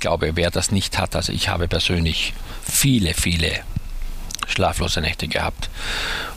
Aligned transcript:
Glaube, 0.00 0.32
wer 0.34 0.50
das 0.50 0.70
nicht 0.70 0.98
hat, 0.98 1.16
also 1.16 1.32
ich 1.32 1.48
habe 1.48 1.68
persönlich 1.68 2.34
viele, 2.62 3.14
viele 3.14 3.50
schlaflose 4.46 5.00
Nächte 5.00 5.28
gehabt 5.28 5.68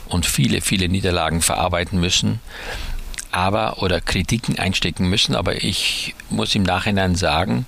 und 0.08 0.26
viele, 0.26 0.60
viele 0.60 0.88
Niederlagen 0.88 1.40
verarbeiten 1.40 1.98
müssen 2.00 2.40
aber 3.32 3.82
oder 3.82 4.00
Kritiken 4.00 4.58
einstecken 4.58 5.08
müssen, 5.08 5.34
aber 5.34 5.64
ich 5.64 6.14
muss 6.28 6.54
im 6.54 6.62
Nachhinein 6.62 7.16
sagen, 7.16 7.66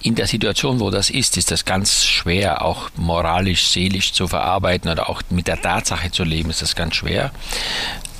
in 0.00 0.14
der 0.14 0.26
Situation, 0.26 0.80
wo 0.80 0.90
das 0.90 1.10
ist, 1.10 1.36
ist 1.36 1.50
das 1.50 1.64
ganz 1.64 2.04
schwer, 2.04 2.62
auch 2.62 2.90
moralisch, 2.96 3.66
seelisch 3.66 4.12
zu 4.12 4.28
verarbeiten 4.28 4.90
oder 4.90 5.08
auch 5.08 5.22
mit 5.30 5.48
der 5.48 5.60
Tatsache 5.60 6.10
zu 6.10 6.24
leben, 6.24 6.50
ist 6.50 6.62
das 6.62 6.76
ganz 6.76 6.94
schwer. 6.94 7.32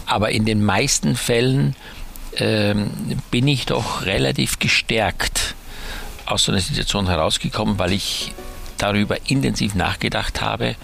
Aber 0.07 0.31
in 0.31 0.45
den 0.45 0.65
meisten 0.65 1.15
Fällen 1.15 1.77
ähm, 2.37 2.91
bin 3.31 3.46
ich 3.46 3.67
doch 3.67 4.05
relativ 4.05 4.59
gestärkt 4.59 5.55
aus 6.27 6.45
so 6.45 6.53
einer 6.53 6.61
Situation 6.61 7.07
herausgekommen, 7.07 7.79
weil 7.79 7.93
ich 7.93 8.33
darüber 8.79 9.17
intensiv 9.29 9.75
nachgedacht 9.75 10.41
habe 10.41 10.77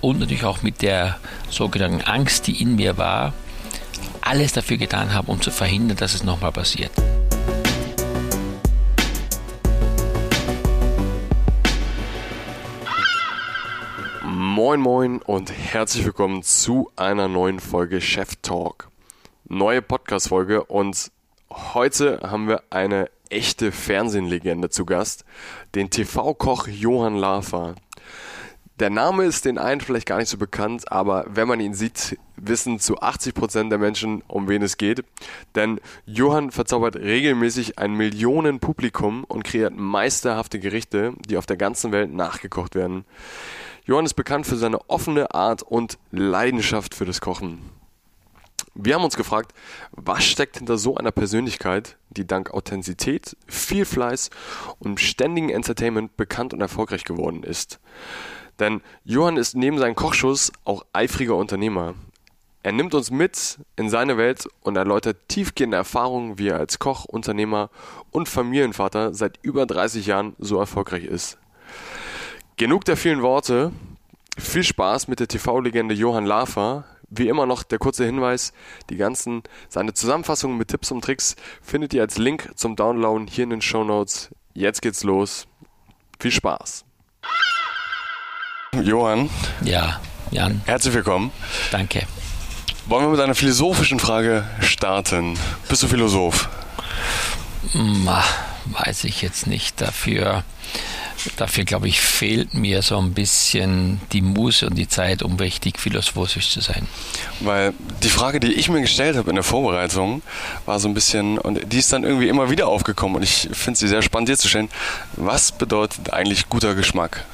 und 0.00 0.20
natürlich 0.20 0.44
auch 0.44 0.62
mit 0.62 0.82
der 0.82 1.18
sogenannten 1.50 2.02
Angst, 2.02 2.46
die 2.46 2.60
in 2.60 2.76
mir 2.76 2.96
war, 2.96 3.32
alles 4.20 4.52
dafür 4.52 4.76
getan 4.76 5.12
habe, 5.14 5.30
um 5.30 5.40
zu 5.40 5.50
verhindern, 5.50 5.96
dass 5.96 6.14
es 6.14 6.24
nochmal 6.24 6.52
passiert. 6.52 6.90
Moin 14.22 14.80
Moin 14.80 15.20
und 15.20 15.50
herzlich 15.50 16.04
willkommen 16.04 16.42
zu 16.42 16.90
einer 16.96 17.28
neuen 17.28 17.58
Folge 17.58 18.00
Chef 18.00 18.36
Talk. 18.40 18.88
Neue 19.46 19.82
Podcast-Folge 19.82 20.64
und 20.64 21.10
heute 21.50 22.20
haben 22.22 22.48
wir 22.48 22.62
eine 22.70 23.10
echte 23.30 23.72
Fernsehlegende 23.72 24.70
zu 24.70 24.84
Gast, 24.84 25.24
den 25.74 25.90
TV-Koch 25.90 26.68
Johann 26.68 27.16
Lafer. 27.16 27.74
Der 28.80 28.90
Name 28.90 29.24
ist 29.24 29.44
den 29.44 29.56
einen 29.56 29.80
vielleicht 29.80 30.06
gar 30.06 30.18
nicht 30.18 30.28
so 30.28 30.36
bekannt, 30.36 30.90
aber 30.90 31.26
wenn 31.28 31.46
man 31.46 31.60
ihn 31.60 31.74
sieht, 31.74 32.18
wissen 32.36 32.80
zu 32.80 32.98
80% 33.00 33.68
der 33.68 33.78
Menschen, 33.78 34.22
um 34.26 34.48
wen 34.48 34.62
es 34.62 34.78
geht. 34.78 35.04
Denn 35.54 35.80
Johann 36.06 36.50
verzaubert 36.50 36.96
regelmäßig 36.96 37.78
ein 37.78 37.94
Millionenpublikum 37.94 39.22
und 39.22 39.44
kreiert 39.44 39.76
meisterhafte 39.76 40.58
Gerichte, 40.58 41.12
die 41.28 41.36
auf 41.36 41.46
der 41.46 41.56
ganzen 41.56 41.92
Welt 41.92 42.12
nachgekocht 42.12 42.74
werden. 42.74 43.04
Johann 43.84 44.06
ist 44.06 44.14
bekannt 44.14 44.46
für 44.46 44.56
seine 44.56 44.90
offene 44.90 45.32
Art 45.32 45.62
und 45.62 45.98
Leidenschaft 46.10 46.96
für 46.96 47.04
das 47.04 47.20
Kochen. 47.20 47.60
Wir 48.74 48.96
haben 48.96 49.04
uns 49.04 49.16
gefragt, 49.16 49.52
was 49.92 50.24
steckt 50.24 50.58
hinter 50.58 50.78
so 50.78 50.96
einer 50.96 51.12
Persönlichkeit, 51.12 51.96
die 52.10 52.26
dank 52.26 52.50
Authentizität, 52.52 53.36
viel 53.46 53.84
Fleiß 53.84 54.30
und 54.80 54.98
ständigen 54.98 55.48
Entertainment 55.48 56.16
bekannt 56.16 56.52
und 56.52 56.60
erfolgreich 56.60 57.04
geworden 57.04 57.44
ist. 57.44 57.78
Denn 58.58 58.82
Johann 59.04 59.36
ist 59.36 59.54
neben 59.54 59.78
seinem 59.78 59.94
Kochschuss 59.94 60.52
auch 60.64 60.84
eifriger 60.92 61.36
Unternehmer. 61.36 61.94
Er 62.64 62.72
nimmt 62.72 62.94
uns 62.94 63.10
mit 63.10 63.58
in 63.76 63.90
seine 63.90 64.16
Welt 64.16 64.48
und 64.62 64.76
erläutert 64.76 65.18
tiefgehende 65.28 65.76
Erfahrungen, 65.76 66.38
wie 66.38 66.48
er 66.48 66.58
als 66.58 66.78
Koch, 66.78 67.04
Unternehmer 67.04 67.70
und 68.10 68.28
Familienvater 68.28 69.14
seit 69.14 69.38
über 69.42 69.66
30 69.66 70.06
Jahren 70.06 70.34
so 70.38 70.58
erfolgreich 70.58 71.04
ist. 71.04 71.38
Genug 72.56 72.84
der 72.86 72.96
vielen 72.96 73.22
Worte. 73.22 73.70
Viel 74.38 74.64
Spaß 74.64 75.06
mit 75.08 75.20
der 75.20 75.28
TV-Legende 75.28 75.94
Johann 75.94 76.24
Lafer. 76.24 76.84
Wie 77.08 77.28
immer 77.28 77.46
noch 77.46 77.62
der 77.62 77.78
kurze 77.78 78.04
Hinweis, 78.04 78.52
die 78.90 78.96
ganzen, 78.96 79.42
seine 79.68 79.94
Zusammenfassungen 79.94 80.56
mit 80.56 80.68
Tipps 80.68 80.90
und 80.90 81.02
Tricks 81.02 81.36
findet 81.62 81.94
ihr 81.94 82.02
als 82.02 82.18
Link 82.18 82.50
zum 82.56 82.76
Downloaden 82.76 83.26
hier 83.26 83.44
in 83.44 83.50
den 83.50 83.62
Show 83.62 83.84
Notes. 83.84 84.30
Jetzt 84.54 84.82
geht's 84.82 85.04
los. 85.04 85.46
Viel 86.18 86.30
Spaß. 86.30 86.84
Johann. 88.82 89.30
Ja, 89.62 90.00
Jan. 90.30 90.62
Herzlich 90.64 90.94
willkommen. 90.94 91.30
Danke. 91.70 92.06
Wollen 92.86 93.06
wir 93.06 93.10
mit 93.10 93.20
einer 93.20 93.34
philosophischen 93.34 93.98
Frage 93.98 94.44
starten? 94.60 95.38
Bist 95.68 95.82
du 95.82 95.88
Philosoph? 95.88 96.48
Hm, 97.72 98.08
weiß 98.66 99.04
ich 99.04 99.22
jetzt 99.22 99.46
nicht. 99.46 99.80
Dafür, 99.80 100.44
dafür 101.36 101.64
glaube 101.64 101.88
ich, 101.88 102.00
fehlt 102.00 102.54
mir 102.54 102.82
so 102.82 102.98
ein 102.98 103.12
bisschen 103.12 104.00
die 104.12 104.22
Muße 104.22 104.66
und 104.66 104.74
die 104.76 104.88
Zeit, 104.88 105.22
um 105.22 105.36
richtig 105.36 105.78
philosophisch 105.78 106.50
zu 106.50 106.60
sein. 106.60 106.86
Weil 107.40 107.72
die 108.02 108.08
Frage, 108.08 108.40
die 108.40 108.52
ich 108.52 108.68
mir 108.68 108.80
gestellt 108.80 109.16
habe 109.16 109.30
in 109.30 109.36
der 109.36 109.44
Vorbereitung, 109.44 110.22
war 110.66 110.78
so 110.78 110.88
ein 110.88 110.94
bisschen, 110.94 111.38
und 111.38 111.72
die 111.72 111.78
ist 111.78 111.92
dann 111.92 112.04
irgendwie 112.04 112.28
immer 112.28 112.50
wieder 112.50 112.68
aufgekommen 112.68 113.16
und 113.16 113.22
ich 113.22 113.48
finde 113.52 113.78
sie 113.78 113.88
sehr 113.88 114.02
spannend 114.02 114.28
dir 114.28 114.38
zu 114.38 114.48
stellen. 114.48 114.68
Was 115.14 115.52
bedeutet 115.52 116.12
eigentlich 116.12 116.48
guter 116.48 116.74
Geschmack? 116.74 117.24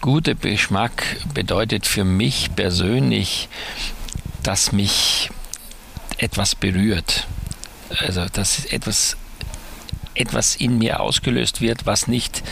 Guter 0.00 0.34
Geschmack 0.34 1.16
bedeutet 1.34 1.86
für 1.86 2.04
mich 2.04 2.54
persönlich, 2.56 3.48
dass 4.42 4.72
mich 4.72 5.30
etwas 6.16 6.54
berührt. 6.54 7.26
Also, 7.98 8.26
dass 8.32 8.64
etwas 8.66 9.16
etwas 10.20 10.56
in 10.56 10.78
mir 10.78 11.00
ausgelöst 11.00 11.60
wird, 11.60 11.86
was 11.86 12.06
nicht 12.06 12.42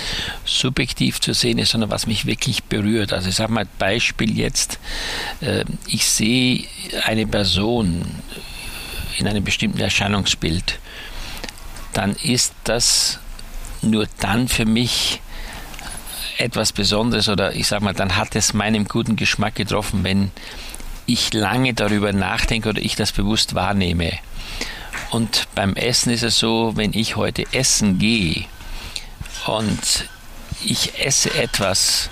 subjektiv 0.45 1.21
zu 1.21 1.34
sehen 1.34 1.59
ist, 1.59 1.71
sondern 1.71 1.91
was 1.91 2.06
mich 2.06 2.27
wirklich 2.27 2.65
berührt. 2.65 3.12
Also 3.12 3.29
ich 3.29 3.37
sage 3.37 3.53
mal 3.53 3.67
Beispiel 3.79 4.37
jetzt, 4.37 4.79
äh, 5.41 5.65
ich 5.87 6.06
sehe 6.06 6.65
eine 7.05 7.27
Person 7.27 8.05
in 9.19 9.27
einem 9.27 9.45
bestimmten 9.45 9.81
Erscheinungsbild, 9.81 10.79
dann 11.93 12.15
ist 12.15 12.55
das 12.65 13.19
nur 13.83 14.06
dann 14.21 14.49
für 14.49 14.65
mich 14.65 15.21
etwas 16.39 16.73
Besonderes 16.73 17.29
oder 17.29 17.55
ich 17.55 17.67
sage 17.67 17.85
mal, 17.85 17.95
dann 17.95 18.17
hat 18.17 18.37
es 18.37 18.55
meinem 18.55 18.87
guten 18.87 19.17
Geschmack 19.17 19.56
getroffen, 19.56 20.05
wenn 20.05 20.31
ich 21.06 21.33
lange 21.33 21.75
darüber 21.75 22.12
nachdenke 22.12 22.69
oder 22.69 22.81
ich 22.81 22.95
das 22.95 23.12
bewusst 23.12 23.55
wahrnehme. 23.55 24.12
Und 25.10 25.48
beim 25.54 25.75
Essen 25.75 26.12
ist 26.12 26.22
es 26.22 26.38
so, 26.38 26.76
wenn 26.76 26.92
ich 26.92 27.16
heute 27.16 27.44
essen 27.53 27.98
gehe 27.98 28.44
und 29.47 30.09
ich 30.62 30.98
esse 31.04 31.32
etwas, 31.34 32.10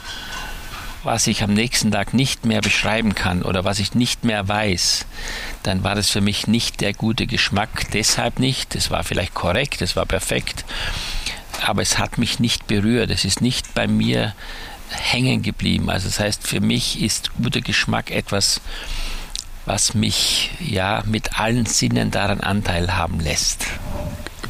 was 1.03 1.27
ich 1.29 1.43
am 1.43 1.55
nächsten 1.55 1.93
Tag 1.93 2.15
nicht 2.15 2.45
mehr 2.45 2.61
beschreiben 2.61 3.15
kann 3.15 3.43
oder 3.43 3.65
was 3.65 3.79
ich 3.79 3.95
nicht 3.95 4.25
mehr 4.25 4.49
weiß, 4.49 5.07
dann 5.63 5.85
war 5.85 5.95
das 5.95 6.11
für 6.11 6.21
mich 6.21 6.47
nicht 6.47 6.81
der 6.81 6.95
gute 6.95 7.27
Geschmack. 7.27 7.91
Deshalb 7.93 8.39
nicht. 8.41 8.75
Es 8.75 8.91
war 8.91 9.05
vielleicht 9.05 9.35
korrekt, 9.35 9.83
es 9.83 9.95
war 9.95 10.07
perfekt, 10.07 10.65
aber 11.65 11.83
es 11.83 11.99
hat 11.99 12.19
mich 12.19 12.41
nicht 12.41 12.67
berührt. 12.67 13.11
Es 13.11 13.25
ist 13.25 13.41
nicht 13.41 13.73
bei 13.75 13.87
mir 13.87 14.35
hängen 14.91 15.43
geblieben. 15.43 15.91
Also 15.91 16.09
das 16.09 16.19
heißt, 16.21 16.47
für 16.47 16.61
mich 16.61 17.01
ist 17.01 17.31
guter 17.41 17.61
Geschmack 17.61 18.11
etwas, 18.11 18.61
was 19.67 19.95
mich 19.95 20.51
ja 20.61 21.03
mit 21.07 21.39
allen 21.39 21.67
Sinnen 21.67 22.11
daran 22.11 22.41
Anteil 22.41 22.97
haben 22.97 23.21
lässt. 23.21 23.67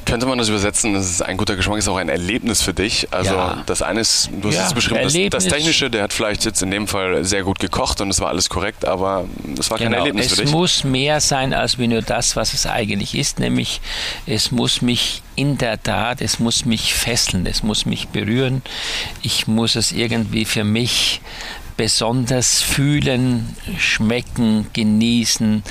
Könnte 0.06 0.26
man 0.26 0.38
das 0.38 0.48
übersetzen, 0.48 0.94
das 0.94 1.10
ist 1.10 1.20
ein 1.20 1.36
guter 1.36 1.56
Geschmack 1.56 1.78
ist 1.78 1.88
auch 1.88 1.96
ein 1.96 2.08
Erlebnis 2.08 2.62
für 2.62 2.72
dich. 2.72 3.08
Also 3.10 3.34
ja. 3.34 3.64
das 3.66 3.82
eine 3.82 4.00
ist, 4.00 4.30
du 4.40 4.48
hast 4.48 4.54
ja, 4.54 4.66
es 4.68 4.74
beschrieben, 4.74 5.30
das, 5.30 5.44
das, 5.44 5.52
Technische, 5.52 5.90
der 5.90 6.04
hat 6.04 6.12
vielleicht 6.12 6.44
jetzt 6.44 6.62
in 6.62 6.70
dem 6.70 6.86
Fall 6.86 7.24
sehr 7.24 7.42
gut 7.42 7.58
gekocht 7.58 8.00
und 8.00 8.10
es 8.10 8.20
war 8.20 8.28
alles 8.28 8.48
korrekt, 8.48 8.84
aber 8.84 9.24
es 9.58 9.68
war 9.68 9.78
genau. 9.78 9.90
kein 9.90 9.98
Erlebnis 9.98 10.26
es 10.26 10.30
für 10.30 10.36
dich. 10.36 10.44
Es 10.44 10.52
muss 10.52 10.84
mehr 10.84 11.20
sein 11.20 11.52
als 11.52 11.76
nur 11.76 12.02
das, 12.02 12.36
was 12.36 12.54
es 12.54 12.66
eigentlich 12.66 13.16
ist, 13.16 13.40
nämlich 13.40 13.80
es 14.26 14.52
muss 14.52 14.80
mich 14.80 15.22
in 15.34 15.58
der 15.58 15.82
Tat, 15.82 16.20
es 16.20 16.38
muss 16.38 16.64
mich 16.64 16.94
fesseln, 16.94 17.44
es 17.44 17.64
muss 17.64 17.84
mich 17.84 18.06
berühren, 18.06 18.62
ich 19.22 19.48
muss 19.48 19.74
es 19.74 19.90
irgendwie 19.90 20.44
für 20.44 20.62
mich 20.62 21.20
besonders 21.76 22.62
fühlen, 22.62 23.56
schmecken, 23.78 24.66
genießen, 24.72 25.62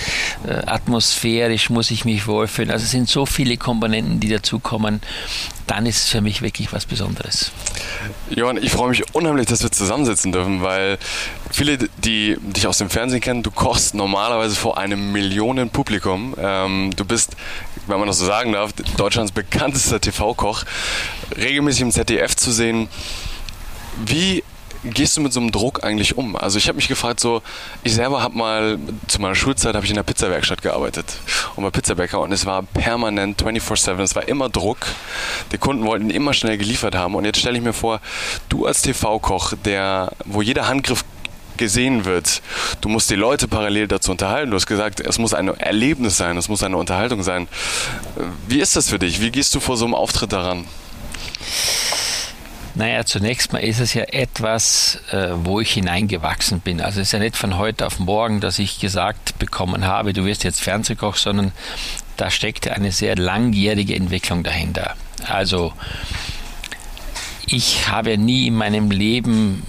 äh, 0.48 0.54
atmosphärisch 0.66 1.70
muss 1.70 1.92
ich 1.92 2.06
mich 2.06 2.28
wohlfühlen. 2.28 2.72
Also 2.72 2.84
es 2.84 2.92
sind 2.92 3.10
so 3.10 3.26
viele 3.26 3.58
Komponenten, 3.58 4.20
die 4.20 4.30
dazukommen. 4.30 5.02
Dann 5.68 5.88
ist 5.88 6.04
es 6.04 6.10
für 6.10 6.22
mich 6.22 6.42
wirklich 6.42 6.72
was 6.74 6.86
Besonderes. 6.86 7.52
Johann, 8.30 8.58
ich 8.58 8.72
freue 8.72 8.90
mich 8.90 9.16
unheimlich, 9.16 9.48
dass 9.48 9.64
wir 9.64 9.72
zusammensitzen 9.72 10.32
dürfen, 10.32 10.62
weil 10.62 11.00
viele, 11.52 11.78
die 12.04 12.38
dich 12.40 12.68
aus 12.68 12.78
dem 12.78 12.90
Fernsehen 12.90 13.22
kennen, 13.22 13.42
du 13.42 13.50
kochst 13.50 13.96
normalerweise 13.96 14.56
vor 14.56 14.78
einem 14.78 15.12
Millionenpublikum. 15.12 16.36
Ähm, 16.38 16.92
du 16.96 17.04
bist, 17.04 17.36
wenn 17.88 17.98
man 17.98 18.08
das 18.08 18.20
so 18.20 18.26
sagen 18.26 18.52
darf, 18.52 18.74
Deutschlands 18.98 19.32
bekanntester 19.32 20.00
TV-Koch, 20.00 20.66
regelmäßig 21.36 21.82
im 21.82 21.92
ZDF 21.92 22.36
zu 22.36 22.52
sehen. 22.52 22.88
Wie 24.06 24.44
gehst 24.94 25.18
du 25.18 25.22
mit 25.22 25.34
so 25.34 25.40
einem 25.40 25.52
Druck 25.52 25.84
eigentlich 25.84 26.18
um? 26.18 26.36
Also 26.36 26.58
ich 26.58 26.68
habe 26.68 26.76
mich 26.76 26.88
gefragt, 26.88 27.20
so 27.20 27.42
ich 27.84 27.94
selber 27.94 28.22
habe 28.22 28.38
mal 28.38 28.80
zu 29.08 29.22
meiner 29.22 29.36
Schulzeit 29.36 29.76
habe 29.76 29.86
ich 29.86 29.92
in 29.92 29.96
der 29.96 30.04
Pizzawerkstatt 30.04 30.62
gearbeitet 30.62 31.06
und 31.56 31.64
war 31.64 31.72
Pizzabäcker 31.72 32.20
und 32.20 32.32
es 32.32 32.46
war 32.46 32.64
permanent 32.64 33.42
24/7, 33.42 34.02
es 34.02 34.16
war 34.16 34.28
immer 34.28 34.50
Druck. 34.50 34.78
Die 35.52 35.58
Kunden 35.58 35.86
wollten 35.86 36.10
immer 36.10 36.34
schnell 36.34 36.58
geliefert 36.58 36.96
haben 36.96 37.16
und 37.16 37.26
jetzt 37.26 37.40
stelle 37.40 37.58
ich 37.58 37.64
mir 37.64 37.74
vor, 37.74 38.02
du 38.50 38.66
als 38.66 38.82
TV-Koch, 38.82 39.54
der 39.66 40.12
wo 40.26 40.42
jeder 40.42 40.68
Handgriff 40.68 41.04
gesehen 41.58 42.06
wird. 42.06 42.42
Du 42.82 42.90
musst 42.90 43.10
die 43.10 43.16
Leute 43.16 43.48
parallel 43.48 43.88
dazu 43.88 44.12
unterhalten. 44.12 44.52
Du 44.52 44.58
hast 44.58 44.68
gesagt, 44.68 45.00
es 45.00 45.18
muss 45.18 45.34
ein 45.34 45.48
Erlebnis 45.48 46.18
sein, 46.18 46.38
es 46.38 46.50
muss 46.50 46.64
eine 46.64 46.78
Unterhaltung 46.78 47.24
sein. 47.24 47.48
Wie 48.48 48.60
ist 48.60 48.76
das 48.76 48.90
für 48.90 49.00
dich? 49.00 49.22
Wie 49.22 49.32
gehst 49.32 49.56
du 49.56 49.60
vor 49.60 49.78
so 49.78 49.86
einem 49.86 49.96
Auftritt 49.96 50.34
daran? 50.34 50.66
Naja, 52.76 53.06
zunächst 53.06 53.54
mal 53.54 53.60
ist 53.60 53.80
es 53.80 53.94
ja 53.94 54.04
etwas, 54.04 55.00
äh, 55.12 55.30
wo 55.34 55.62
ich 55.62 55.72
hineingewachsen 55.72 56.60
bin. 56.60 56.82
Also 56.82 57.00
es 57.00 57.08
ist 57.08 57.12
ja 57.14 57.20
nicht 57.20 57.38
von 57.38 57.58
heute 57.58 57.86
auf 57.88 58.00
morgen, 58.00 58.42
dass 58.42 58.60
ich 58.60 58.82
gesagt 58.82 59.40
bekommen 59.40 59.86
habe, 59.86 60.12
du 60.12 60.26
wirst 60.26 60.44
jetzt 60.44 60.62
Fernsehkoch, 60.62 61.16
sondern 61.16 61.54
da 62.18 62.30
steckte 62.30 62.74
eine 62.74 62.92
sehr 62.92 63.16
langjährige 63.16 63.96
Entwicklung 63.96 64.44
dahinter. 64.44 64.96
Also 65.26 65.72
ich 67.48 67.88
habe 67.88 68.18
nie 68.18 68.48
in 68.48 68.56
meinem 68.56 68.92
Leben 68.92 69.64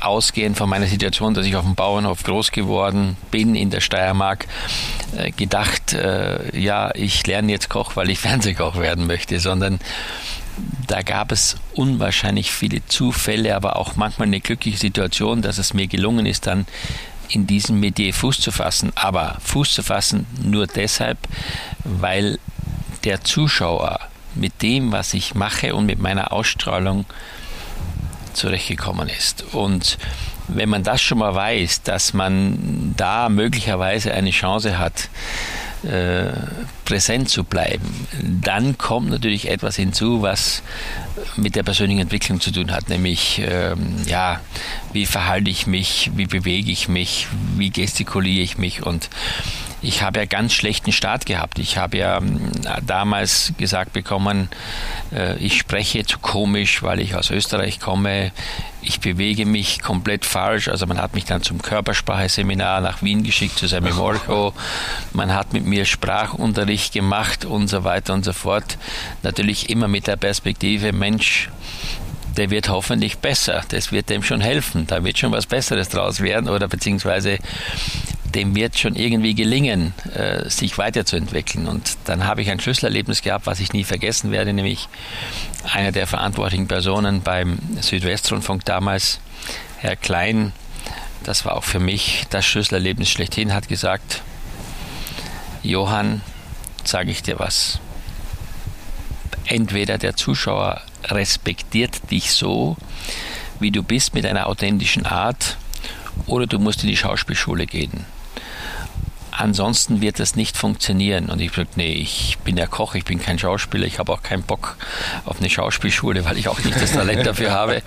ausgehend 0.00 0.56
von 0.56 0.68
meiner 0.68 0.86
Situation, 0.86 1.34
dass 1.34 1.46
ich 1.46 1.56
auf 1.56 1.64
dem 1.64 1.74
Bauernhof 1.74 2.22
groß 2.22 2.52
geworden 2.52 3.16
bin 3.30 3.54
in 3.54 3.70
der 3.70 3.80
Steiermark, 3.80 4.46
äh, 5.16 5.30
gedacht, 5.30 5.94
äh, 5.94 6.58
ja, 6.58 6.90
ich 6.94 7.26
lerne 7.26 7.52
jetzt 7.52 7.68
Koch, 7.68 7.96
weil 7.96 8.10
ich 8.10 8.18
Fernsehkoch 8.20 8.78
werden 8.78 9.06
möchte, 9.06 9.40
sondern 9.40 9.80
da 10.86 11.02
gab 11.02 11.32
es 11.32 11.56
unwahrscheinlich 11.74 12.52
viele 12.52 12.84
Zufälle, 12.86 13.56
aber 13.56 13.76
auch 13.76 13.96
manchmal 13.96 14.28
eine 14.28 14.40
glückliche 14.40 14.78
Situation, 14.78 15.42
dass 15.42 15.58
es 15.58 15.74
mir 15.74 15.86
gelungen 15.86 16.26
ist, 16.26 16.46
dann 16.46 16.66
in 17.28 17.46
diesem 17.46 17.80
Metier 17.80 18.12
Fuß 18.12 18.40
zu 18.40 18.52
fassen. 18.52 18.92
Aber 18.94 19.38
Fuß 19.40 19.72
zu 19.72 19.82
fassen 19.82 20.26
nur 20.42 20.66
deshalb, 20.66 21.18
weil 21.84 22.38
der 23.04 23.22
Zuschauer 23.22 24.00
mit 24.34 24.62
dem, 24.62 24.92
was 24.92 25.14
ich 25.14 25.34
mache 25.34 25.74
und 25.74 25.86
mit 25.86 25.98
meiner 25.98 26.32
Ausstrahlung 26.32 27.06
zurechtgekommen 28.34 29.08
ist. 29.08 29.44
Und 29.54 29.98
wenn 30.48 30.68
man 30.68 30.82
das 30.82 31.00
schon 31.00 31.18
mal 31.18 31.34
weiß, 31.34 31.82
dass 31.82 32.12
man 32.12 32.94
da 32.96 33.28
möglicherweise 33.28 34.12
eine 34.12 34.30
Chance 34.30 34.78
hat, 34.78 35.08
äh, 35.84 36.32
präsent 36.84 37.28
zu 37.28 37.44
bleiben, 37.44 38.06
dann 38.22 38.78
kommt 38.78 39.10
natürlich 39.10 39.48
etwas 39.48 39.76
hinzu, 39.76 40.22
was 40.22 40.62
mit 41.36 41.56
der 41.56 41.62
persönlichen 41.62 42.02
Entwicklung 42.02 42.40
zu 42.40 42.52
tun 42.52 42.72
hat, 42.72 42.88
nämlich 42.88 43.42
ähm, 43.44 43.96
ja, 44.06 44.40
wie 44.92 45.06
verhalte 45.06 45.50
ich 45.50 45.66
mich, 45.66 46.10
wie 46.14 46.26
bewege 46.26 46.70
ich 46.70 46.88
mich, 46.88 47.26
wie 47.56 47.70
gestikuliere 47.70 48.42
ich 48.42 48.58
mich 48.58 48.84
und 48.84 49.10
ich 49.82 50.02
habe 50.02 50.20
ja 50.20 50.26
ganz 50.26 50.54
schlechten 50.54 50.92
Start 50.92 51.26
gehabt. 51.26 51.58
Ich 51.58 51.76
habe 51.76 51.98
ja 51.98 52.18
ähm, 52.18 52.52
damals 52.86 53.52
gesagt 53.58 53.92
bekommen, 53.92 54.48
äh, 55.12 55.36
ich 55.38 55.58
spreche 55.58 56.04
zu 56.04 56.20
komisch, 56.20 56.82
weil 56.82 57.00
ich 57.00 57.16
aus 57.16 57.30
Österreich 57.30 57.80
komme. 57.80 58.30
Ich 58.80 59.00
bewege 59.00 59.44
mich 59.44 59.80
komplett 59.82 60.24
falsch. 60.24 60.68
Also 60.68 60.86
man 60.86 60.98
hat 60.98 61.14
mich 61.14 61.24
dann 61.24 61.42
zum 61.42 61.60
Körperspracheseminar 61.60 62.80
nach 62.80 63.02
Wien 63.02 63.24
geschickt 63.24 63.58
zu 63.58 63.66
Sammy 63.66 63.90
Morcho. 63.90 64.54
Man 65.12 65.34
hat 65.34 65.52
mit 65.52 65.66
mir 65.66 65.84
Sprachunterricht 65.84 66.92
gemacht 66.92 67.44
und 67.44 67.68
so 67.68 67.82
weiter 67.82 68.14
und 68.14 68.24
so 68.24 68.32
fort. 68.32 68.78
Natürlich 69.22 69.68
immer 69.68 69.88
mit 69.88 70.06
der 70.06 70.16
Perspektive, 70.16 70.92
Mensch, 70.92 71.48
der 72.36 72.50
wird 72.50 72.68
hoffentlich 72.68 73.18
besser. 73.18 73.62
Das 73.68 73.92
wird 73.92 74.10
dem 74.10 74.22
schon 74.22 74.40
helfen. 74.40 74.86
Da 74.86 75.04
wird 75.04 75.18
schon 75.18 75.32
was 75.32 75.46
Besseres 75.46 75.88
draus 75.88 76.20
werden 76.20 76.48
oder 76.48 76.68
beziehungsweise 76.68 77.38
dem 78.24 78.54
wird 78.54 78.78
schon 78.78 78.96
irgendwie 78.96 79.34
gelingen, 79.34 79.92
äh, 80.14 80.48
sich 80.48 80.78
weiterzuentwickeln. 80.78 81.68
Und 81.68 81.96
dann 82.04 82.26
habe 82.26 82.42
ich 82.42 82.50
ein 82.50 82.60
Schlüsselerlebnis 82.60 83.22
gehabt, 83.22 83.46
was 83.46 83.60
ich 83.60 83.72
nie 83.72 83.84
vergessen 83.84 84.30
werde, 84.30 84.52
nämlich 84.52 84.88
einer 85.70 85.92
der 85.92 86.06
verantwortlichen 86.06 86.66
Personen 86.66 87.22
beim 87.22 87.58
Südwestrundfunk 87.80 88.64
damals, 88.64 89.20
Herr 89.78 89.96
Klein, 89.96 90.52
das 91.24 91.44
war 91.44 91.56
auch 91.56 91.64
für 91.64 91.78
mich 91.78 92.24
das 92.30 92.44
Schlüsselerlebnis 92.46 93.10
schlechthin, 93.10 93.54
hat 93.54 93.68
gesagt, 93.68 94.22
Johann, 95.62 96.22
sage 96.84 97.10
ich 97.10 97.22
dir 97.22 97.38
was. 97.38 97.78
Entweder 99.44 99.98
der 99.98 100.16
Zuschauer 100.16 100.80
respektiert 101.04 102.10
dich 102.10 102.32
so, 102.32 102.76
wie 103.60 103.70
du 103.70 103.82
bist 103.82 104.14
mit 104.14 104.26
einer 104.26 104.46
authentischen 104.46 105.06
Art, 105.06 105.56
oder 106.26 106.46
du 106.46 106.58
musst 106.58 106.82
in 106.82 106.88
die 106.88 106.96
Schauspielschule 106.96 107.66
gehen. 107.66 108.04
Ansonsten 109.30 110.02
wird 110.02 110.20
das 110.20 110.36
nicht 110.36 110.58
funktionieren. 110.58 111.30
Und 111.30 111.40
ich 111.40 111.52
sagte, 111.52 111.72
nee, 111.76 111.94
ich 111.94 112.36
bin 112.44 112.58
ja 112.58 112.66
Koch, 112.66 112.94
ich 112.94 113.04
bin 113.04 113.20
kein 113.20 113.38
Schauspieler, 113.38 113.86
ich 113.86 113.98
habe 113.98 114.12
auch 114.12 114.22
keinen 114.22 114.42
Bock 114.42 114.76
auf 115.24 115.40
eine 115.40 115.48
Schauspielschule, 115.48 116.24
weil 116.26 116.36
ich 116.36 116.48
auch 116.48 116.58
nicht 116.62 116.80
das 116.80 116.92
Talent 116.92 117.26
dafür 117.26 117.50
habe. 117.50 117.82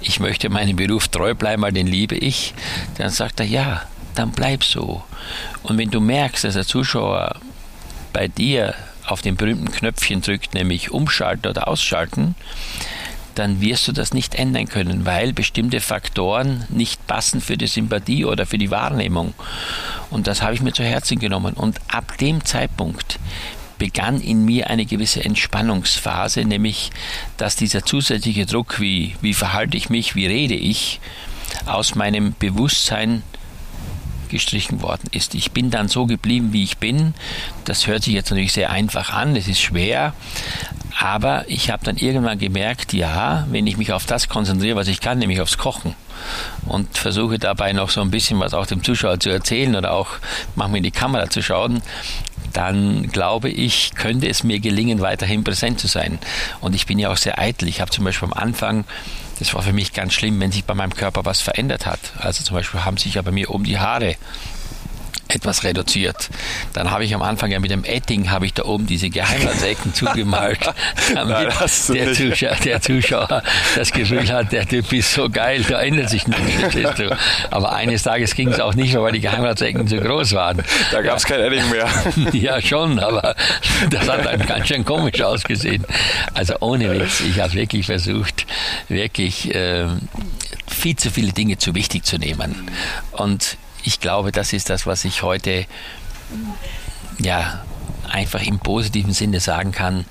Ich 0.00 0.18
möchte 0.18 0.50
meinem 0.50 0.74
Beruf 0.74 1.06
treu 1.06 1.34
bleiben, 1.34 1.62
weil 1.62 1.72
den 1.72 1.86
liebe 1.86 2.16
ich. 2.16 2.54
Dann 2.98 3.10
sagt 3.10 3.38
er, 3.38 3.46
ja, 3.46 3.82
dann 4.16 4.32
bleib 4.32 4.64
so. 4.64 5.04
Und 5.62 5.78
wenn 5.78 5.90
du 5.90 6.00
merkst, 6.00 6.42
dass 6.42 6.54
der 6.54 6.66
Zuschauer 6.66 7.36
bei 8.12 8.26
dir 8.26 8.74
auf 9.10 9.22
den 9.22 9.36
berühmten 9.36 9.70
Knöpfchen 9.70 10.20
drückt, 10.22 10.54
nämlich 10.54 10.90
umschalten 10.90 11.50
oder 11.50 11.68
ausschalten, 11.68 12.34
dann 13.34 13.60
wirst 13.60 13.88
du 13.88 13.92
das 13.92 14.12
nicht 14.12 14.34
ändern 14.34 14.66
können, 14.66 15.06
weil 15.06 15.32
bestimmte 15.32 15.80
Faktoren 15.80 16.64
nicht 16.68 17.06
passen 17.06 17.40
für 17.40 17.56
die 17.56 17.66
Sympathie 17.66 18.24
oder 18.24 18.46
für 18.46 18.58
die 18.58 18.70
Wahrnehmung. 18.70 19.34
Und 20.10 20.26
das 20.26 20.42
habe 20.42 20.54
ich 20.54 20.62
mir 20.62 20.72
zu 20.72 20.82
Herzen 20.82 21.18
genommen. 21.18 21.54
Und 21.54 21.78
ab 21.88 22.18
dem 22.18 22.44
Zeitpunkt 22.44 23.18
begann 23.78 24.20
in 24.20 24.44
mir 24.44 24.68
eine 24.68 24.84
gewisse 24.84 25.24
Entspannungsphase, 25.24 26.44
nämlich 26.44 26.90
dass 27.38 27.56
dieser 27.56 27.84
zusätzliche 27.84 28.46
Druck, 28.46 28.78
wie, 28.80 29.16
wie 29.22 29.34
verhalte 29.34 29.76
ich 29.76 29.88
mich, 29.88 30.14
wie 30.14 30.26
rede 30.26 30.54
ich, 30.54 31.00
aus 31.66 31.94
meinem 31.94 32.34
Bewusstsein 32.38 33.22
gestrichen 34.30 34.82
worden 34.82 35.08
ist. 35.12 35.34
Ich 35.34 35.52
bin 35.52 35.70
dann 35.70 35.88
so 35.88 36.06
geblieben, 36.06 36.52
wie 36.52 36.62
ich 36.62 36.78
bin. 36.78 37.14
Das 37.64 37.86
hört 37.86 38.04
sich 38.04 38.14
jetzt 38.14 38.30
natürlich 38.30 38.52
sehr 38.52 38.70
einfach 38.70 39.12
an, 39.12 39.36
es 39.36 39.48
ist 39.48 39.60
schwer, 39.60 40.14
aber 40.98 41.44
ich 41.48 41.70
habe 41.70 41.84
dann 41.84 41.96
irgendwann 41.96 42.38
gemerkt, 42.38 42.92
ja, 42.92 43.46
wenn 43.50 43.66
ich 43.66 43.76
mich 43.76 43.92
auf 43.92 44.06
das 44.06 44.28
konzentriere, 44.28 44.76
was 44.76 44.88
ich 44.88 45.00
kann, 45.00 45.18
nämlich 45.18 45.40
aufs 45.40 45.58
Kochen 45.58 45.94
und 46.66 46.98
versuche 46.98 47.38
dabei 47.38 47.72
noch 47.72 47.90
so 47.90 48.00
ein 48.00 48.10
bisschen 48.10 48.38
was 48.40 48.54
auch 48.54 48.66
dem 48.66 48.84
Zuschauer 48.84 49.20
zu 49.20 49.30
erzählen 49.30 49.74
oder 49.76 49.92
auch 49.92 50.08
manchmal 50.54 50.78
in 50.78 50.84
die 50.84 50.90
Kamera 50.90 51.30
zu 51.30 51.42
schauen, 51.42 51.82
dann 52.52 53.08
glaube 53.08 53.48
ich, 53.48 53.92
könnte 53.94 54.28
es 54.28 54.44
mir 54.44 54.60
gelingen, 54.60 55.00
weiterhin 55.00 55.44
präsent 55.44 55.80
zu 55.80 55.86
sein. 55.86 56.18
Und 56.60 56.74
ich 56.74 56.86
bin 56.86 56.98
ja 56.98 57.10
auch 57.10 57.16
sehr 57.16 57.38
eitel. 57.38 57.68
Ich 57.68 57.80
habe 57.80 57.90
zum 57.90 58.04
Beispiel 58.04 58.28
am 58.28 58.34
Anfang 58.34 58.84
das 59.40 59.54
war 59.54 59.62
für 59.62 59.72
mich 59.72 59.94
ganz 59.94 60.12
schlimm, 60.12 60.38
wenn 60.38 60.52
sich 60.52 60.66
bei 60.66 60.74
meinem 60.74 60.94
Körper 60.94 61.24
was 61.24 61.40
verändert 61.40 61.86
hat. 61.86 61.98
Also 62.18 62.44
zum 62.44 62.56
Beispiel 62.56 62.84
haben 62.84 62.98
sich 62.98 63.14
ja 63.14 63.22
bei 63.22 63.30
mir 63.30 63.50
oben 63.50 63.64
die 63.64 63.78
Haare 63.78 64.16
etwas 65.30 65.64
reduziert. 65.64 66.28
Dann 66.72 66.90
habe 66.90 67.04
ich 67.04 67.14
am 67.14 67.22
Anfang 67.22 67.50
ja 67.50 67.60
mit 67.60 67.70
dem 67.70 67.84
Etting 67.84 68.30
habe 68.30 68.46
ich 68.46 68.54
da 68.54 68.64
oben 68.64 68.86
diese 68.86 69.10
Geheimratsecken 69.10 69.94
zugemalt, 69.94 70.60
damit 71.14 71.48
Nein, 71.48 71.48
der, 71.88 72.12
Zuschauer, 72.12 72.56
der, 72.64 72.80
Zuschauer, 72.80 73.42
das 73.76 73.92
Gefühl 73.92 74.30
hat, 74.30 74.52
der 74.52 74.66
Typ 74.66 74.92
ist 74.92 75.12
so 75.12 75.28
geil, 75.28 75.64
da 75.68 75.80
ändert 75.80 76.10
sich 76.10 76.26
nichts. 76.26 77.00
Aber 77.50 77.72
eines 77.72 78.02
Tages 78.02 78.34
ging 78.34 78.48
es 78.48 78.60
auch 78.60 78.74
nicht 78.74 78.92
mehr, 78.92 79.02
weil 79.02 79.12
die 79.12 79.20
Geheimratsecken 79.20 79.86
zu 79.86 79.98
groß 79.98 80.32
waren. 80.34 80.62
Da 80.92 81.02
gab 81.02 81.18
es 81.18 81.24
kein 81.24 81.40
Etting 81.40 81.68
mehr. 81.70 81.88
ja, 82.32 82.60
schon, 82.60 82.98
aber 82.98 83.34
das 83.90 84.08
hat 84.08 84.24
dann 84.24 84.46
ganz 84.46 84.68
schön 84.68 84.84
komisch 84.84 85.20
ausgesehen. 85.22 85.84
Also 86.34 86.54
ohne 86.60 86.90
Witz, 86.92 87.20
ich 87.20 87.40
habe 87.40 87.52
wirklich 87.54 87.86
versucht, 87.86 88.46
wirklich 88.88 89.54
äh, 89.54 89.86
viel 90.66 90.96
zu 90.96 91.10
viele 91.10 91.32
Dinge 91.32 91.58
zu 91.58 91.74
wichtig 91.74 92.04
zu 92.04 92.18
nehmen. 92.18 92.70
Und 93.12 93.56
ich 93.84 94.00
glaube, 94.00 94.32
das 94.32 94.52
ist 94.52 94.70
das, 94.70 94.86
was 94.86 95.04
ich 95.04 95.22
heute 95.22 95.66
ja 97.18 97.64
einfach 98.08 98.42
im 98.42 98.58
positiven 98.58 99.12
Sinne 99.12 99.40
sagen 99.40 99.72
kann. 99.72 100.04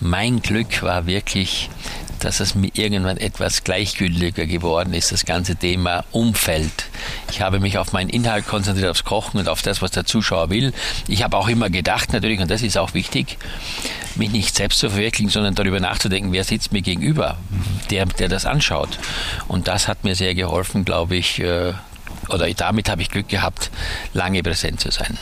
Mein 0.00 0.42
Glück 0.42 0.82
war 0.82 1.06
wirklich, 1.06 1.70
dass 2.18 2.40
es 2.40 2.54
mir 2.54 2.70
irgendwann 2.74 3.16
etwas 3.16 3.64
gleichgültiger 3.64 4.46
geworden 4.46 4.94
ist, 4.94 5.12
das 5.12 5.24
ganze 5.24 5.56
Thema 5.56 6.04
Umfeld. 6.12 6.86
Ich 7.30 7.40
habe 7.40 7.60
mich 7.60 7.78
auf 7.78 7.92
meinen 7.92 8.10
Inhalt 8.10 8.46
konzentriert, 8.46 8.90
aufs 8.90 9.04
Kochen 9.04 9.38
und 9.38 9.48
auf 9.48 9.62
das, 9.62 9.82
was 9.82 9.90
der 9.90 10.04
Zuschauer 10.04 10.50
will. 10.50 10.72
Ich 11.08 11.22
habe 11.22 11.36
auch 11.36 11.48
immer 11.48 11.70
gedacht, 11.70 12.12
natürlich, 12.12 12.40
und 12.40 12.50
das 12.50 12.62
ist 12.62 12.78
auch 12.78 12.94
wichtig, 12.94 13.38
mich 14.14 14.30
nicht 14.30 14.54
selbst 14.54 14.78
zu 14.78 14.90
verwirklichen, 14.90 15.30
sondern 15.30 15.54
darüber 15.54 15.80
nachzudenken, 15.80 16.32
wer 16.32 16.44
sitzt 16.44 16.72
mir 16.72 16.82
gegenüber, 16.82 17.38
der, 17.90 18.06
der 18.06 18.28
das 18.28 18.46
anschaut. 18.46 18.98
Und 19.48 19.68
das 19.68 19.88
hat 19.88 20.04
mir 20.04 20.14
sehr 20.14 20.34
geholfen, 20.34 20.84
glaube 20.84 21.16
ich, 21.16 21.40
äh, 21.40 21.72
oder 22.32 22.52
damit 22.52 22.88
habe 22.88 23.02
ich 23.02 23.10
Glück 23.10 23.28
gehabt, 23.28 23.70
lange 24.12 24.42
präsent 24.42 24.80
zu 24.80 24.90
sein. 24.90 25.18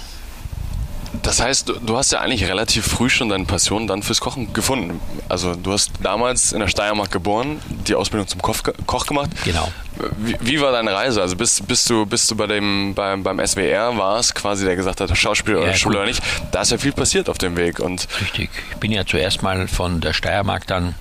Das 1.22 1.40
heißt, 1.40 1.72
du, 1.84 1.96
hast 1.96 2.12
ja 2.12 2.20
eigentlich 2.20 2.48
relativ 2.48 2.86
früh 2.86 3.10
schon 3.10 3.28
deine 3.28 3.44
Passion 3.44 3.88
dann 3.88 4.02
fürs 4.02 4.20
Kochen 4.20 4.52
gefunden. 4.52 5.00
Also 5.28 5.56
du 5.56 5.72
hast 5.72 5.90
damals 6.02 6.52
in 6.52 6.60
der 6.60 6.68
Steiermark 6.68 7.10
geboren, 7.10 7.60
die 7.86 7.96
Ausbildung 7.96 8.28
zum 8.28 8.40
Koch, 8.40 9.06
gemacht. 9.06 9.30
Genau. 9.44 9.72
Wie, 10.18 10.36
wie, 10.40 10.60
war 10.60 10.70
deine 10.70 10.92
Reise? 10.92 11.20
Also 11.20 11.36
bist, 11.36 11.66
bist 11.66 11.90
du, 11.90 12.06
bist 12.06 12.30
du 12.30 12.36
bei 12.36 12.46
dem, 12.46 12.94
beim, 12.94 13.24
beim 13.24 13.44
SWR 13.44 13.96
warst, 13.96 14.36
quasi 14.36 14.64
der 14.64 14.76
gesagt 14.76 15.00
hat, 15.00 15.16
Schauspiel 15.16 15.56
oder 15.56 15.66
ja, 15.66 15.74
Schule 15.74 15.96
gut. 15.96 16.02
oder 16.02 16.08
nicht. 16.08 16.22
Da 16.52 16.62
ist 16.62 16.70
ja 16.70 16.78
viel 16.78 16.92
passiert 16.92 17.28
auf 17.28 17.38
dem 17.38 17.56
Weg. 17.56 17.80
Und 17.80 18.06
Richtig. 18.20 18.50
Ich 18.70 18.76
bin 18.76 18.92
ja 18.92 19.04
zuerst 19.04 19.42
mal 19.42 19.66
von 19.66 20.00
der 20.00 20.12
Steiermark 20.12 20.66
dann 20.68 20.94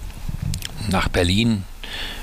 nach 0.89 1.07
Berlin 1.07 1.63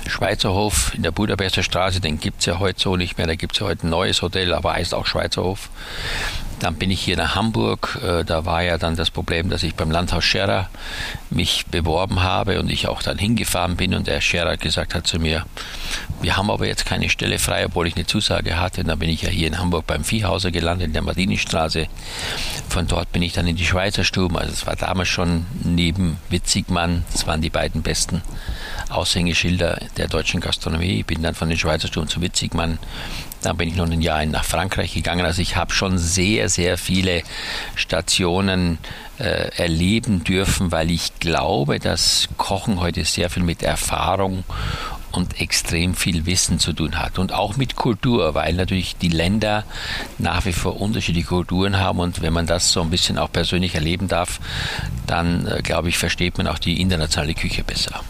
Schweizerhof 0.07 0.93
in 0.95 1.03
der 1.03 1.11
Budapester 1.11 1.63
Straße, 1.63 1.99
den 1.99 2.19
gibt 2.19 2.39
es 2.39 2.45
ja 2.45 2.59
heute 2.59 2.79
so 2.79 2.95
nicht 2.95 3.17
mehr. 3.17 3.27
Da 3.27 3.35
gibt 3.35 3.53
es 3.53 3.59
ja 3.59 3.67
heute 3.67 3.87
ein 3.87 3.89
neues 3.89 4.21
Hotel, 4.21 4.53
aber 4.53 4.73
heißt 4.73 4.93
auch 4.93 5.05
Schweizerhof. 5.05 5.69
Dann 6.59 6.75
bin 6.75 6.89
ich 6.89 7.01
hier 7.01 7.17
nach 7.17 7.35
Hamburg. 7.35 7.99
Äh, 8.03 8.23
da 8.23 8.45
war 8.45 8.63
ja 8.63 8.77
dann 8.77 8.95
das 8.95 9.11
Problem, 9.11 9.49
dass 9.49 9.63
ich 9.63 9.75
beim 9.75 9.91
Landhaus 9.91 10.23
Scherer 10.23 10.69
mich 11.29 11.65
beworben 11.67 12.23
habe 12.23 12.59
und 12.59 12.71
ich 12.71 12.87
auch 12.87 13.03
dann 13.03 13.17
hingefahren 13.17 13.75
bin 13.75 13.93
und 13.93 14.07
der 14.07 14.21
Scherer 14.21 14.57
gesagt 14.57 14.95
hat 14.95 15.05
zu 15.05 15.19
mir, 15.19 15.45
wir 16.21 16.35
haben 16.35 16.49
aber 16.49 16.65
jetzt 16.65 16.85
keine 16.85 17.09
Stelle 17.09 17.37
frei, 17.37 17.65
obwohl 17.65 17.87
ich 17.87 17.95
eine 17.95 18.05
Zusage 18.05 18.59
hatte. 18.59 18.81
Und 18.81 18.87
dann 18.87 18.99
bin 18.99 19.09
ich 19.09 19.21
ja 19.21 19.29
hier 19.29 19.47
in 19.47 19.59
Hamburg 19.59 19.85
beim 19.85 20.03
Viehhauser 20.03 20.51
gelandet, 20.51 20.87
in 20.87 20.93
der 20.93 21.03
Martinistraße. 21.03 21.87
Von 22.69 22.87
dort 22.87 23.11
bin 23.11 23.21
ich 23.21 23.33
dann 23.33 23.47
in 23.47 23.55
die 23.55 23.65
Schweizer 23.65 24.03
Stuben. 24.03 24.37
Also 24.37 24.51
es 24.51 24.65
war 24.65 24.75
damals 24.75 25.09
schon 25.09 25.45
neben 25.63 26.17
Witzigmann, 26.29 27.03
das 27.11 27.27
waren 27.27 27.41
die 27.41 27.49
beiden 27.49 27.83
besten 27.83 28.21
Aushängeschilder 28.89 29.79
der 29.97 30.07
deutschen 30.07 30.39
Gastronomie. 30.39 30.99
Ich 30.99 31.05
bin 31.05 31.21
dann 31.21 31.35
von 31.35 31.49
den 31.49 31.57
Schweizer 31.57 31.87
Stuben 31.87 32.07
zu 32.07 32.21
Witzigmann 32.21 32.79
dann 33.41 33.57
bin 33.57 33.69
ich 33.69 33.75
noch 33.75 33.89
ein 33.89 34.01
Jahr 34.01 34.25
nach 34.25 34.43
Frankreich 34.43 34.93
gegangen. 34.93 35.25
Also 35.25 35.41
ich 35.41 35.55
habe 35.55 35.73
schon 35.73 35.97
sehr, 35.97 36.49
sehr 36.49 36.77
viele 36.77 37.23
Stationen 37.75 38.77
äh, 39.19 39.49
erleben 39.57 40.23
dürfen, 40.23 40.71
weil 40.71 40.91
ich 40.91 41.19
glaube, 41.19 41.79
dass 41.79 42.29
Kochen 42.37 42.79
heute 42.79 43.03
sehr 43.05 43.29
viel 43.29 43.43
mit 43.43 43.63
Erfahrung 43.63 44.43
und 45.11 45.41
extrem 45.41 45.95
viel 45.95 46.25
Wissen 46.25 46.59
zu 46.59 46.73
tun 46.73 46.99
hat. 46.99 47.17
Und 47.17 47.33
auch 47.33 47.57
mit 47.57 47.75
Kultur, 47.75 48.35
weil 48.35 48.53
natürlich 48.53 48.97
die 48.97 49.09
Länder 49.09 49.63
nach 50.17 50.45
wie 50.45 50.53
vor 50.53 50.79
unterschiedliche 50.79 51.27
Kulturen 51.27 51.77
haben. 51.77 51.99
Und 51.99 52.21
wenn 52.21 52.33
man 52.33 52.45
das 52.45 52.71
so 52.71 52.81
ein 52.81 52.89
bisschen 52.89 53.17
auch 53.17 53.31
persönlich 53.31 53.75
erleben 53.75 54.07
darf, 54.07 54.39
dann, 55.05 55.47
äh, 55.47 55.61
glaube 55.61 55.89
ich, 55.89 55.97
versteht 55.97 56.37
man 56.37 56.47
auch 56.47 56.59
die 56.59 56.81
internationale 56.81 57.33
Küche 57.33 57.63
besser. 57.63 58.01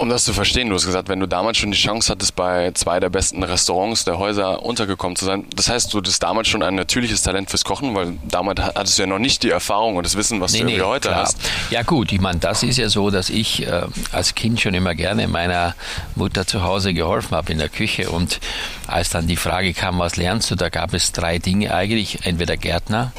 Um 0.00 0.08
das 0.08 0.24
zu 0.24 0.32
verstehen, 0.32 0.70
du 0.70 0.74
hast 0.76 0.86
gesagt, 0.86 1.10
wenn 1.10 1.20
du 1.20 1.26
damals 1.26 1.58
schon 1.58 1.72
die 1.72 1.76
Chance 1.76 2.10
hattest, 2.10 2.34
bei 2.34 2.70
zwei 2.72 3.00
der 3.00 3.10
besten 3.10 3.42
Restaurants 3.42 4.06
der 4.06 4.16
Häuser 4.16 4.62
untergekommen 4.62 5.14
zu 5.14 5.26
sein, 5.26 5.44
das 5.54 5.68
heißt, 5.68 5.92
du 5.92 5.98
hattest 5.98 6.22
damals 6.22 6.48
schon 6.48 6.62
ein 6.62 6.74
natürliches 6.74 7.22
Talent 7.22 7.50
fürs 7.50 7.64
Kochen, 7.64 7.94
weil 7.94 8.14
damals 8.26 8.62
hattest 8.62 8.96
du 8.96 9.02
ja 9.02 9.06
noch 9.06 9.18
nicht 9.18 9.42
die 9.42 9.50
Erfahrung 9.50 9.96
und 9.96 10.06
das 10.06 10.16
Wissen, 10.16 10.40
was 10.40 10.54
nee, 10.54 10.60
du 10.60 10.64
nee, 10.64 10.80
heute 10.80 11.08
klar. 11.08 11.24
hast. 11.24 11.36
Ja 11.68 11.82
gut, 11.82 12.12
ich 12.12 12.20
meine, 12.22 12.38
das 12.38 12.62
ist 12.62 12.78
ja 12.78 12.88
so, 12.88 13.10
dass 13.10 13.28
ich 13.28 13.66
äh, 13.66 13.82
als 14.10 14.34
Kind 14.34 14.58
schon 14.62 14.72
immer 14.72 14.94
gerne 14.94 15.28
meiner 15.28 15.74
Mutter 16.14 16.46
zu 16.46 16.62
Hause 16.62 16.94
geholfen 16.94 17.36
habe 17.36 17.52
in 17.52 17.58
der 17.58 17.68
Küche 17.68 18.08
und 18.08 18.40
als 18.86 19.10
dann 19.10 19.26
die 19.26 19.36
Frage 19.36 19.74
kam, 19.74 19.98
was 19.98 20.16
lernst 20.16 20.50
du, 20.50 20.54
da 20.54 20.70
gab 20.70 20.94
es 20.94 21.12
drei 21.12 21.38
Dinge 21.38 21.74
eigentlich, 21.74 22.24
entweder 22.24 22.56
Gärtner, 22.56 23.12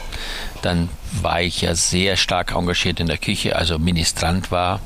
dann 0.61 0.89
war 1.21 1.41
ich 1.41 1.61
ja 1.61 1.75
sehr 1.75 2.15
stark 2.15 2.53
engagiert 2.53 2.99
in 2.99 3.07
der 3.07 3.17
Küche, 3.17 3.55
also 3.55 3.77
Ministrant 3.79 4.51
war 4.51 4.79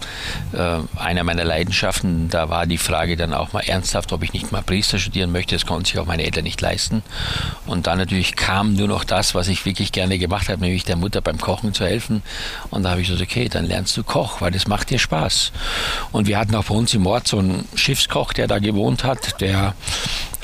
äh, 0.54 0.80
einer 1.00 1.24
meiner 1.24 1.44
Leidenschaften. 1.44 2.30
Da 2.30 2.50
war 2.50 2.66
die 2.66 2.78
Frage 2.78 3.16
dann 3.16 3.34
auch 3.34 3.54
mal 3.54 3.62
ernsthaft, 3.62 4.12
ob 4.12 4.24
ich 4.24 4.34
nicht 4.34 4.52
mal 4.52 4.64
Priester 4.64 4.98
studieren 4.98 5.32
möchte. 5.32 5.56
Das 5.56 5.66
konnten 5.66 5.86
sich 5.86 6.00
auch 6.00 6.06
meine 6.06 6.24
Eltern 6.24 6.44
nicht 6.44 6.62
leisten. 6.62 7.04
Und 7.66 7.88
dann 7.88 7.98
natürlich 7.98 8.36
kam 8.36 8.74
nur 8.74 8.88
noch 8.88 9.04
das, 9.04 9.36
was 9.36 9.48
ich 9.48 9.66
wirklich 9.66 9.92
gerne 9.92 10.18
gemacht 10.18 10.50
habe, 10.50 10.62
nämlich 10.62 10.84
der 10.84 10.96
Mutter 10.96 11.22
beim 11.22 11.38
Kochen 11.38 11.74
zu 11.74 11.86
helfen. 11.86 12.24
Und 12.72 12.84
da 12.84 12.92
habe 12.92 13.02
ich 13.02 13.08
gesagt, 13.08 13.30
okay, 13.30 13.48
dann 13.50 13.66
lernst 13.66 13.96
du 13.98 14.04
Koch, 14.04 14.42
weil 14.42 14.52
das 14.52 14.68
macht 14.68 14.90
dir 14.90 15.00
Spaß. 15.00 15.52
Und 16.12 16.28
wir 16.28 16.40
hatten 16.40 16.56
auch 16.56 16.66
bei 16.66 16.76
uns 16.76 16.94
im 16.94 17.06
Ort 17.06 17.28
so 17.28 17.40
einen 17.40 17.68
Schiffskoch, 17.76 18.34
der 18.34 18.48
da 18.48 18.60
gewohnt 18.60 19.04
hat, 19.04 19.40
der 19.42 19.76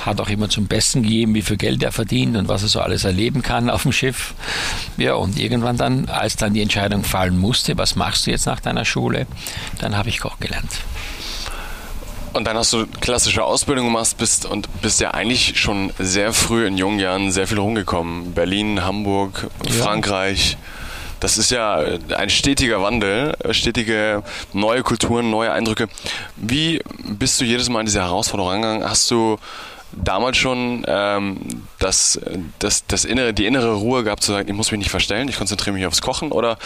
hat 0.06 0.20
auch 0.20 0.30
immer 0.30 0.50
zum 0.50 0.68
Besten 0.68 1.04
gegeben, 1.04 1.34
wie 1.36 1.42
viel 1.42 1.58
Geld 1.58 1.84
er 1.84 1.92
verdient 1.92 2.38
und 2.38 2.48
was 2.48 2.64
er 2.64 2.70
so 2.70 2.80
alles 2.80 3.04
erleben 3.04 3.42
kann 3.42 3.70
auf 3.70 3.84
dem 3.84 3.92
Schiff. 3.92 4.34
Ja, 4.98 5.16
und 5.16 5.40
irgendwann 5.40 5.78
dann, 5.78 6.10
als 6.10 6.36
dann 6.36 6.54
die 6.54 6.62
Entscheidung 6.62 7.04
fallen 7.04 7.38
musste, 7.38 7.78
was 7.78 7.96
machst 7.96 8.26
du 8.28 8.32
jetzt 8.32 8.46
nach 8.46 8.60
deiner 8.60 8.86
Schule, 8.86 9.28
dann 9.80 9.98
habe 9.98 10.10
ich 10.10 10.20
Koch 10.20 10.40
gelernt. 10.40 10.72
Und 12.34 12.46
dann 12.46 12.56
hast 12.56 12.72
du 12.72 12.88
klassische 12.88 13.44
Ausbildung 13.44 13.86
gemacht 13.88 14.18
bist 14.18 14.46
und 14.46 14.70
bist 14.82 15.02
ja 15.02 15.12
eigentlich 15.12 15.60
schon 15.60 15.92
sehr 16.00 16.32
früh 16.32 16.66
in 16.66 16.78
jungen 16.78 17.00
Jahren 17.00 17.32
sehr 17.32 17.46
viel 17.46 17.60
rumgekommen. 17.60 18.34
Berlin, 18.34 18.84
Hamburg, 18.84 19.50
ja. 19.66 19.72
Frankreich. 19.72 20.58
Das 21.20 21.38
ist 21.38 21.52
ja 21.52 21.84
ein 22.18 22.30
stetiger 22.32 22.82
Wandel, 22.82 23.36
stetige 23.52 24.24
neue 24.54 24.82
Kulturen, 24.82 25.30
neue 25.30 25.52
Eindrücke. 25.52 25.88
Wie 26.36 26.82
bist 27.04 27.40
du 27.40 27.46
jedes 27.46 27.70
Mal 27.70 27.82
in 27.82 27.86
diese 27.86 28.02
Herausforderung 28.02 28.54
angegangen? 28.54 28.90
Hast 28.90 29.12
du 29.12 29.38
damals 29.94 30.38
schon 30.38 30.84
ähm, 30.88 31.38
das, 31.80 32.20
das, 32.60 32.86
das 32.88 33.06
innere, 33.06 33.34
die 33.34 33.46
innere 33.46 33.74
Ruhe 33.76 34.04
gehabt 34.04 34.24
zu 34.24 34.32
sagen, 34.32 34.48
ich 34.48 34.56
muss 34.56 34.72
mich 34.72 34.80
nicht 34.80 34.92
verstellen, 34.92 35.28
ich 35.28 35.38
konzentriere 35.38 35.76
mich 35.76 35.86
aufs 35.86 36.02
Kochen 36.02 36.32
oder? 36.32 36.58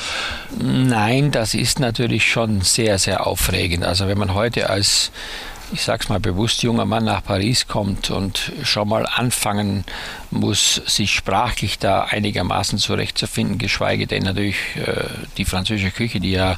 Nein, 0.59 1.31
das 1.31 1.53
ist 1.53 1.79
natürlich 1.79 2.29
schon 2.29 2.61
sehr, 2.61 2.97
sehr 2.99 3.25
aufregend. 3.27 3.83
Also 3.83 4.07
wenn 4.07 4.17
man 4.17 4.33
heute 4.33 4.69
als 4.69 5.11
ich 5.73 5.83
sag's 5.83 6.09
mal 6.09 6.19
bewusst, 6.19 6.63
junger 6.63 6.85
Mann 6.85 7.05
nach 7.05 7.23
Paris 7.23 7.67
kommt 7.67 8.11
und 8.11 8.51
schon 8.63 8.87
mal 8.87 9.05
anfangen 9.05 9.83
muss, 10.35 10.81
sich 10.85 11.11
sprachlich 11.11 11.79
da 11.79 12.03
einigermaßen 12.03 12.77
zurechtzufinden, 12.77 13.57
geschweige 13.57 14.07
denn 14.07 14.23
natürlich 14.23 14.57
äh, 14.75 15.05
die 15.37 15.45
französische 15.45 15.91
Küche, 15.91 16.19
die 16.19 16.31
ja 16.31 16.57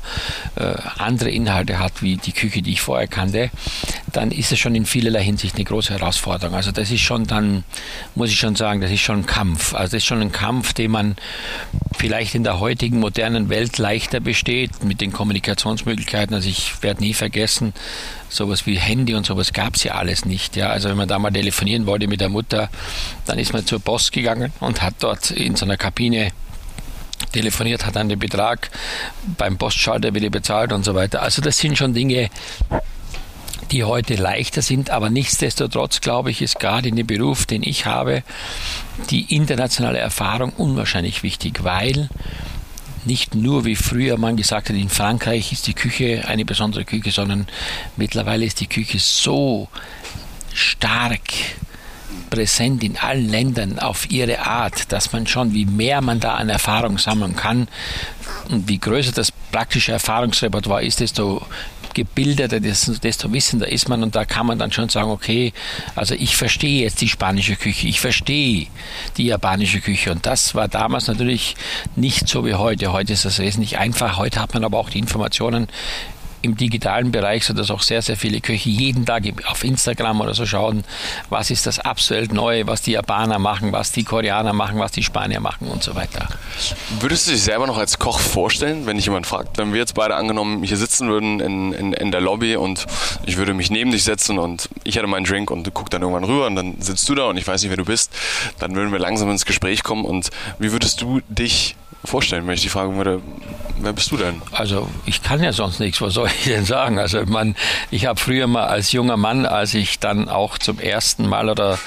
äh, 0.55 0.73
andere 0.97 1.29
Inhalte 1.29 1.79
hat 1.79 2.01
wie 2.01 2.17
die 2.17 2.31
Küche, 2.31 2.61
die 2.61 2.73
ich 2.73 2.81
vorher 2.81 3.07
kannte, 3.07 3.49
dann 4.11 4.31
ist 4.31 4.51
es 4.51 4.59
schon 4.59 4.75
in 4.75 4.85
vielerlei 4.85 5.23
Hinsicht 5.23 5.55
eine 5.55 5.63
große 5.63 5.93
Herausforderung. 5.93 6.55
Also 6.55 6.71
das 6.71 6.91
ist 6.91 7.01
schon 7.01 7.25
dann, 7.25 7.63
muss 8.15 8.29
ich 8.29 8.39
schon 8.39 8.55
sagen, 8.55 8.81
das 8.81 8.91
ist 8.91 9.01
schon 9.01 9.19
ein 9.19 9.25
Kampf. 9.25 9.73
Also 9.73 9.91
das 9.91 10.03
ist 10.03 10.05
schon 10.05 10.21
ein 10.21 10.31
Kampf, 10.31 10.73
den 10.73 10.91
man 10.91 11.15
vielleicht 11.97 12.35
in 12.35 12.43
der 12.43 12.59
heutigen 12.59 12.99
modernen 12.99 13.49
Welt 13.49 13.77
leichter 13.77 14.19
besteht 14.19 14.83
mit 14.83 15.01
den 15.01 15.11
Kommunikationsmöglichkeiten. 15.11 16.33
Also 16.33 16.49
ich 16.49 16.81
werde 16.81 17.01
nie 17.01 17.13
vergessen, 17.13 17.73
sowas 18.29 18.65
wie 18.65 18.77
Handy 18.77 19.15
und 19.15 19.25
sowas 19.25 19.53
gab 19.53 19.75
es 19.75 19.83
ja 19.83 19.95
alles 19.95 20.25
nicht. 20.25 20.55
Ja, 20.55 20.69
also 20.69 20.89
wenn 20.89 20.97
man 20.97 21.07
da 21.07 21.19
mal 21.19 21.31
telefonieren 21.31 21.85
wollte 21.85 22.07
mit 22.07 22.21
der 22.21 22.29
Mutter, 22.29 22.69
dann 23.25 23.39
ist 23.39 23.53
man 23.53 23.65
zur 23.67 23.79
Post 23.79 24.11
gegangen 24.11 24.51
und 24.59 24.81
hat 24.81 24.95
dort 24.99 25.31
in 25.31 25.55
so 25.55 25.65
einer 25.65 25.77
Kabine 25.77 26.31
telefoniert, 27.31 27.85
hat 27.85 27.95
dann 27.95 28.09
den 28.09 28.19
Betrag 28.19 28.69
beim 29.37 29.57
Postschalter 29.57 30.13
wieder 30.13 30.29
bezahlt 30.29 30.71
und 30.71 30.83
so 30.83 30.95
weiter. 30.95 31.21
Also 31.21 31.41
das 31.41 31.57
sind 31.57 31.77
schon 31.77 31.93
Dinge, 31.93 32.29
die 33.71 33.83
heute 33.83 34.15
leichter 34.15 34.61
sind, 34.61 34.89
aber 34.89 35.09
nichtsdestotrotz 35.09 36.01
glaube 36.01 36.31
ich, 36.31 36.41
ist 36.41 36.59
gerade 36.59 36.87
in 36.89 36.95
dem 36.95 37.07
Beruf, 37.07 37.45
den 37.45 37.63
ich 37.63 37.85
habe, 37.85 38.23
die 39.09 39.35
internationale 39.35 39.99
Erfahrung 39.99 40.51
unwahrscheinlich 40.51 41.23
wichtig, 41.23 41.63
weil 41.63 42.09
nicht 43.05 43.35
nur 43.35 43.65
wie 43.65 43.75
früher 43.75 44.17
man 44.17 44.37
gesagt 44.37 44.69
hat, 44.69 44.75
in 44.75 44.89
Frankreich 44.89 45.51
ist 45.51 45.67
die 45.67 45.73
Küche 45.73 46.25
eine 46.27 46.45
besondere 46.45 46.85
Küche, 46.85 47.11
sondern 47.11 47.47
mittlerweile 47.95 48.45
ist 48.45 48.59
die 48.59 48.67
Küche 48.67 48.99
so 48.99 49.69
stark 50.53 51.21
präsent 52.29 52.83
in 52.83 52.97
allen 52.97 53.29
Ländern 53.29 53.79
auf 53.79 54.09
ihre 54.09 54.39
Art, 54.45 54.91
dass 54.91 55.11
man 55.13 55.27
schon, 55.27 55.53
wie 55.53 55.65
mehr 55.65 56.01
man 56.01 56.19
da 56.19 56.35
an 56.35 56.49
Erfahrung 56.49 56.97
sammeln 56.97 57.35
kann 57.35 57.67
und 58.49 58.67
wie 58.67 58.79
größer 58.79 59.11
das 59.11 59.31
praktische 59.51 59.91
Erfahrungsrepertoire 59.91 60.83
ist, 60.83 60.99
desto 60.99 61.41
gebildeter, 61.97 62.59
desto, 62.59 63.33
wissender 63.33 63.67
ist 63.67 63.89
man. 63.89 64.03
Und 64.03 64.15
da 64.15 64.23
kann 64.23 64.45
man 64.45 64.59
dann 64.59 64.71
schon 64.71 64.87
sagen, 64.87 65.09
okay, 65.09 65.51
also 65.95 66.13
ich 66.13 66.37
verstehe 66.37 66.83
jetzt 66.83 67.01
die 67.01 67.09
spanische 67.09 67.55
Küche, 67.55 67.87
ich 67.87 67.99
verstehe 67.99 68.67
die 69.17 69.25
japanische 69.25 69.81
Küche. 69.81 70.11
Und 70.11 70.27
das 70.27 70.53
war 70.53 70.67
damals 70.67 71.07
natürlich 71.07 71.55
nicht 71.95 72.27
so 72.27 72.45
wie 72.45 72.53
heute. 72.53 72.93
Heute 72.93 73.13
ist 73.13 73.25
das 73.25 73.39
wesentlich 73.39 73.79
einfach, 73.79 74.17
heute 74.17 74.39
hat 74.39 74.53
man 74.53 74.63
aber 74.63 74.77
auch 74.77 74.91
die 74.91 74.99
Informationen, 74.99 75.67
im 76.41 76.55
digitalen 76.55 77.11
Bereich, 77.11 77.45
sodass 77.45 77.71
auch 77.71 77.81
sehr, 77.81 78.01
sehr 78.01 78.17
viele 78.17 78.41
Köche 78.41 78.69
jeden 78.69 79.05
Tag 79.05 79.23
auf 79.47 79.63
Instagram 79.63 80.21
oder 80.21 80.33
so 80.33 80.45
schauen, 80.45 80.83
was 81.29 81.49
ist 81.49 81.65
das 81.65 81.79
absolut 81.79 82.33
Neue, 82.33 82.67
was 82.67 82.81
die 82.81 82.91
Japaner 82.91 83.39
machen, 83.39 83.71
was 83.71 83.91
die 83.91 84.03
Koreaner 84.03 84.53
machen, 84.53 84.79
was 84.79 84.91
die 84.91 85.03
Spanier 85.03 85.39
machen 85.39 85.67
und 85.67 85.83
so 85.83 85.95
weiter. 85.95 86.27
Würdest 86.99 87.27
du 87.27 87.31
dich 87.31 87.41
selber 87.41 87.67
noch 87.67 87.77
als 87.77 87.99
Koch 87.99 88.19
vorstellen, 88.19 88.85
wenn 88.85 88.97
dich 88.97 89.05
jemand 89.05 89.27
fragt, 89.27 89.57
wenn 89.57 89.73
wir 89.73 89.79
jetzt 89.79 89.95
beide 89.95 90.15
angenommen 90.15 90.63
hier 90.63 90.77
sitzen 90.77 91.09
würden 91.09 91.39
in, 91.39 91.73
in, 91.73 91.93
in 91.93 92.11
der 92.11 92.21
Lobby 92.21 92.55
und 92.55 92.85
ich 93.25 93.37
würde 93.37 93.53
mich 93.53 93.69
neben 93.69 93.91
dich 93.91 94.03
setzen 94.03 94.39
und 94.39 94.69
ich 94.83 94.95
hätte 94.95 95.07
meinen 95.07 95.25
Drink 95.25 95.51
und 95.51 95.65
du 95.65 95.71
guckst 95.71 95.93
dann 95.93 96.01
irgendwann 96.01 96.23
rüber 96.23 96.47
und 96.47 96.55
dann 96.55 96.79
sitzt 96.79 97.07
du 97.09 97.15
da 97.15 97.25
und 97.25 97.37
ich 97.37 97.47
weiß 97.47 97.61
nicht, 97.61 97.69
wer 97.69 97.77
du 97.77 97.85
bist, 97.85 98.11
dann 98.59 98.75
würden 98.75 98.91
wir 98.91 98.99
langsam 98.99 99.29
ins 99.29 99.45
Gespräch 99.45 99.83
kommen 99.83 100.05
und 100.05 100.29
wie 100.59 100.71
würdest 100.71 101.01
du 101.01 101.21
dich 101.29 101.75
vorstellen, 102.03 102.47
wenn 102.47 102.53
ich 102.55 102.61
die 102.61 102.69
fragen 102.69 102.95
würde, 102.95 103.21
wer 103.79 103.93
bist 103.93 104.11
du 104.11 104.17
denn? 104.17 104.41
Also 104.51 104.87
ich 105.05 105.21
kann 105.21 105.43
ja 105.43 105.51
sonst 105.51 105.79
nichts, 105.79 106.01
was 106.01 106.13
soll 106.13 106.29
ich 106.39 106.45
denn 106.45 106.65
sagen? 106.65 106.99
Also 106.99 107.25
man, 107.25 107.55
ich 107.91 108.05
habe 108.05 108.19
früher 108.19 108.47
mal 108.47 108.65
als 108.65 108.91
junger 108.91 109.17
Mann, 109.17 109.45
als 109.45 109.73
ich 109.73 109.99
dann 109.99 110.29
auch 110.29 110.57
zum 110.57 110.79
ersten 110.79 111.27
Mal 111.27 111.49
oder 111.49 111.77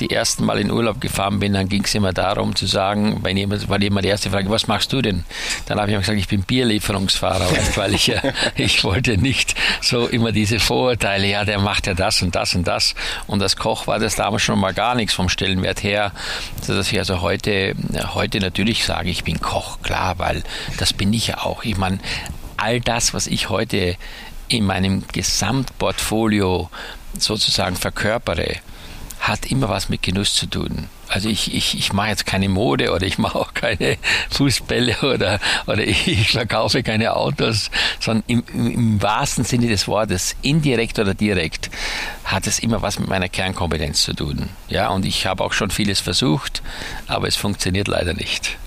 die 0.00 0.10
ersten 0.10 0.44
Mal 0.44 0.58
in 0.58 0.70
Urlaub 0.70 1.00
gefahren 1.00 1.38
bin, 1.40 1.54
dann 1.54 1.68
ging 1.68 1.84
es 1.84 1.94
immer 1.94 2.12
darum 2.12 2.54
zu 2.54 2.66
sagen, 2.66 3.20
wenn 3.22 3.36
jemand, 3.36 3.68
war 3.68 3.80
immer 3.80 4.02
die 4.02 4.08
erste 4.08 4.30
Frage, 4.30 4.50
was 4.50 4.66
machst 4.66 4.92
du 4.92 5.02
denn? 5.02 5.24
Dann 5.66 5.78
habe 5.78 5.90
ich 5.90 5.94
immer 5.94 6.02
gesagt, 6.02 6.18
ich 6.18 6.28
bin 6.28 6.42
Bierlieferungsfahrer, 6.42 7.48
weil 7.76 7.94
ich 7.94 8.06
ja, 8.06 8.20
ich 8.56 8.84
wollte 8.84 9.18
nicht 9.18 9.54
so 9.80 10.06
immer 10.06 10.32
diese 10.32 10.60
Vorurteile, 10.60 11.26
ja, 11.26 11.44
der 11.44 11.58
macht 11.58 11.86
ja 11.86 11.94
das 11.94 12.22
und 12.22 12.34
das 12.34 12.54
und 12.54 12.66
das. 12.66 12.94
Und 13.26 13.42
als 13.42 13.56
Koch 13.56 13.86
war 13.86 13.98
das 13.98 14.16
damals 14.16 14.42
schon 14.42 14.58
mal 14.58 14.74
gar 14.74 14.94
nichts 14.94 15.14
vom 15.14 15.28
Stellenwert 15.28 15.82
her, 15.82 16.12
dass 16.66 16.92
ich 16.92 16.98
also 16.98 17.20
heute, 17.20 17.74
heute 18.14 18.40
natürlich 18.40 18.84
sage, 18.84 19.10
ich 19.10 19.24
bin 19.24 19.40
Koch, 19.40 19.67
klar, 19.82 20.18
weil 20.18 20.42
das 20.78 20.92
bin 20.92 21.12
ich 21.12 21.28
ja 21.28 21.38
auch. 21.38 21.64
Ich 21.64 21.76
meine, 21.76 21.98
all 22.56 22.80
das, 22.80 23.14
was 23.14 23.26
ich 23.26 23.48
heute 23.48 23.96
in 24.48 24.64
meinem 24.64 25.06
Gesamtportfolio 25.12 26.70
sozusagen 27.18 27.76
verkörpere, 27.76 28.56
hat 29.20 29.50
immer 29.50 29.68
was 29.68 29.88
mit 29.88 30.02
Genuss 30.02 30.34
zu 30.34 30.46
tun. 30.46 30.88
Also 31.08 31.28
ich, 31.28 31.54
ich, 31.54 31.76
ich 31.76 31.92
mache 31.92 32.08
jetzt 32.08 32.26
keine 32.26 32.48
Mode 32.48 32.92
oder 32.92 33.06
ich 33.06 33.18
mache 33.18 33.38
auch 33.38 33.54
keine 33.54 33.96
Fußbälle 34.30 34.96
oder, 35.02 35.40
oder 35.66 35.82
ich 35.86 36.32
verkaufe 36.32 36.82
keine 36.82 37.14
Autos, 37.16 37.70
sondern 37.98 38.24
im, 38.26 38.44
im 38.52 39.02
wahrsten 39.02 39.44
Sinne 39.44 39.68
des 39.68 39.88
Wortes, 39.88 40.36
indirekt 40.42 40.98
oder 40.98 41.14
direkt, 41.14 41.70
hat 42.24 42.46
es 42.46 42.58
immer 42.58 42.82
was 42.82 42.98
mit 42.98 43.08
meiner 43.08 43.28
Kernkompetenz 43.28 44.02
zu 44.02 44.12
tun. 44.12 44.50
Ja, 44.68 44.88
und 44.90 45.06
ich 45.06 45.26
habe 45.26 45.42
auch 45.42 45.52
schon 45.52 45.70
vieles 45.70 46.00
versucht, 46.00 46.62
aber 47.06 47.26
es 47.26 47.36
funktioniert 47.36 47.88
leider 47.88 48.14
nicht. 48.14 48.58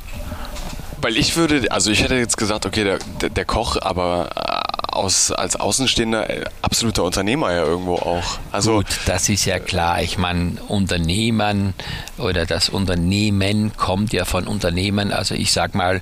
Weil 1.01 1.17
ich 1.17 1.35
würde, 1.35 1.71
also 1.71 1.89
ich 1.89 2.03
hätte 2.03 2.15
jetzt 2.15 2.37
gesagt, 2.37 2.65
okay, 2.65 2.83
der, 2.83 3.29
der, 3.29 3.45
Koch, 3.45 3.77
aber 3.81 4.29
äh, 4.35 4.91
aus, 4.91 5.31
als 5.31 5.55
Außenstehender 5.55 6.29
äh, 6.29 6.43
absoluter 6.61 7.03
Unternehmer 7.03 7.51
ja 7.51 7.63
irgendwo 7.63 7.95
auch. 7.95 8.37
Also, 8.51 8.77
Gut, 8.77 8.87
das 9.07 9.27
ist 9.29 9.45
ja 9.45 9.59
klar. 9.59 10.01
Ich 10.03 10.19
meine, 10.19 10.57
Unternehmern 10.67 11.73
oder 12.17 12.45
das 12.45 12.69
Unternehmen 12.69 13.75
kommt 13.75 14.13
ja 14.13 14.25
von 14.25 14.47
Unternehmen. 14.47 15.11
Also 15.11 15.33
ich 15.33 15.51
sag 15.51 15.73
mal, 15.73 16.01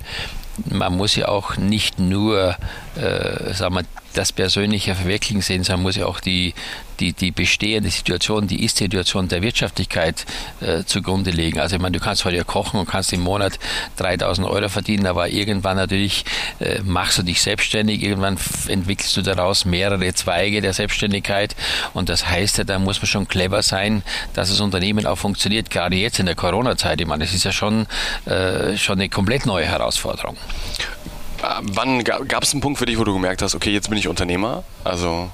man 0.68 0.96
muss 0.96 1.16
ja 1.16 1.28
auch 1.28 1.56
nicht 1.56 1.98
nur, 1.98 2.56
äh, 2.96 3.54
sagen 3.54 3.74
wir, 3.74 3.84
das 4.14 4.32
persönliche 4.32 4.94
Verwirklichen 4.94 5.40
sehen, 5.40 5.62
sondern 5.62 5.82
muss 5.82 5.96
ja 5.96 6.06
auch 6.06 6.20
die, 6.20 6.54
die, 6.98 7.12
die 7.12 7.30
bestehende 7.30 7.90
Situation, 7.90 8.48
die 8.48 8.64
Ist-Situation 8.64 9.28
der 9.28 9.42
Wirtschaftlichkeit 9.42 10.26
äh, 10.60 10.82
zugrunde 10.84 11.30
legen. 11.30 11.60
Also 11.60 11.76
ich 11.76 11.82
meine, 11.82 11.96
du 11.96 12.04
kannst 12.04 12.24
heute 12.24 12.36
ja 12.36 12.44
kochen 12.44 12.80
und 12.80 12.88
kannst 12.88 13.12
im 13.12 13.20
Monat 13.20 13.58
3000 13.96 14.46
Euro 14.48 14.68
verdienen, 14.68 15.06
aber 15.06 15.28
irgendwann 15.28 15.76
natürlich 15.76 16.24
äh, 16.58 16.80
machst 16.82 17.18
du 17.18 17.22
dich 17.22 17.40
selbstständig, 17.40 18.02
irgendwann 18.02 18.36
entwickelst 18.66 19.16
du 19.16 19.22
daraus 19.22 19.64
mehrere 19.64 20.12
Zweige 20.14 20.60
der 20.60 20.72
Selbstständigkeit 20.72 21.54
und 21.94 22.08
das 22.08 22.28
heißt 22.28 22.58
ja, 22.58 22.64
da 22.64 22.78
muss 22.78 23.00
man 23.00 23.06
schon 23.06 23.28
clever 23.28 23.62
sein, 23.62 24.02
dass 24.34 24.50
das 24.50 24.60
Unternehmen 24.60 25.06
auch 25.06 25.16
funktioniert, 25.16 25.70
gerade 25.70 25.96
jetzt 25.96 26.18
in 26.18 26.26
der 26.26 26.34
Corona-Zeit. 26.34 27.00
Ich 27.00 27.06
meine, 27.06 27.24
das 27.24 27.34
ist 27.34 27.44
ja 27.44 27.52
schon, 27.52 27.86
äh, 28.26 28.76
schon 28.76 28.98
eine 28.98 29.08
komplett 29.08 29.46
neue 29.46 29.66
Herausforderung. 29.66 30.36
Wann 31.42 32.04
gab 32.04 32.42
es 32.42 32.52
einen 32.52 32.60
Punkt 32.60 32.78
für 32.78 32.86
dich, 32.86 32.98
wo 32.98 33.04
du 33.04 33.14
gemerkt 33.14 33.42
hast, 33.42 33.54
okay, 33.54 33.72
jetzt 33.72 33.88
bin 33.88 33.98
ich 33.98 34.08
Unternehmer? 34.08 34.64
Also 34.84 35.30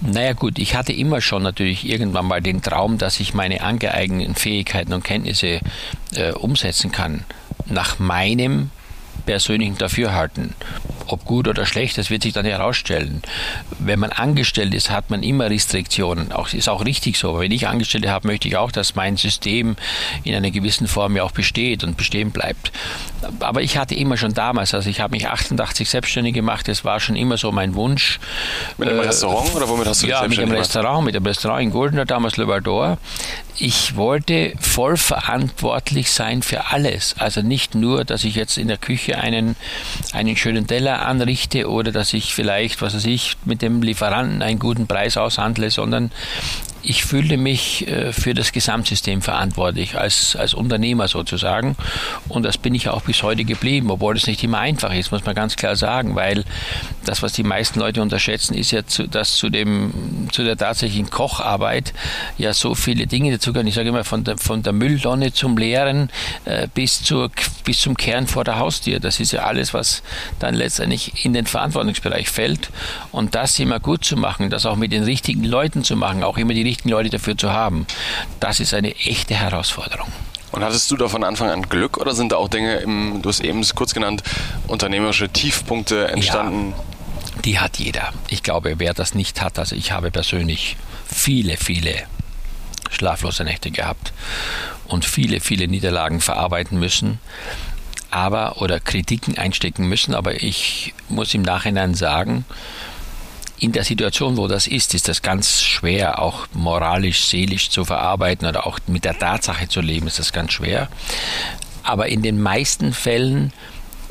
naja 0.00 0.32
gut, 0.34 0.58
ich 0.58 0.74
hatte 0.74 0.92
immer 0.92 1.20
schon 1.20 1.42
natürlich 1.42 1.88
irgendwann 1.88 2.26
mal 2.26 2.40
den 2.40 2.62
Traum, 2.62 2.98
dass 2.98 3.20
ich 3.20 3.34
meine 3.34 3.62
angeeigneten 3.62 4.34
Fähigkeiten 4.34 4.92
und 4.92 5.04
Kenntnisse 5.04 5.60
äh, 6.14 6.32
umsetzen 6.32 6.92
kann. 6.92 7.24
Nach 7.66 7.98
meinem 7.98 8.70
persönlichen 9.26 9.76
Dafürhalten. 9.76 10.54
Ob 11.08 11.24
gut 11.24 11.46
oder 11.46 11.66
schlecht, 11.66 11.98
das 11.98 12.10
wird 12.10 12.22
sich 12.22 12.32
dann 12.32 12.46
herausstellen. 12.46 13.22
Wenn 13.78 14.00
man 14.00 14.10
angestellt 14.10 14.74
ist, 14.74 14.90
hat 14.90 15.10
man 15.10 15.22
immer 15.22 15.50
Restriktionen. 15.50 16.32
Auch, 16.32 16.52
ist 16.52 16.68
auch 16.68 16.84
richtig 16.84 17.18
so. 17.18 17.30
Aber 17.30 17.40
wenn 17.40 17.52
ich 17.52 17.68
Angestellte 17.68 18.10
habe, 18.10 18.26
möchte 18.26 18.48
ich 18.48 18.56
auch, 18.56 18.72
dass 18.72 18.94
mein 18.96 19.16
System 19.16 19.76
in 20.24 20.34
einer 20.34 20.50
gewissen 20.50 20.88
Form 20.88 21.16
ja 21.16 21.22
auch 21.22 21.30
besteht 21.30 21.84
und 21.84 21.96
bestehen 21.96 22.30
bleibt. 22.30 22.72
Aber 23.40 23.62
ich 23.62 23.76
hatte 23.76 23.94
immer 23.94 24.16
schon 24.16 24.34
damals, 24.34 24.74
also 24.74 24.90
ich 24.90 25.00
habe 25.00 25.12
mich 25.12 25.28
88 25.28 25.88
selbstständig 25.88 26.34
gemacht, 26.34 26.66
das 26.66 26.84
war 26.84 26.98
schon 26.98 27.14
immer 27.16 27.36
so 27.36 27.52
mein 27.52 27.74
Wunsch. 27.74 28.18
Mit 28.78 28.88
dem 28.88 28.98
äh, 28.98 29.02
Restaurant 29.02 29.54
oder 29.54 29.68
womit 29.68 29.86
hast 29.86 30.02
du 30.02 30.08
Ja, 30.08 30.26
mit 30.26 30.38
dem 30.38 30.50
Restaurant, 30.50 31.04
mit 31.04 31.14
dem 31.14 31.24
Restaurant 31.24 31.62
in 31.62 31.70
Goldener, 31.70 32.04
damals 32.04 32.36
Le 32.36 32.48
Valdor. 32.48 32.98
Ich 33.58 33.96
wollte 33.96 34.52
voll 34.60 34.98
verantwortlich 34.98 36.10
sein 36.10 36.42
für 36.42 36.66
alles. 36.66 37.14
Also 37.18 37.40
nicht 37.40 37.74
nur, 37.74 38.04
dass 38.04 38.24
ich 38.24 38.34
jetzt 38.34 38.58
in 38.58 38.68
der 38.68 38.76
Küche 38.76 39.18
einen, 39.18 39.56
einen 40.12 40.36
schönen 40.36 40.66
Teller 40.66 41.06
anrichte 41.06 41.70
oder 41.70 41.90
dass 41.90 42.12
ich 42.12 42.34
vielleicht, 42.34 42.82
was 42.82 42.94
weiß 42.94 43.06
ich, 43.06 43.36
mit 43.46 43.62
dem 43.62 43.80
Lieferanten 43.80 44.42
einen 44.42 44.58
guten 44.58 44.86
Preis 44.86 45.16
aushandle, 45.16 45.70
sondern 45.70 46.10
ich 46.88 47.04
fühlte 47.04 47.36
mich 47.36 47.86
äh, 47.88 48.12
für 48.12 48.32
das 48.32 48.52
Gesamtsystem 48.52 49.20
verantwortlich, 49.20 49.96
als, 49.96 50.36
als 50.36 50.54
Unternehmer 50.54 51.08
sozusagen. 51.08 51.76
Und 52.28 52.44
das 52.44 52.58
bin 52.58 52.74
ich 52.74 52.88
auch 52.88 53.02
bis 53.02 53.22
heute 53.22 53.44
geblieben, 53.44 53.90
obwohl 53.90 54.16
es 54.16 54.26
nicht 54.26 54.42
immer 54.44 54.58
einfach 54.58 54.94
ist, 54.94 55.10
muss 55.10 55.24
man 55.24 55.34
ganz 55.34 55.56
klar 55.56 55.74
sagen, 55.74 56.14
weil 56.14 56.44
das, 57.04 57.22
was 57.22 57.32
die 57.32 57.42
meisten 57.42 57.80
Leute 57.80 58.00
unterschätzen, 58.02 58.54
ist 58.54 58.70
ja, 58.70 58.86
zu, 58.86 59.08
dass 59.08 59.36
zu, 59.36 59.50
dem, 59.50 60.28
zu 60.30 60.44
der 60.44 60.56
tatsächlichen 60.56 61.10
Kocharbeit 61.10 61.92
ja 62.38 62.52
so 62.54 62.74
viele 62.76 63.06
Dinge 63.06 63.32
dazugehören. 63.32 63.66
Ich 63.66 63.74
sage 63.74 63.88
immer, 63.88 64.04
von 64.04 64.22
der, 64.22 64.38
von 64.38 64.62
der 64.62 64.72
Mülltonne 64.72 65.32
zum 65.32 65.58
Leeren 65.58 66.08
äh, 66.44 66.68
bis, 66.72 67.02
zur, 67.02 67.30
bis 67.64 67.80
zum 67.80 67.96
Kern 67.96 68.28
vor 68.28 68.44
der 68.44 68.58
Haustür. 68.58 69.00
Das 69.00 69.18
ist 69.18 69.32
ja 69.32 69.42
alles, 69.42 69.74
was 69.74 70.02
dann 70.38 70.54
letztendlich 70.54 71.24
in 71.24 71.32
den 71.32 71.46
Verantwortungsbereich 71.46 72.28
fällt. 72.28 72.70
Und 73.10 73.34
das 73.34 73.58
immer 73.58 73.80
gut 73.80 74.04
zu 74.04 74.16
machen, 74.16 74.50
das 74.50 74.66
auch 74.66 74.76
mit 74.76 74.92
den 74.92 75.02
richtigen 75.02 75.44
Leuten 75.44 75.82
zu 75.82 75.96
machen, 75.96 76.22
auch 76.22 76.38
immer 76.38 76.54
die 76.54 76.62
richtigen 76.62 76.75
richtigen 76.76 76.90
Leute 76.90 77.10
dafür 77.10 77.36
zu 77.36 77.52
haben, 77.52 77.86
das 78.40 78.60
ist 78.60 78.74
eine 78.74 78.94
echte 78.96 79.34
Herausforderung. 79.34 80.12
Und 80.52 80.62
hattest 80.62 80.90
du 80.90 80.96
da 80.96 81.08
von 81.08 81.24
Anfang 81.24 81.50
an 81.50 81.62
Glück 81.62 81.98
oder 81.98 82.14
sind 82.14 82.32
da 82.32 82.36
auch 82.36 82.48
Dinge, 82.48 82.76
im, 82.76 83.20
du 83.22 83.28
hast 83.28 83.40
eben 83.40 83.62
kurz 83.74 83.94
genannt, 83.94 84.22
unternehmerische 84.68 85.28
Tiefpunkte 85.28 86.08
entstanden? 86.08 86.72
Ja, 86.72 87.42
die 87.44 87.58
hat 87.58 87.78
jeder. 87.78 88.12
Ich 88.28 88.42
glaube, 88.42 88.74
wer 88.78 88.94
das 88.94 89.14
nicht 89.14 89.42
hat, 89.42 89.58
also 89.58 89.74
ich 89.74 89.92
habe 89.92 90.10
persönlich 90.10 90.76
viele, 91.06 91.56
viele 91.56 91.94
schlaflose 92.90 93.44
Nächte 93.44 93.70
gehabt 93.70 94.12
und 94.86 95.04
viele, 95.04 95.40
viele 95.40 95.68
Niederlagen 95.68 96.20
verarbeiten 96.20 96.78
müssen, 96.78 97.18
aber 98.10 98.62
oder 98.62 98.80
Kritiken 98.80 99.36
einstecken 99.36 99.88
müssen. 99.88 100.14
Aber 100.14 100.42
ich 100.42 100.94
muss 101.08 101.34
im 101.34 101.42
Nachhinein 101.42 101.94
sagen, 101.94 102.44
in 103.58 103.72
der 103.72 103.84
Situation, 103.84 104.36
wo 104.36 104.48
das 104.48 104.66
ist, 104.66 104.94
ist 104.94 105.08
das 105.08 105.22
ganz 105.22 105.62
schwer, 105.62 106.20
auch 106.20 106.46
moralisch, 106.52 107.24
seelisch 107.24 107.70
zu 107.70 107.84
verarbeiten 107.84 108.46
oder 108.46 108.66
auch 108.66 108.78
mit 108.86 109.04
der 109.04 109.18
Tatsache 109.18 109.68
zu 109.68 109.80
leben, 109.80 110.06
ist 110.06 110.18
das 110.18 110.32
ganz 110.32 110.52
schwer. 110.52 110.88
Aber 111.82 112.08
in 112.08 112.22
den 112.22 112.40
meisten 112.40 112.92
Fällen 112.92 113.52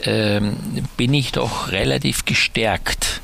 ähm, 0.04 0.58
bin 0.98 1.14
ich 1.14 1.32
doch 1.32 1.72
relativ 1.72 2.26
gestärkt 2.26 3.22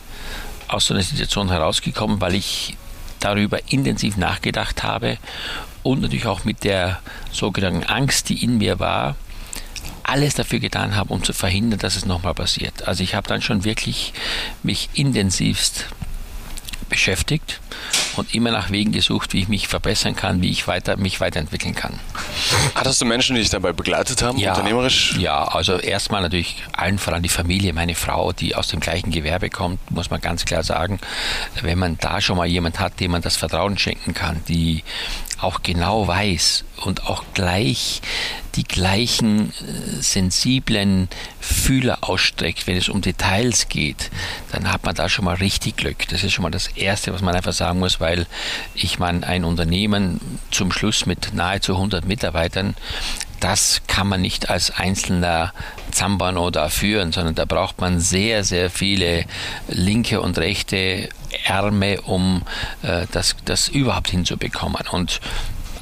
aus 0.68 0.86
so 0.86 0.94
einer 0.94 1.04
Situation 1.04 1.50
herausgekommen, 1.50 2.22
weil 2.22 2.36
ich 2.36 2.78
darüber 3.20 3.60
intensiv 3.70 4.18
nachgedacht 4.18 4.84
habe 4.84 5.18
und 5.84 6.02
natürlich 6.02 6.28
auch 6.28 6.44
mit 6.44 6.64
der 6.64 7.00
sogenannten 7.32 7.84
Angst, 7.84 8.30
die 8.30 8.44
in 8.44 8.58
mir 8.58 8.80
war, 8.80 9.16
alles 10.04 10.36
dafür 10.36 10.60
getan 10.60 10.96
habe, 10.96 11.14
um 11.14 11.24
zu 11.24 11.34
verhindern, 11.34 11.80
dass 11.80 11.96
es 11.96 12.06
nochmal 12.06 12.34
passiert. 12.34 12.88
Also 12.88 13.04
ich 13.04 13.16
habe 13.16 13.28
dann 13.28 13.42
schon 13.42 13.64
wirklich 13.64 14.14
mich 14.64 14.90
intensivst 14.94 15.86
beschäftigt 16.92 17.62
und 18.18 18.36
immer 18.36 18.52
nach 18.52 18.70
Wegen 18.70 18.92
gesucht, 18.92 19.34
wie 19.34 19.40
ich 19.40 19.48
mich 19.48 19.68
verbessern 19.68 20.16
kann, 20.16 20.42
wie 20.42 20.52
ich 20.52 20.68
weiter, 20.68 20.98
mich 20.98 21.20
weiterentwickeln 21.22 21.74
kann. 21.74 22.00
Hattest 22.76 23.02
du 23.02 23.06
Menschen, 23.06 23.36
die 23.36 23.42
dich 23.42 23.50
dabei 23.50 23.72
begleitet 23.72 24.22
haben, 24.22 24.38
ja, 24.38 24.52
unternehmerisch? 24.52 25.16
Ja, 25.18 25.46
also 25.46 25.78
erstmal 25.78 26.22
natürlich 26.22 26.58
allen 26.74 27.00
voran 27.00 27.24
die 27.24 27.30
Familie, 27.30 27.74
meine 27.74 27.96
Frau, 27.96 28.34
die 28.34 28.54
aus 28.56 28.68
dem 28.68 28.82
gleichen 28.82 29.10
Gewerbe 29.10 29.50
kommt, 29.50 29.80
muss 29.90 30.10
man 30.10 30.20
ganz 30.22 30.46
klar 30.46 30.64
sagen. 30.64 31.00
Wenn 31.62 31.80
man 31.80 31.98
da 31.98 32.20
schon 32.20 32.38
mal 32.38 32.46
jemand 32.46 32.80
hat, 32.80 33.00
dem 33.00 33.12
man 33.12 33.22
das 33.22 33.38
Vertrauen 33.38 33.78
schenken 33.78 34.14
kann, 34.14 34.44
die 34.50 34.84
auch 35.44 35.62
genau 35.64 36.08
weiß 36.08 36.64
und 36.78 37.08
auch 37.08 37.24
gleich 37.34 38.02
die 38.56 38.64
gleichen 38.64 39.50
äh, 39.50 40.02
sensiblen 40.02 41.10
Fühler 41.40 42.00
ausstreckt, 42.02 42.68
wenn 42.68 42.76
es 42.76 42.90
um 42.90 43.02
Details 43.02 43.70
geht, 43.70 44.12
dann 44.52 44.72
hat 44.72 44.84
man 44.84 44.96
da 44.96 45.08
schon 45.10 45.26
mal 45.26 45.36
richtig 45.36 45.78
Glück. 45.78 46.08
Das 46.10 46.24
ist 46.24 46.34
schon 46.34 46.44
mal 46.44 46.52
das 46.52 46.68
Erste, 46.68 47.14
was 47.14 47.22
man 47.22 47.36
einfach 47.36 47.54
sagen 47.54 47.80
muss, 47.80 48.00
weil 48.00 48.28
ich 48.76 49.00
meine, 49.00 49.26
ein 49.26 49.46
Unternehmen 49.46 50.20
zum 50.52 50.72
Schluss 50.72 51.06
mit 51.06 51.34
nahezu 51.34 51.76
100 51.76 52.06
Mitarbeitern, 52.06 52.76
das 53.40 53.82
kann 53.88 54.08
man 54.08 54.22
nicht 54.22 54.50
als 54.50 54.70
einzelner 54.72 55.54
Zambano 55.92 56.52
da 56.52 56.70
führen, 56.70 57.12
sondern 57.12 57.36
da 57.36 57.46
braucht 57.46 57.82
man 57.82 58.00
sehr, 58.00 58.44
sehr 58.44 58.70
viele 58.70 59.26
linke 59.68 60.22
und 60.22 60.38
rechte 60.38 61.10
Ärme, 61.46 62.02
um 62.02 62.44
äh, 62.82 63.06
das, 63.12 63.36
das 63.46 63.68
überhaupt 63.68 64.10
hinzubekommen. 64.10 64.82
Und 64.92 65.22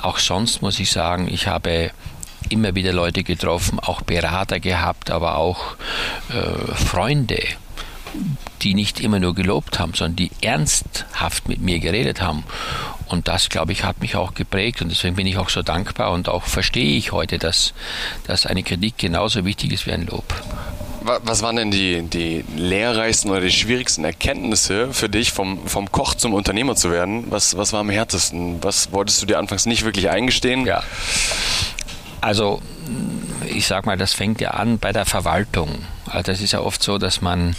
auch 0.01 0.17
sonst 0.17 0.61
muss 0.61 0.79
ich 0.79 0.91
sagen, 0.91 1.27
ich 1.29 1.47
habe 1.47 1.91
immer 2.49 2.75
wieder 2.75 2.93
Leute 2.93 3.23
getroffen, 3.23 3.79
auch 3.79 4.01
Berater 4.01 4.59
gehabt, 4.59 5.11
aber 5.11 5.35
auch 5.35 5.75
äh, 6.29 6.73
Freunde, 6.73 7.41
die 8.61 8.73
nicht 8.73 8.99
immer 8.99 9.19
nur 9.19 9.35
gelobt 9.35 9.79
haben, 9.79 9.93
sondern 9.93 10.15
die 10.15 10.31
ernsthaft 10.41 11.47
mit 11.47 11.61
mir 11.61 11.79
geredet 11.79 12.21
haben. 12.21 12.43
Und 13.07 13.27
das, 13.27 13.49
glaube 13.49 13.71
ich, 13.71 13.83
hat 13.83 14.01
mich 14.01 14.15
auch 14.15 14.33
geprägt 14.33 14.81
und 14.81 14.89
deswegen 14.89 15.15
bin 15.15 15.27
ich 15.27 15.37
auch 15.37 15.49
so 15.49 15.61
dankbar 15.61 16.11
und 16.11 16.29
auch 16.29 16.43
verstehe 16.43 16.97
ich 16.97 17.11
heute, 17.11 17.39
dass, 17.39 17.73
dass 18.25 18.45
eine 18.45 18.63
Kritik 18.63 18.97
genauso 18.97 19.45
wichtig 19.45 19.73
ist 19.73 19.87
wie 19.87 19.91
ein 19.91 20.05
Lob. 20.05 20.25
Was 21.01 21.41
waren 21.41 21.55
denn 21.55 21.71
die, 21.71 22.01
die 22.01 22.43
lehrreichsten 22.55 23.31
oder 23.31 23.41
die 23.41 23.51
schwierigsten 23.51 24.03
Erkenntnisse 24.03 24.93
für 24.93 25.09
dich, 25.09 25.31
vom, 25.31 25.65
vom 25.67 25.91
Koch 25.91 26.15
zum 26.15 26.33
Unternehmer 26.33 26.75
zu 26.75 26.91
werden? 26.91 27.25
Was, 27.29 27.55
was 27.57 27.73
war 27.73 27.81
am 27.81 27.89
härtesten? 27.89 28.61
Was 28.63 28.91
wolltest 28.91 29.21
du 29.21 29.25
dir 29.25 29.39
anfangs 29.39 29.65
nicht 29.65 29.85
wirklich 29.85 30.09
eingestehen? 30.09 30.65
Ja. 30.65 30.83
Also, 32.21 32.61
ich 33.47 33.65
sag 33.65 33.85
mal, 33.85 33.97
das 33.97 34.13
fängt 34.13 34.41
ja 34.41 34.51
an 34.51 34.77
bei 34.77 34.91
der 34.91 35.05
Verwaltung. 35.05 35.69
Also, 36.05 36.31
das 36.31 36.41
ist 36.41 36.51
ja 36.51 36.61
oft 36.61 36.83
so, 36.83 36.97
dass 36.97 37.21
man 37.21 37.55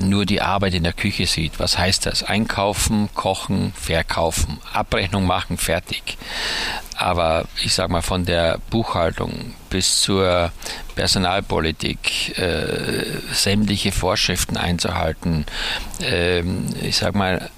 nur 0.00 0.26
die 0.26 0.42
Arbeit 0.42 0.74
in 0.74 0.84
der 0.84 0.92
Küche 0.92 1.26
sieht. 1.26 1.58
Was 1.58 1.78
heißt 1.78 2.06
das? 2.06 2.22
Einkaufen, 2.22 3.08
kochen, 3.14 3.72
verkaufen, 3.74 4.58
Abrechnung 4.72 5.26
machen, 5.26 5.56
fertig. 5.56 6.18
Aber 6.96 7.46
ich 7.62 7.74
sage 7.74 7.92
mal, 7.92 8.02
von 8.02 8.24
der 8.24 8.58
Buchhaltung 8.70 9.54
bis 9.70 10.00
zur 10.00 10.52
Personalpolitik, 10.94 12.38
äh, 12.38 13.04
sämtliche 13.32 13.92
Vorschriften 13.92 14.56
einzuhalten, 14.56 15.44
äh, 16.00 16.40
ich 16.82 16.96
sage 16.96 17.18
mal, 17.18 17.50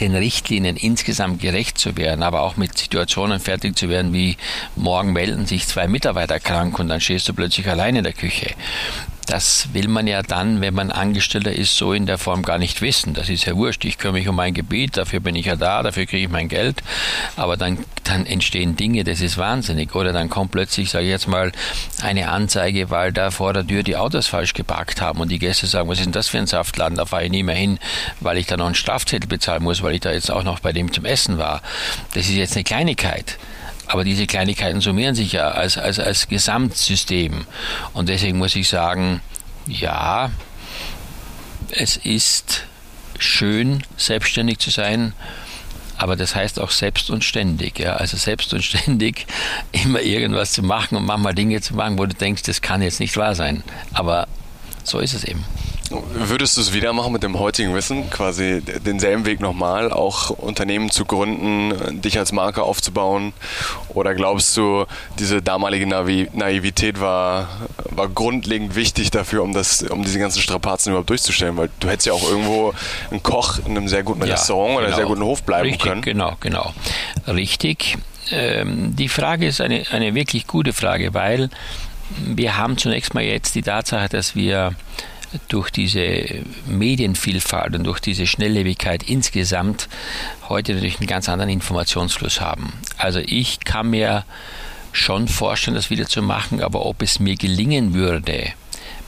den 0.00 0.14
Richtlinien 0.14 0.76
insgesamt 0.76 1.40
gerecht 1.40 1.78
zu 1.78 1.96
werden, 1.96 2.22
aber 2.22 2.40
auch 2.42 2.56
mit 2.56 2.76
Situationen 2.76 3.40
fertig 3.40 3.76
zu 3.76 3.88
werden, 3.88 4.12
wie 4.12 4.36
morgen 4.74 5.12
melden 5.12 5.46
sich 5.46 5.66
zwei 5.66 5.86
Mitarbeiter 5.86 6.40
krank 6.40 6.78
und 6.78 6.88
dann 6.88 7.00
stehst 7.00 7.28
du 7.28 7.34
plötzlich 7.34 7.68
allein 7.68 7.96
in 7.96 8.04
der 8.04 8.14
Küche. 8.14 8.54
Das 9.26 9.68
will 9.72 9.88
man 9.88 10.06
ja 10.06 10.22
dann, 10.22 10.60
wenn 10.60 10.74
man 10.74 10.90
Angestellter 10.90 11.52
ist, 11.52 11.76
so 11.76 11.92
in 11.92 12.06
der 12.06 12.18
Form 12.18 12.42
gar 12.42 12.58
nicht 12.58 12.82
wissen. 12.82 13.14
Das 13.14 13.28
ist 13.28 13.44
ja 13.44 13.56
wurscht. 13.56 13.84
Ich 13.84 13.98
kümmere 13.98 14.18
mich 14.18 14.28
um 14.28 14.36
mein 14.36 14.52
Gebiet, 14.52 14.96
dafür 14.96 15.20
bin 15.20 15.36
ich 15.36 15.46
ja 15.46 15.56
da, 15.56 15.82
dafür 15.82 16.06
kriege 16.06 16.24
ich 16.24 16.28
mein 16.28 16.48
Geld. 16.48 16.82
Aber 17.36 17.56
dann, 17.56 17.78
dann 18.04 18.26
entstehen 18.26 18.76
Dinge, 18.76 19.04
das 19.04 19.20
ist 19.20 19.38
wahnsinnig. 19.38 19.94
Oder 19.94 20.12
dann 20.12 20.28
kommt 20.28 20.50
plötzlich, 20.50 20.90
sage 20.90 21.04
ich 21.04 21.10
jetzt 21.10 21.28
mal, 21.28 21.52
eine 22.02 22.30
Anzeige, 22.30 22.90
weil 22.90 23.12
da 23.12 23.30
vor 23.30 23.52
der 23.52 23.66
Tür 23.66 23.82
die 23.82 23.96
Autos 23.96 24.26
falsch 24.26 24.54
geparkt 24.54 25.00
haben 25.00 25.20
und 25.20 25.30
die 25.30 25.38
Gäste 25.38 25.66
sagen, 25.66 25.88
was 25.88 25.98
ist 25.98 26.06
denn 26.06 26.12
das 26.12 26.28
für 26.28 26.38
ein 26.38 26.46
Saftladen? 26.46 26.98
Da 26.98 27.06
fahre 27.06 27.24
ich 27.24 27.30
nie 27.30 27.44
mehr 27.44 27.54
hin, 27.54 27.78
weil 28.20 28.38
ich 28.38 28.46
da 28.46 28.56
noch 28.56 28.66
einen 28.66 28.74
Strafzettel 28.74 29.28
bezahlen 29.28 29.62
muss, 29.62 29.82
weil 29.82 29.94
ich 29.94 30.00
da 30.00 30.12
jetzt 30.12 30.30
auch 30.30 30.42
noch 30.42 30.60
bei 30.60 30.72
dem 30.72 30.92
zum 30.92 31.04
Essen 31.04 31.38
war. 31.38 31.62
Das 32.14 32.24
ist 32.24 32.34
jetzt 32.34 32.56
eine 32.56 32.64
Kleinigkeit. 32.64 33.38
Aber 33.92 34.04
diese 34.04 34.26
Kleinigkeiten 34.26 34.80
summieren 34.80 35.14
sich 35.14 35.32
ja 35.32 35.50
als, 35.50 35.76
als, 35.76 35.98
als 35.98 36.26
Gesamtsystem. 36.26 37.44
Und 37.92 38.08
deswegen 38.08 38.38
muss 38.38 38.56
ich 38.56 38.66
sagen, 38.66 39.20
ja, 39.66 40.30
es 41.68 41.98
ist 41.98 42.64
schön, 43.18 43.82
selbstständig 43.98 44.60
zu 44.60 44.70
sein, 44.70 45.12
aber 45.98 46.16
das 46.16 46.34
heißt 46.34 46.58
auch 46.58 46.70
selbst 46.70 47.10
und 47.10 47.22
ständig. 47.22 47.80
Ja? 47.80 47.96
Also 47.96 48.16
selbst 48.16 48.54
und 48.54 48.64
ständig 48.64 49.26
immer 49.72 50.00
irgendwas 50.00 50.52
zu 50.52 50.62
machen 50.62 50.96
und 50.96 51.04
manchmal 51.04 51.34
Dinge 51.34 51.60
zu 51.60 51.74
machen, 51.74 51.98
wo 51.98 52.06
du 52.06 52.14
denkst, 52.14 52.44
das 52.44 52.62
kann 52.62 52.80
jetzt 52.80 52.98
nicht 52.98 53.18
wahr 53.18 53.34
sein. 53.34 53.62
Aber 53.92 54.26
so 54.84 55.00
ist 55.00 55.12
es 55.12 55.24
eben. 55.24 55.44
Würdest 56.14 56.56
du 56.56 56.60
es 56.60 56.72
wieder 56.72 56.92
machen 56.92 57.12
mit 57.12 57.22
dem 57.22 57.38
heutigen 57.38 57.74
Wissen, 57.74 58.10
quasi 58.10 58.62
denselben 58.62 59.26
Weg 59.26 59.40
nochmal, 59.40 59.92
auch 59.92 60.30
Unternehmen 60.30 60.90
zu 60.90 61.04
gründen, 61.04 62.00
dich 62.00 62.18
als 62.18 62.32
Marke 62.32 62.62
aufzubauen? 62.62 63.32
Oder 63.88 64.14
glaubst 64.14 64.56
du, 64.56 64.86
diese 65.18 65.42
damalige 65.42 65.86
Naivität 65.86 67.00
war, 67.00 67.48
war 67.90 68.08
grundlegend 68.08 68.74
wichtig 68.74 69.10
dafür, 69.10 69.42
um, 69.42 69.52
das, 69.52 69.82
um 69.82 70.02
diese 70.02 70.18
ganzen 70.18 70.40
Strapazen 70.40 70.90
überhaupt 70.90 71.10
durchzustellen? 71.10 71.56
Weil 71.56 71.70
du 71.80 71.88
hättest 71.88 72.06
ja 72.06 72.12
auch 72.12 72.28
irgendwo 72.28 72.72
ein 73.10 73.22
Koch 73.22 73.58
in 73.66 73.76
einem 73.76 73.88
sehr 73.88 74.02
guten 74.02 74.24
ja, 74.26 74.34
Restaurant 74.34 74.76
oder 74.76 74.86
genau. 74.86 74.96
sehr 74.96 75.06
guten 75.06 75.22
Hof 75.22 75.42
bleiben 75.42 75.68
Richtig, 75.68 75.82
können. 75.82 76.02
Genau, 76.02 76.36
genau. 76.40 76.72
Richtig. 77.26 77.98
Ähm, 78.30 78.94
die 78.96 79.08
Frage 79.08 79.46
ist 79.46 79.60
eine, 79.60 79.84
eine 79.90 80.14
wirklich 80.14 80.46
gute 80.46 80.72
Frage, 80.72 81.14
weil 81.14 81.50
wir 82.18 82.56
haben 82.56 82.76
zunächst 82.78 83.14
mal 83.14 83.22
jetzt 83.22 83.54
die 83.54 83.62
Tatsache, 83.62 84.08
dass 84.08 84.34
wir 84.34 84.74
durch 85.48 85.70
diese 85.70 86.44
Medienvielfalt 86.66 87.74
und 87.74 87.84
durch 87.84 88.00
diese 88.00 88.26
Schnelllebigkeit 88.26 89.02
insgesamt 89.02 89.88
heute 90.48 90.74
natürlich 90.74 90.98
einen 90.98 91.06
ganz 91.06 91.28
anderen 91.28 91.50
Informationsfluss 91.50 92.40
haben. 92.40 92.72
Also 92.98 93.20
ich 93.20 93.60
kann 93.60 93.90
mir 93.90 94.24
schon 94.92 95.28
vorstellen, 95.28 95.74
das 95.74 95.90
wieder 95.90 96.06
zu 96.06 96.22
machen, 96.22 96.62
aber 96.62 96.84
ob 96.84 97.02
es 97.02 97.18
mir 97.18 97.36
gelingen 97.36 97.94
würde, 97.94 98.52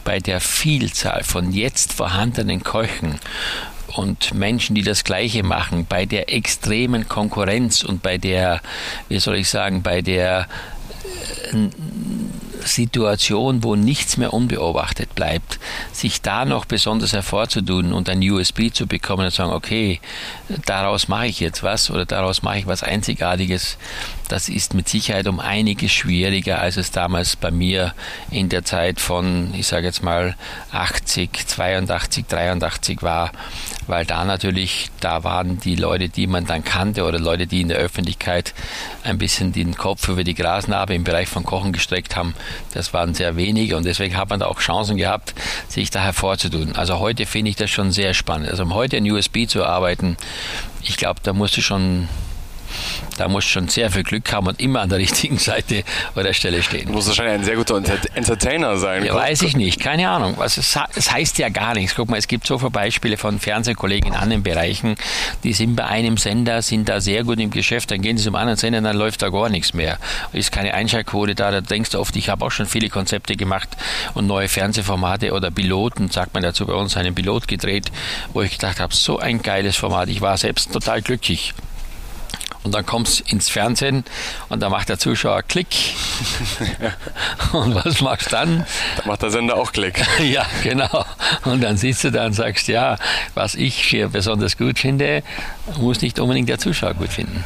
bei 0.05 0.19
der 0.19 0.41
Vielzahl 0.41 1.25
von 1.25 1.53
jetzt 1.53 1.93
vorhandenen 1.93 2.63
Keuchen 2.63 3.19
und 3.97 4.35
Menschen, 4.35 4.75
die 4.75 4.83
das 4.83 5.05
Gleiche 5.05 5.43
machen, 5.43 5.87
bei 5.89 6.05
der 6.07 6.33
extremen 6.33 7.09
Konkurrenz 7.09 7.83
und 7.83 8.03
bei 8.03 8.19
der, 8.19 8.61
wie 9.09 9.19
soll 9.19 9.37
ich 9.37 9.49
sagen, 9.49 9.83
bei 9.83 10.03
der 10.03 10.49
äh, 11.53 11.69
Situation, 12.67 13.63
wo 13.63 13.77
nichts 13.77 14.17
mehr 14.17 14.33
unbeobachtet 14.33 15.15
bleibt, 15.15 15.59
sich 15.93 16.23
da 16.23 16.45
noch 16.45 16.65
besonders 16.65 17.13
hervorzutun 17.13 17.93
und 17.93 18.09
ein 18.09 18.23
USB 18.29 18.73
zu 18.73 18.87
bekommen 18.87 19.27
und 19.27 19.33
sagen, 19.33 19.53
okay, 19.53 20.01
daraus 20.67 21.09
mache 21.09 21.27
ich 21.27 21.41
jetzt 21.41 21.63
was 21.63 21.91
oder 21.91 22.05
daraus 22.05 22.43
mache 22.43 22.59
ich 22.59 22.67
was 22.67 22.83
Einzigartiges, 22.83 23.79
das 24.29 24.49
ist 24.49 24.75
mit 24.75 24.89
Sicherheit 24.89 25.27
um 25.27 25.41
einiges 25.41 25.93
schwieriger, 25.93 26.61
als 26.61 26.77
es 26.77 26.91
damals 26.91 27.37
bei 27.37 27.51
mir 27.51 27.95
in 28.31 28.49
der 28.49 28.65
Zeit 28.65 29.01
von, 29.01 29.53
ich 29.55 29.67
sage 29.67 29.87
jetzt 29.87 30.03
mal, 30.03 30.35
80, 30.73 31.47
82, 31.47 32.27
83 32.27 33.03
war, 33.03 33.33
weil 33.87 34.07
da 34.07 34.25
natürlich, 34.25 34.91
da 35.01 35.25
waren 35.25 35.59
die 35.59 35.77
Leute, 35.77 36.09
die 36.09 36.27
man 36.27 36.47
dann 36.47 36.65
kannte 36.65 37.05
oder 37.05 37.19
Leute, 37.19 37.47
die 37.47 37.61
in 37.61 37.69
der 37.69 37.79
Öffentlichkeit 37.79 38.55
ein 39.03 39.19
bisschen 39.19 39.53
den 39.53 39.77
Kopf 39.77 40.09
über 40.09 40.25
die 40.25 40.35
Grasnarbe 40.35 40.95
im 40.95 41.05
Bereich 41.05 41.29
von 41.29 41.45
Kochen 41.45 41.73
gestreckt 41.73 42.17
haben, 42.17 42.35
das 42.73 42.95
waren 42.95 43.15
sehr 43.15 43.37
wenige 43.37 43.77
und 43.77 43.85
deswegen 43.85 44.17
hat 44.17 44.31
man 44.31 44.41
da 44.41 44.47
auch 44.47 44.61
Chancen 44.61 44.97
gehabt, 44.97 45.35
sich 45.69 45.91
da 45.91 46.01
hervorzutun. 46.01 46.77
Also 46.77 46.99
heute 46.99 47.27
finde 47.27 47.51
ich 47.51 47.57
das 47.57 47.71
schon 47.71 47.93
sehr 47.93 48.15
spannend. 48.15 48.49
Also 48.49 48.63
um 48.63 48.75
heute 48.75 48.97
ein 48.97 49.11
USB 49.11 49.47
zu 49.47 49.65
arbeiten, 49.65 50.17
ich 50.83 50.97
glaube, 50.97 51.21
da 51.23 51.33
musst 51.33 51.57
du 51.57 51.61
schon 51.61 52.09
da 53.17 53.29
muss 53.29 53.45
schon 53.45 53.69
sehr 53.69 53.91
viel 53.91 54.03
Glück 54.03 54.33
haben 54.33 54.47
und 54.47 54.61
immer 54.61 54.81
an 54.81 54.89
der 54.89 54.99
richtigen 54.99 55.39
Seite 55.39 55.85
oder 56.17 56.33
Stelle 56.35 56.63
stehen. 56.63 56.87
Du 56.87 56.93
musst 56.93 57.09
wahrscheinlich 57.09 57.35
ein 57.35 57.45
sehr 57.45 57.57
guter 57.57 57.77
Entertainer 58.15 58.77
sein. 58.77 59.05
Ja, 59.05 59.15
weiß 59.15 59.43
ich 59.43 59.57
nicht, 59.57 59.81
keine 59.81 60.09
Ahnung. 60.09 60.37
Es, 60.43 60.57
es 60.59 61.13
heißt 61.13 61.39
ja 61.39 61.49
gar 61.49 61.75
nichts. 61.75 61.95
Guck 61.95 62.11
mal, 62.11 62.17
es 62.17 62.29
gibt 62.29 62.47
so 62.47 62.59
viele 62.59 62.71
Beispiele 62.71 63.17
von 63.17 63.39
Fernsehkollegen 63.39 64.13
in 64.13 64.19
anderen 64.19 64.43
Bereichen, 64.43 64.97
die 65.43 65.53
sind 65.53 65.77
bei 65.77 65.85
einem 65.85 66.17
Sender, 66.17 66.63
sind 66.63 66.89
da 66.89 67.01
sehr 67.01 67.25
gut 67.25 67.39
im 67.41 67.51
Geschäft, 67.51 67.91
dann 67.91 68.01
gehen 68.03 68.17
sie 68.17 68.25
zum 68.25 68.35
anderen 68.35 68.59
Sender, 68.59 68.81
dann 68.81 68.97
läuft 68.97 69.23
da 69.23 69.29
gar 69.29 69.49
nichts 69.49 69.75
mehr. 69.75 69.99
Ist 70.33 70.53
keine 70.53 70.75
Einschaltquote 70.75 71.35
da, 71.35 71.51
da 71.51 71.61
denkst 71.61 71.91
du 71.91 72.01
oft, 72.01 72.17
ich 72.17 72.29
habe 72.29 72.45
auch 72.45 72.51
schon 72.51 72.67
viele 72.67 72.89
Konzepte 72.89 73.37
gemacht 73.37 73.69
und 74.15 74.27
neue 74.27 74.49
Fernsehformate 74.49 75.33
oder 75.33 75.51
Piloten, 75.51 76.11
sagt 76.11 76.35
man 76.35 76.43
dazu 76.43 76.67
bei 76.67 76.75
uns, 76.75 76.97
einen 76.97 77.15
Pilot 77.15 77.49
gedreht, 77.49 77.91
wo 78.33 78.43
ich 78.43 78.53
gedacht 78.53 78.81
habe, 78.81 78.95
so 78.95 79.19
ein 79.19 79.43
geiles 79.43 79.77
Format, 79.77 80.09
ich 80.09 80.21
war 80.21 80.37
selbst 80.37 80.73
total 80.73 81.03
glücklich. 81.03 81.55
Und 82.65 82.73
dann 82.73 82.85
kommst 82.87 83.21
du 83.21 83.25
ins 83.31 83.51
Fernsehen 83.51 84.05
und 84.49 84.61
da 84.61 84.71
macht 84.71 84.89
der 84.89 84.99
Zuschauer 84.99 85.43
Klick. 85.43 85.69
und 87.53 87.75
was 87.75 88.01
machst 88.01 88.29
du 88.29 88.31
dann? 88.31 88.67
Da 88.97 89.07
macht 89.07 89.23
der 89.23 89.31
Sender 89.31 89.57
auch 89.57 89.71
Klick. 89.71 90.03
ja, 90.23 90.47
genau. 90.63 91.05
Und 91.45 91.63
dann 91.63 91.77
sitzt 91.77 92.05
du 92.05 92.11
da 92.11 92.25
und 92.25 92.33
sagst, 92.33 92.67
ja, 92.69 92.97
was 93.35 93.55
ich 93.55 93.77
hier 93.77 94.09
besonders 94.09 94.57
gut 94.57 94.79
finde, 94.79 95.23
muss 95.79 96.01
nicht 96.01 96.19
unbedingt 96.19 96.49
der 96.49 96.59
Zuschauer 96.59 96.95
gut 96.95 97.11
finden. 97.11 97.45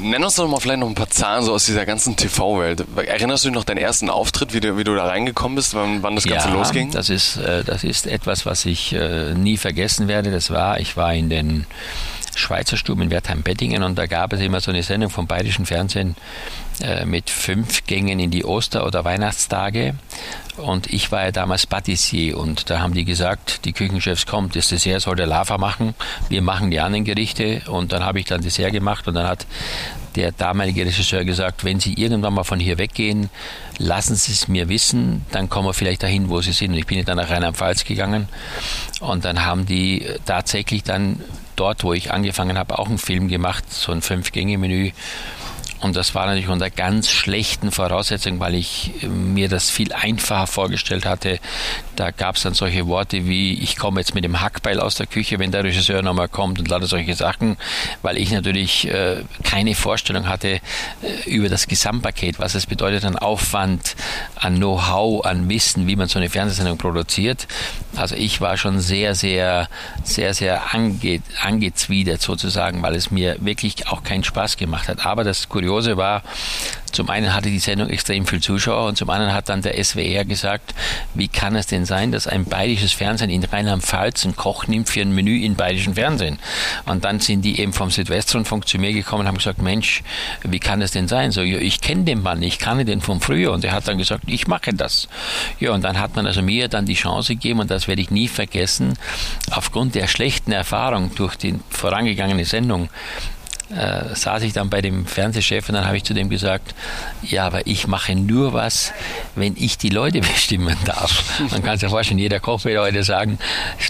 Nenn 0.00 0.24
uns 0.24 0.36
doch 0.36 0.48
mal 0.48 0.58
vielleicht 0.58 0.80
noch 0.80 0.88
ein 0.88 0.94
paar 0.94 1.10
Zahlen 1.10 1.44
so 1.44 1.52
aus 1.52 1.66
dieser 1.66 1.84
ganzen 1.84 2.16
TV-Welt. 2.16 2.84
Erinnerst 2.96 3.44
du 3.44 3.48
dich 3.48 3.54
noch 3.54 3.64
deinen 3.64 3.78
ersten 3.78 4.08
Auftritt, 4.08 4.54
wie 4.54 4.60
du, 4.60 4.78
wie 4.78 4.84
du 4.84 4.94
da 4.94 5.04
reingekommen 5.06 5.56
bist, 5.56 5.74
wann, 5.74 6.02
wann 6.02 6.14
das 6.14 6.24
Ganze 6.24 6.48
ja, 6.48 6.54
losging? 6.54 6.90
Das 6.90 7.10
ist, 7.10 7.36
äh, 7.36 7.64
das 7.64 7.84
ist 7.84 8.06
etwas, 8.06 8.46
was 8.46 8.64
ich 8.64 8.94
äh, 8.94 9.34
nie 9.34 9.58
vergessen 9.58 10.08
werde. 10.08 10.30
Das 10.30 10.50
war, 10.50 10.80
ich 10.80 10.96
war 10.96 11.12
in 11.12 11.28
den 11.28 11.66
Schweizer 12.34 12.76
Stube 12.76 13.02
in 13.02 13.10
Wertheim-Bettingen. 13.10 13.82
Und 13.82 13.98
da 13.98 14.06
gab 14.06 14.32
es 14.32 14.40
immer 14.40 14.60
so 14.60 14.70
eine 14.70 14.82
Sendung 14.82 15.10
vom 15.10 15.26
Bayerischen 15.26 15.66
Fernsehen 15.66 16.16
äh, 16.82 17.04
mit 17.04 17.30
fünf 17.30 17.86
Gängen 17.86 18.18
in 18.20 18.30
die 18.30 18.44
Oster- 18.44 18.86
oder 18.86 19.04
Weihnachtstage. 19.04 19.94
Und 20.56 20.92
ich 20.92 21.10
war 21.12 21.24
ja 21.24 21.32
damals 21.32 21.66
Patissier. 21.66 22.38
Und 22.38 22.70
da 22.70 22.80
haben 22.80 22.94
die 22.94 23.04
gesagt, 23.04 23.64
die 23.64 23.72
Küchenchefs 23.72 24.26
kommt, 24.26 24.56
das 24.56 24.68
Dessert 24.68 25.02
soll 25.02 25.16
der 25.16 25.26
Lava 25.26 25.58
machen, 25.58 25.94
wir 26.28 26.42
machen 26.42 26.70
die 26.70 26.80
anderen 26.80 27.04
Gerichte. 27.04 27.62
Und 27.66 27.92
dann 27.92 28.04
habe 28.04 28.20
ich 28.20 28.26
dann 28.26 28.40
Dessert 28.42 28.72
gemacht. 28.72 29.08
Und 29.08 29.14
dann 29.14 29.26
hat 29.26 29.46
der 30.16 30.32
damalige 30.32 30.84
Regisseur 30.84 31.24
gesagt, 31.24 31.64
wenn 31.64 31.80
Sie 31.80 31.94
irgendwann 31.94 32.34
mal 32.34 32.44
von 32.44 32.58
hier 32.58 32.78
weggehen, 32.78 33.30
lassen 33.78 34.16
Sie 34.16 34.32
es 34.32 34.48
mir 34.48 34.68
wissen, 34.68 35.24
dann 35.30 35.48
kommen 35.48 35.68
wir 35.68 35.74
vielleicht 35.74 36.02
dahin, 36.02 36.28
wo 36.28 36.40
Sie 36.40 36.52
sind. 36.52 36.72
Und 36.72 36.78
ich 36.78 36.86
bin 36.86 37.04
dann 37.04 37.16
nach 37.16 37.30
Rheinland-Pfalz 37.30 37.84
gegangen. 37.84 38.28
Und 39.00 39.24
dann 39.24 39.44
haben 39.44 39.66
die 39.66 40.06
tatsächlich 40.26 40.82
dann 40.82 41.20
dort, 41.60 41.84
wo 41.84 41.92
ich 41.92 42.10
angefangen 42.10 42.56
habe, 42.56 42.78
auch 42.78 42.88
einen 42.88 42.98
Film 42.98 43.28
gemacht, 43.28 43.70
so 43.70 43.92
ein 43.92 44.00
Fünf-Gänge-Menü 44.00 44.92
und 45.80 45.96
das 45.96 46.14
war 46.14 46.26
natürlich 46.26 46.48
unter 46.48 46.68
ganz 46.68 47.10
schlechten 47.10 47.70
Voraussetzungen, 47.70 48.38
weil 48.38 48.54
ich 48.54 48.92
äh, 49.02 49.06
mir 49.06 49.48
das 49.48 49.70
viel 49.70 49.92
einfacher 49.92 50.46
vorgestellt 50.46 51.06
hatte. 51.06 51.38
Da 51.96 52.10
gab 52.10 52.36
es 52.36 52.42
dann 52.42 52.52
solche 52.52 52.86
Worte 52.86 53.26
wie, 53.26 53.54
ich 53.54 53.76
komme 53.76 54.00
jetzt 54.00 54.14
mit 54.14 54.24
dem 54.24 54.40
Hackbeil 54.40 54.78
aus 54.78 54.96
der 54.96 55.06
Küche, 55.06 55.38
wenn 55.38 55.52
der 55.52 55.64
Regisseur 55.64 56.02
nochmal 56.02 56.28
kommt 56.28 56.58
und 56.58 56.68
lauter 56.68 56.86
solche 56.86 57.14
Sachen, 57.14 57.56
weil 58.02 58.18
ich 58.18 58.30
natürlich 58.30 58.88
äh, 58.88 59.24
keine 59.42 59.74
Vorstellung 59.74 60.28
hatte 60.28 60.60
äh, 61.02 61.30
über 61.30 61.48
das 61.48 61.66
Gesamtpaket, 61.66 62.38
was 62.38 62.54
es 62.54 62.66
bedeutet 62.66 63.06
an 63.06 63.16
Aufwand, 63.16 63.96
an 64.36 64.56
Know-how, 64.56 65.24
an 65.24 65.48
Wissen, 65.48 65.86
wie 65.86 65.96
man 65.96 66.08
so 66.08 66.18
eine 66.18 66.28
Fernsehsendung 66.28 66.76
produziert. 66.76 67.46
Also 67.96 68.16
ich 68.16 68.42
war 68.42 68.58
schon 68.58 68.80
sehr, 68.80 69.14
sehr, 69.14 69.68
sehr, 70.04 70.34
sehr 70.34 70.74
ange, 70.74 71.22
angezwidert 71.42 72.20
sozusagen, 72.20 72.82
weil 72.82 72.94
es 72.94 73.10
mir 73.10 73.36
wirklich 73.40 73.88
auch 73.88 74.02
keinen 74.02 74.24
Spaß 74.24 74.58
gemacht 74.58 74.88
hat. 74.88 75.06
Aber 75.06 75.24
das 75.24 75.48
Kuriose 75.48 75.69
war, 75.96 76.22
Zum 76.92 77.08
einen 77.08 77.34
hatte 77.34 77.50
die 77.50 77.58
Sendung 77.58 77.88
extrem 77.88 78.26
viel 78.26 78.40
Zuschauer 78.40 78.88
und 78.88 78.96
zum 78.96 79.10
anderen 79.10 79.32
hat 79.32 79.48
dann 79.48 79.62
der 79.62 79.82
SWR 79.82 80.24
gesagt, 80.24 80.74
wie 81.14 81.28
kann 81.28 81.54
es 81.54 81.66
denn 81.66 81.84
sein, 81.84 82.10
dass 82.10 82.26
ein 82.26 82.44
bayerisches 82.44 82.92
Fernsehen 82.92 83.30
in 83.30 83.44
Rheinland-Pfalz 83.44 84.24
einen 84.24 84.36
Koch 84.36 84.66
nimmt 84.66 84.88
für 84.88 85.00
ein 85.00 85.14
Menü 85.14 85.44
in 85.44 85.54
bayerischen 85.54 85.94
Fernsehen? 85.94 86.38
Und 86.86 87.04
dann 87.04 87.20
sind 87.20 87.42
die 87.42 87.60
eben 87.60 87.72
vom 87.72 87.90
Südwestrundfunk 87.90 88.66
zu 88.66 88.78
mir 88.78 88.92
gekommen 88.92 89.22
und 89.22 89.28
haben 89.28 89.38
gesagt, 89.38 89.62
Mensch, 89.62 90.02
wie 90.42 90.58
kann 90.58 90.82
es 90.82 90.90
denn 90.90 91.06
sein? 91.06 91.30
So, 91.30 91.42
ja, 91.42 91.58
ich 91.58 91.80
kenne 91.80 92.04
den 92.04 92.22
Mann, 92.22 92.42
ich 92.42 92.58
kannte 92.58 92.84
den 92.84 93.00
von 93.00 93.20
früher 93.20 93.52
und 93.52 93.64
er 93.64 93.72
hat 93.72 93.86
dann 93.86 93.98
gesagt, 93.98 94.24
ich 94.26 94.46
mache 94.48 94.72
das. 94.74 95.08
Ja, 95.60 95.72
und 95.72 95.82
dann 95.82 95.98
hat 95.98 96.16
man 96.16 96.26
also 96.26 96.42
mir 96.42 96.68
dann 96.68 96.86
die 96.86 96.94
Chance 96.94 97.34
gegeben 97.34 97.60
und 97.60 97.70
das 97.70 97.86
werde 97.86 98.02
ich 98.02 98.10
nie 98.10 98.28
vergessen, 98.28 98.98
aufgrund 99.50 99.94
der 99.94 100.08
schlechten 100.08 100.52
Erfahrung 100.52 101.14
durch 101.14 101.36
die 101.36 101.54
vorangegangene 101.70 102.44
Sendung 102.44 102.88
äh, 103.70 104.14
saß 104.14 104.42
ich 104.42 104.52
dann 104.52 104.68
bei 104.68 104.80
dem 104.80 105.06
Fernsehchef 105.06 105.68
und 105.68 105.74
dann 105.74 105.86
habe 105.86 105.96
ich 105.96 106.04
zu 106.04 106.14
dem 106.14 106.28
gesagt, 106.28 106.74
ja, 107.22 107.46
aber 107.46 107.66
ich 107.66 107.86
mache 107.86 108.14
nur 108.14 108.52
was, 108.52 108.92
wenn 109.36 109.54
ich 109.56 109.78
die 109.78 109.90
Leute 109.90 110.20
bestimmen 110.20 110.76
darf. 110.84 111.40
Man 111.50 111.62
kann 111.62 111.76
sich 111.76 111.84
ja 111.84 111.88
vorstellen, 111.88 112.18
jeder 112.18 112.40
Koch 112.40 112.64
wird 112.64 112.80
heute 112.80 113.04
sagen, 113.04 113.38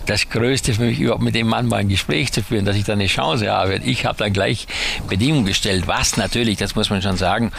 das 0.06 0.28
Größte 0.28 0.74
für 0.74 0.82
mich 0.82 1.00
überhaupt 1.00 1.22
mit 1.22 1.34
dem 1.34 1.46
Mann 1.46 1.66
mal 1.66 1.78
ein 1.78 1.88
Gespräch 1.88 2.32
zu 2.32 2.42
führen, 2.42 2.64
dass 2.64 2.76
ich 2.76 2.84
da 2.84 2.92
eine 2.92 3.06
Chance 3.06 3.50
habe. 3.50 3.76
Ich 3.76 4.04
habe 4.04 4.18
dann 4.18 4.32
gleich 4.32 4.66
Bedingungen 5.08 5.46
gestellt, 5.46 5.86
was 5.86 6.16
natürlich, 6.16 6.58
das 6.58 6.74
muss 6.74 6.90
man 6.90 7.02
schon 7.02 7.16
sagen, 7.16 7.52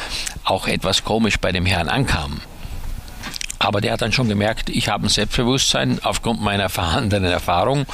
auch 0.44 0.68
etwas 0.68 1.04
komisch 1.04 1.38
bei 1.40 1.52
dem 1.52 1.66
Herrn 1.66 1.90
ankam. 1.90 2.42
Aber 3.64 3.80
der 3.80 3.94
hat 3.94 4.02
dann 4.02 4.12
schon 4.12 4.28
gemerkt, 4.28 4.70
ich 4.70 4.90
habe 4.90 5.06
ein 5.06 5.10
Selbstbewusstsein 5.10 6.00
aufgrund 6.02 6.42
meiner 6.42 6.68
vorhandenen 6.70 7.32
Erfahrung. 7.32 7.86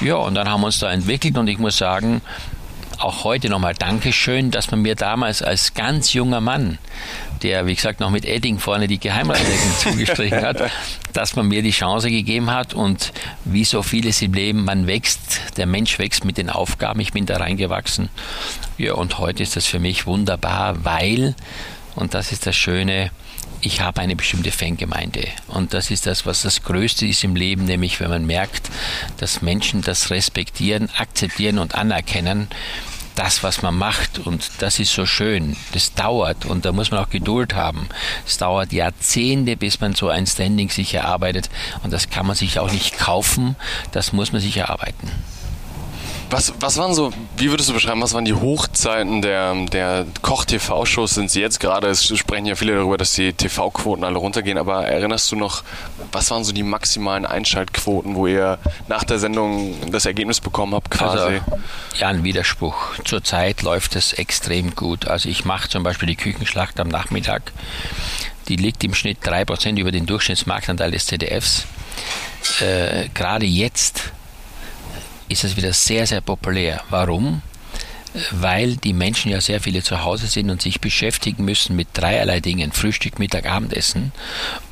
Ja, 0.00 0.16
und 0.16 0.34
dann 0.34 0.48
haben 0.48 0.62
wir 0.62 0.66
uns 0.66 0.80
da 0.80 0.90
entwickelt 0.90 1.38
und 1.38 1.46
ich 1.46 1.58
muss 1.58 1.76
sagen, 1.76 2.20
auch 3.00 3.24
heute 3.24 3.48
nochmal 3.48 3.74
Dankeschön, 3.74 4.50
dass 4.50 4.70
man 4.70 4.82
mir 4.82 4.94
damals 4.94 5.42
als 5.42 5.74
ganz 5.74 6.12
junger 6.12 6.40
Mann, 6.40 6.78
der 7.42 7.66
wie 7.66 7.74
gesagt 7.74 8.00
noch 8.00 8.10
mit 8.10 8.24
Edding 8.24 8.58
vorne 8.58 8.86
die 8.86 8.98
Geheimratsecken 8.98 9.72
zugestrichen 9.78 10.42
hat, 10.42 10.70
dass 11.12 11.36
man 11.36 11.48
mir 11.48 11.62
die 11.62 11.70
Chance 11.70 12.10
gegeben 12.10 12.50
hat 12.50 12.74
und 12.74 13.12
wie 13.44 13.64
so 13.64 13.82
vieles 13.82 14.22
im 14.22 14.34
Leben, 14.34 14.64
man 14.64 14.86
wächst, 14.86 15.40
der 15.56 15.66
Mensch 15.66 15.98
wächst 15.98 16.24
mit 16.24 16.38
den 16.38 16.50
Aufgaben, 16.50 17.00
ich 17.00 17.12
bin 17.12 17.26
da 17.26 17.36
reingewachsen. 17.36 18.08
Ja, 18.78 18.94
und 18.94 19.18
heute 19.18 19.42
ist 19.42 19.56
das 19.56 19.66
für 19.66 19.78
mich 19.78 20.06
wunderbar, 20.06 20.84
weil, 20.84 21.34
und 21.94 22.14
das 22.14 22.32
ist 22.32 22.46
das 22.46 22.56
Schöne, 22.56 23.10
ich 23.64 23.80
habe 23.80 24.02
eine 24.02 24.14
bestimmte 24.14 24.52
Fangemeinde. 24.52 25.26
Und 25.48 25.72
das 25.72 25.90
ist 25.90 26.06
das, 26.06 26.26
was 26.26 26.42
das 26.42 26.62
Größte 26.62 27.06
ist 27.06 27.24
im 27.24 27.34
Leben, 27.34 27.64
nämlich 27.64 27.98
wenn 27.98 28.10
man 28.10 28.26
merkt, 28.26 28.70
dass 29.16 29.40
Menschen 29.40 29.80
das 29.80 30.10
respektieren, 30.10 30.90
akzeptieren 30.98 31.58
und 31.58 31.74
anerkennen, 31.74 32.48
das, 33.14 33.42
was 33.42 33.62
man 33.62 33.76
macht. 33.76 34.18
Und 34.18 34.50
das 34.58 34.78
ist 34.78 34.92
so 34.92 35.06
schön. 35.06 35.56
Das 35.72 35.94
dauert 35.94 36.44
und 36.44 36.66
da 36.66 36.72
muss 36.72 36.90
man 36.90 37.00
auch 37.00 37.08
Geduld 37.08 37.54
haben. 37.54 37.88
Es 38.26 38.36
dauert 38.36 38.72
Jahrzehnte, 38.72 39.56
bis 39.56 39.80
man 39.80 39.94
so 39.94 40.08
ein 40.08 40.26
Standing 40.26 40.68
sich 40.68 40.92
erarbeitet. 40.92 41.48
Und 41.82 41.92
das 41.92 42.10
kann 42.10 42.26
man 42.26 42.36
sich 42.36 42.58
auch 42.58 42.70
nicht 42.70 42.98
kaufen. 42.98 43.56
Das 43.92 44.12
muss 44.12 44.32
man 44.32 44.42
sich 44.42 44.58
erarbeiten. 44.58 45.10
Was, 46.30 46.52
was 46.58 46.76
waren 46.76 46.94
so, 46.94 47.12
wie 47.36 47.50
würdest 47.50 47.68
du 47.68 47.74
beschreiben, 47.74 48.00
was 48.00 48.12
waren 48.14 48.24
die 48.24 48.34
Hochzeiten 48.34 49.22
der, 49.22 49.54
der 49.66 50.06
Koch-TV-Shows? 50.22 51.14
Sind 51.14 51.30
sie 51.30 51.40
jetzt 51.40 51.60
gerade? 51.60 51.88
Es 51.88 52.16
sprechen 52.16 52.46
ja 52.46 52.54
viele 52.54 52.74
darüber, 52.74 52.96
dass 52.96 53.12
die 53.12 53.32
TV-Quoten 53.32 54.04
alle 54.04 54.18
runtergehen, 54.18 54.58
aber 54.58 54.86
erinnerst 54.86 55.30
du 55.30 55.36
noch, 55.36 55.62
was 56.12 56.30
waren 56.30 56.44
so 56.44 56.52
die 56.52 56.62
maximalen 56.62 57.26
Einschaltquoten, 57.26 58.16
wo 58.16 58.26
ihr 58.26 58.58
nach 58.88 59.04
der 59.04 59.18
Sendung 59.18 59.74
das 59.90 60.06
Ergebnis 60.06 60.40
bekommen 60.40 60.74
habt 60.74 60.90
quasi? 60.90 61.18
Also, 61.18 61.40
ja, 61.98 62.08
ein 62.08 62.24
Widerspruch. 62.24 62.98
Zurzeit 63.04 63.62
läuft 63.62 63.96
es 63.96 64.12
extrem 64.12 64.74
gut. 64.74 65.06
Also 65.06 65.28
ich 65.28 65.44
mache 65.44 65.68
zum 65.68 65.82
Beispiel 65.82 66.08
die 66.08 66.16
Küchenschlacht 66.16 66.80
am 66.80 66.88
Nachmittag. 66.88 67.52
Die 68.48 68.56
liegt 68.56 68.84
im 68.84 68.94
Schnitt 68.94 69.18
3% 69.22 69.78
über 69.78 69.92
den 69.92 70.06
Durchschnittsmarktanteil 70.06 70.90
des 70.90 71.06
ZDFs. 71.06 71.66
Äh, 72.60 73.08
gerade 73.14 73.46
jetzt 73.46 74.12
ist 75.34 75.42
es 75.42 75.56
wieder 75.56 75.72
sehr, 75.72 76.06
sehr 76.06 76.20
populär. 76.20 76.80
Warum? 76.90 77.42
Weil 78.30 78.76
die 78.76 78.92
Menschen 78.92 79.32
ja 79.32 79.40
sehr 79.40 79.60
viele 79.60 79.82
zu 79.82 80.04
Hause 80.04 80.28
sind 80.28 80.48
und 80.48 80.62
sich 80.62 80.80
beschäftigen 80.80 81.44
müssen 81.44 81.74
mit 81.74 81.88
dreierlei 81.92 82.38
Dingen, 82.38 82.70
Frühstück, 82.70 83.18
Mittag, 83.18 83.46
Abendessen 83.46 84.12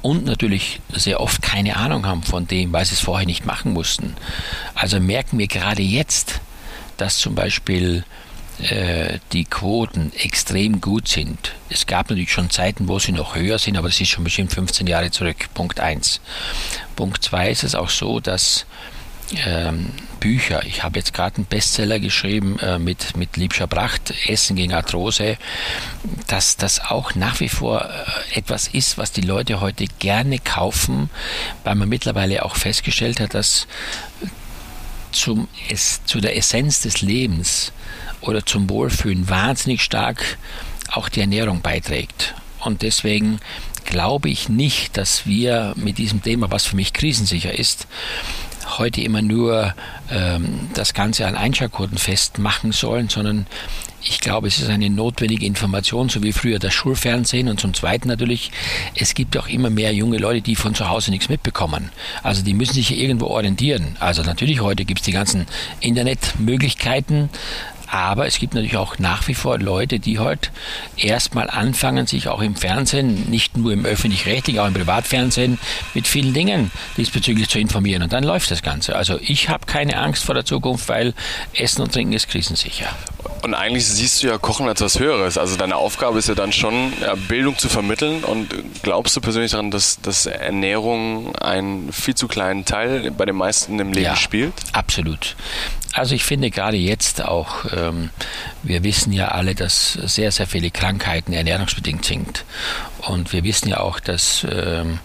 und 0.03 0.25
natürlich 0.25 0.81
sehr 0.93 1.21
oft 1.21 1.43
keine 1.43 1.77
Ahnung 1.77 2.07
haben 2.07 2.23
von 2.23 2.47
dem, 2.47 2.73
weil 2.73 2.85
sie 2.85 2.95
es 2.95 3.01
vorher 3.01 3.27
nicht 3.27 3.45
machen 3.45 3.73
mussten. 3.73 4.15
Also 4.77 5.01
merken 5.01 5.37
wir 5.39 5.49
gerade 5.49 5.83
jetzt, 5.83 6.41
dass 6.97 7.19
zum 7.19 7.35
Beispiel 7.35 8.05
äh, 8.61 9.19
die 9.33 9.45
Quoten 9.45 10.13
extrem 10.15 10.81
gut 10.81 11.09
sind. 11.09 11.55
Es 11.71 11.87
gab 11.87 12.09
natürlich 12.09 12.31
schon 12.31 12.51
Zeiten, 12.51 12.87
wo 12.87 13.01
sie 13.01 13.11
noch 13.11 13.35
höher 13.35 13.59
sind, 13.59 13.77
aber 13.77 13.89
das 13.89 14.01
ist 14.01 14.11
schon 14.11 14.23
bestimmt 14.23 14.53
15 14.53 14.87
Jahre 14.87 15.11
zurück. 15.11 15.49
Punkt 15.55 15.81
1. 15.81 16.21
Punkt 16.95 17.25
2 17.25 17.51
ist 17.51 17.65
es 17.65 17.75
auch 17.75 17.91
so, 17.91 18.21
dass 18.21 18.67
ähm, 19.47 19.91
Bücher. 20.21 20.65
Ich 20.67 20.85
habe 20.85 20.99
jetzt 20.99 21.13
gerade 21.15 21.37
einen 21.37 21.47
Bestseller 21.47 21.99
geschrieben 21.99 22.59
äh, 22.61 22.79
mit, 22.79 23.17
mit 23.17 23.37
Liebscher 23.37 23.67
Pracht, 23.67 24.15
Essen 24.29 24.57
gegen 24.57 24.73
Arthrose, 24.73 25.37
dass 26.29 26.57
das 26.57 26.81
auch 26.81 27.15
nach 27.15 27.41
wie 27.41 27.49
vor 27.49 27.85
äh, 27.85 28.39
etwas 28.39 28.69
ist, 28.69 28.99
was 28.99 29.13
die 29.13 29.21
Leute 29.21 29.61
heute 29.61 29.87
gerne 29.99 30.39
kaufen, 30.39 31.11
weil 31.65 31.75
man 31.75 31.89
mittlerweile 31.89 32.45
auch 32.45 32.57
festgestellt 32.57 33.21
hat, 33.21 33.35
dass 33.35 33.67
zum, 35.11 35.49
es, 35.69 36.05
zu 36.05 36.21
der 36.21 36.37
Essenz 36.37 36.81
des 36.81 37.03
Lebens 37.03 37.73
oder 38.21 38.47
zum 38.47 38.71
Wohlfühlen 38.71 39.29
wahnsinnig 39.29 39.83
stark 39.83 40.39
auch 40.93 41.09
die 41.09 41.21
Ernährung 41.21 41.63
beiträgt. 41.63 42.35
Und 42.61 42.83
deswegen 42.83 43.41
glaube 43.85 44.31
ich 44.31 44.49
nicht, 44.49 44.97
dass 44.97 45.27
wir 45.27 45.75
mit 45.77 45.99
diesem 45.99 46.23
Thema, 46.23 46.51
was 46.51 46.65
für 46.65 46.77
mich 46.77 46.93
krisensicher 46.93 47.59
ist, 47.59 47.87
heute 48.79 49.01
immer 49.01 49.23
nur 49.23 49.75
ähm, 50.11 50.69
das 50.75 50.95
Ganze 50.95 51.27
an 51.27 51.37
Einschaltquoten 51.37 51.99
festmachen 51.99 52.73
sollen, 52.73 53.09
sondern 53.09 53.47
ich 54.05 54.21
glaube, 54.21 54.49
es 54.49 54.59
ist 54.59 54.69
eine 54.69 54.91
notwendige 54.91 55.47
Information, 55.47 56.09
so 56.09 56.23
wie 56.23 56.33
früher 56.33 56.59
das 56.59 56.75
Schulfernsehen. 56.75 57.49
Und 57.49 57.61
zum 57.61 57.73
Zweiten 57.73 58.09
natürlich, 58.09 58.51
es 58.97 59.15
gibt 59.15 59.37
auch 59.37 59.47
immer 59.47 59.71
mehr 59.71 59.95
junge 59.95 60.19
Leute, 60.19 60.41
die 60.41 60.57
von 60.57 60.75
zu 60.75 60.89
Hause 60.89 61.13
nichts 61.13 61.29
mitbekommen. 61.29 61.91
Also 62.23 62.43
die 62.43 62.55
müssen 62.55 62.75
sich 62.75 62.99
irgendwo 62.99 63.27
orientieren. 63.27 63.97
Also 64.01 64.23
natürlich 64.23 64.61
heute 64.61 64.85
gibt 64.85 65.01
es 65.01 65.05
die 65.05 65.13
ganzen 65.13 65.47
Internetmöglichkeiten, 65.81 67.31
aber 67.93 68.27
es 68.27 68.39
gibt 68.39 68.55
natürlich 68.55 68.79
auch 68.79 68.99
nach 68.99 69.29
wie 69.29 69.35
vor 69.35 69.59
Leute, 69.59 69.99
die 69.99 70.19
halt 70.19 70.51
erstmal 70.97 71.51
anfangen, 71.51 72.07
sich 72.07 72.27
auch 72.29 72.41
im 72.41 72.57
Fernsehen, 72.57 73.29
nicht 73.29 73.59
nur 73.59 73.71
im 73.71 73.85
öffentlich-rechtlichen, 73.85 74.61
auch 74.61 74.67
im 74.67 74.73
Privatfernsehen, 74.73 75.59
mit 75.93 76.07
vielen 76.07 76.33
Dingen 76.33 76.71
diesbezüglich 76.97 77.51
zu 77.51 77.59
informieren. 77.59 78.03
Und 78.03 78.15
dann 78.15 78.25
läuft 78.25 78.51
das 78.51 78.63
Ganze. 78.63 78.97
Also 78.97 79.19
ich 79.21 79.51
habe 79.51 79.67
keine 79.67 79.99
Angst 79.99 80.25
vor 80.25 80.35
der 80.35 80.47
Zukunft, 80.47 80.89
weil 80.89 81.13
Essen 81.53 81.83
und 81.83 81.93
Trinken 81.93 82.15
ist 82.15 82.31
krisensicher. 82.31 82.89
Und 83.43 83.55
eigentlich 83.55 83.85
siehst 83.85 84.23
du 84.23 84.29
ja 84.29 84.39
Kochen 84.39 84.69
als 84.69 84.81
was 84.81 84.99
Höheres. 84.99 85.37
Also 85.37 85.57
deine 85.57 85.77
Aufgabe 85.77 86.19
ist 86.19 86.29
ja 86.29 86.35
dann 86.35 86.53
schon, 86.53 86.95
Bildung 87.29 87.59
zu 87.59 87.69
vermitteln. 87.69 88.25
Und 88.25 88.49
glaubst 88.83 89.15
du 89.17 89.21
persönlich 89.21 89.51
daran, 89.51 89.71
dass, 89.71 90.01
dass 90.01 90.25
Ernährung 90.25 91.37
einen 91.37 91.93
viel 91.93 92.15
zu 92.15 92.27
kleinen 92.27 92.65
Teil 92.65 93.11
bei 93.11 93.27
den 93.27 93.37
meisten 93.37 93.79
im 93.81 93.93
Leben 93.93 94.07
ja, 94.07 94.17
spielt? 94.17 94.55
Absolut. 94.73 95.37
Also 95.93 96.15
ich 96.15 96.25
finde 96.25 96.51
gerade 96.51 96.79
jetzt 96.79 97.23
auch, 97.23 97.67
ähm, 97.77 98.11
wir 98.63 98.83
wissen 98.83 99.13
ja 99.13 99.29
alle, 99.29 99.55
dass 99.55 99.93
sehr, 99.93 100.33
sehr 100.33 100.47
viele 100.47 100.71
Krankheiten 100.71 101.35
ernährungsbedingt 101.35 102.05
sind. 102.05 102.45
Und 103.03 103.33
wir 103.33 103.45
wissen 103.45 103.69
ja 103.69 103.81
auch, 103.81 104.01
dass, 104.01 104.47
ähm, 104.51 105.01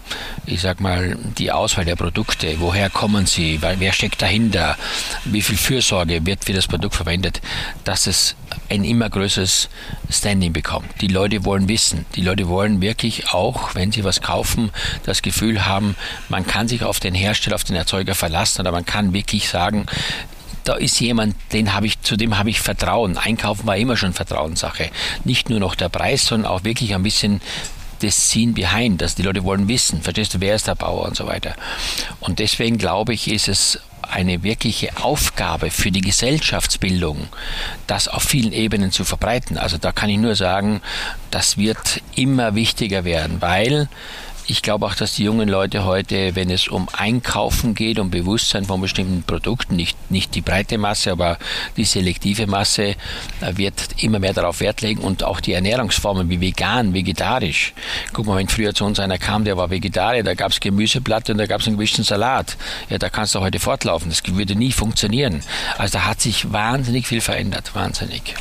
ich 0.46 0.60
sag 0.60 0.80
mal, 0.80 1.18
die 1.36 1.52
Auswahl 1.52 1.84
der 1.84 1.96
Produkte, 1.96 2.60
woher 2.60 2.88
kommen 2.88 3.26
sie, 3.26 3.60
wer 3.60 3.92
steckt 3.92 4.22
dahinter, 4.22 4.76
wie 5.24 5.42
viel 5.42 5.58
Fürsorge 5.58 6.24
wird 6.24 6.44
für 6.44 6.52
das 6.52 6.68
Produkt 6.68 6.94
verwendet, 6.94 7.42
dass 7.84 8.06
es 8.06 8.34
ein 8.70 8.84
immer 8.84 9.10
größeres 9.10 9.68
Standing 10.10 10.52
bekommt. 10.52 10.88
Die 11.00 11.08
Leute 11.08 11.44
wollen 11.44 11.68
wissen, 11.68 12.06
die 12.14 12.22
Leute 12.22 12.48
wollen 12.48 12.80
wirklich 12.80 13.30
auch, 13.30 13.74
wenn 13.74 13.92
sie 13.92 14.04
was 14.04 14.22
kaufen, 14.22 14.70
das 15.04 15.20
Gefühl 15.20 15.66
haben, 15.66 15.96
man 16.28 16.46
kann 16.46 16.68
sich 16.68 16.82
auf 16.82 17.00
den 17.00 17.14
Hersteller, 17.14 17.56
auf 17.56 17.64
den 17.64 17.76
Erzeuger 17.76 18.14
verlassen 18.14 18.60
oder 18.62 18.72
man 18.72 18.86
kann 18.86 19.12
wirklich 19.12 19.48
sagen, 19.48 19.86
da 20.68 20.74
ist 20.74 21.00
jemand, 21.00 21.34
den 21.52 21.74
habe 21.74 21.86
ich, 21.86 22.00
zu 22.02 22.16
dem 22.16 22.38
habe 22.38 22.50
ich 22.50 22.60
Vertrauen. 22.60 23.16
Einkaufen 23.16 23.66
war 23.66 23.76
immer 23.76 23.96
schon 23.96 24.12
Vertrauenssache. 24.12 24.90
Nicht 25.24 25.48
nur 25.48 25.60
noch 25.60 25.74
der 25.74 25.88
Preis, 25.88 26.26
sondern 26.26 26.50
auch 26.50 26.64
wirklich 26.64 26.94
ein 26.94 27.02
bisschen 27.02 27.40
das 28.00 28.28
Scene 28.28 28.52
behind, 28.52 29.00
dass 29.00 29.14
die 29.14 29.22
Leute 29.22 29.44
wollen 29.44 29.66
wissen, 29.66 30.02
verstehst 30.02 30.34
du, 30.34 30.40
wer 30.40 30.54
ist 30.54 30.68
der 30.68 30.74
Bauer 30.74 31.06
und 31.06 31.16
so 31.16 31.26
weiter. 31.26 31.54
Und 32.20 32.38
deswegen 32.38 32.78
glaube 32.78 33.14
ich, 33.14 33.30
ist 33.30 33.48
es 33.48 33.80
eine 34.02 34.42
wirkliche 34.42 34.96
Aufgabe 35.02 35.70
für 35.70 35.90
die 35.90 36.00
Gesellschaftsbildung, 36.00 37.28
das 37.86 38.08
auf 38.08 38.22
vielen 38.22 38.52
Ebenen 38.52 38.92
zu 38.92 39.04
verbreiten. 39.04 39.58
Also 39.58 39.78
da 39.78 39.92
kann 39.92 40.10
ich 40.10 40.18
nur 40.18 40.34
sagen, 40.34 40.80
das 41.30 41.58
wird 41.58 42.02
immer 42.14 42.54
wichtiger 42.54 43.04
werden, 43.04 43.40
weil 43.40 43.88
ich 44.48 44.62
glaube 44.62 44.86
auch, 44.86 44.94
dass 44.94 45.14
die 45.14 45.24
jungen 45.24 45.48
Leute 45.48 45.84
heute, 45.84 46.34
wenn 46.34 46.50
es 46.50 46.68
um 46.68 46.88
Einkaufen 46.92 47.74
geht, 47.74 47.98
um 47.98 48.10
Bewusstsein 48.10 48.64
von 48.64 48.80
bestimmten 48.80 49.22
Produkten, 49.22 49.76
nicht, 49.76 50.10
nicht 50.10 50.34
die 50.34 50.40
breite 50.40 50.78
Masse, 50.78 51.12
aber 51.12 51.38
die 51.76 51.84
selektive 51.84 52.46
Masse, 52.46 52.96
äh, 53.42 53.56
wird 53.56 54.02
immer 54.02 54.18
mehr 54.18 54.32
darauf 54.32 54.60
Wert 54.60 54.80
legen 54.80 55.02
und 55.02 55.22
auch 55.22 55.40
die 55.40 55.52
Ernährungsformen 55.52 56.30
wie 56.30 56.40
vegan, 56.40 56.94
vegetarisch. 56.94 57.74
Guck 58.14 58.26
mal, 58.26 58.38
wenn 58.38 58.48
früher 58.48 58.74
zu 58.74 58.86
uns 58.86 58.98
einer 58.98 59.18
kam, 59.18 59.44
der 59.44 59.58
war 59.58 59.68
Vegetarier, 59.68 60.22
da 60.22 60.32
gab 60.32 60.50
es 60.50 60.60
Gemüseplatte 60.60 61.32
und 61.32 61.38
da 61.38 61.46
gab 61.46 61.60
es 61.60 61.66
einen 61.66 61.76
gewischten 61.76 62.02
Salat. 62.02 62.56
Ja, 62.88 62.96
da 62.96 63.10
kannst 63.10 63.34
du 63.34 63.40
heute 63.40 63.58
fortlaufen. 63.58 64.08
Das 64.08 64.22
würde 64.26 64.56
nie 64.56 64.72
funktionieren. 64.72 65.42
Also 65.76 65.98
da 65.98 66.06
hat 66.06 66.22
sich 66.22 66.50
wahnsinnig 66.50 67.06
viel 67.06 67.20
verändert. 67.20 67.74
Wahnsinnig 67.74 68.34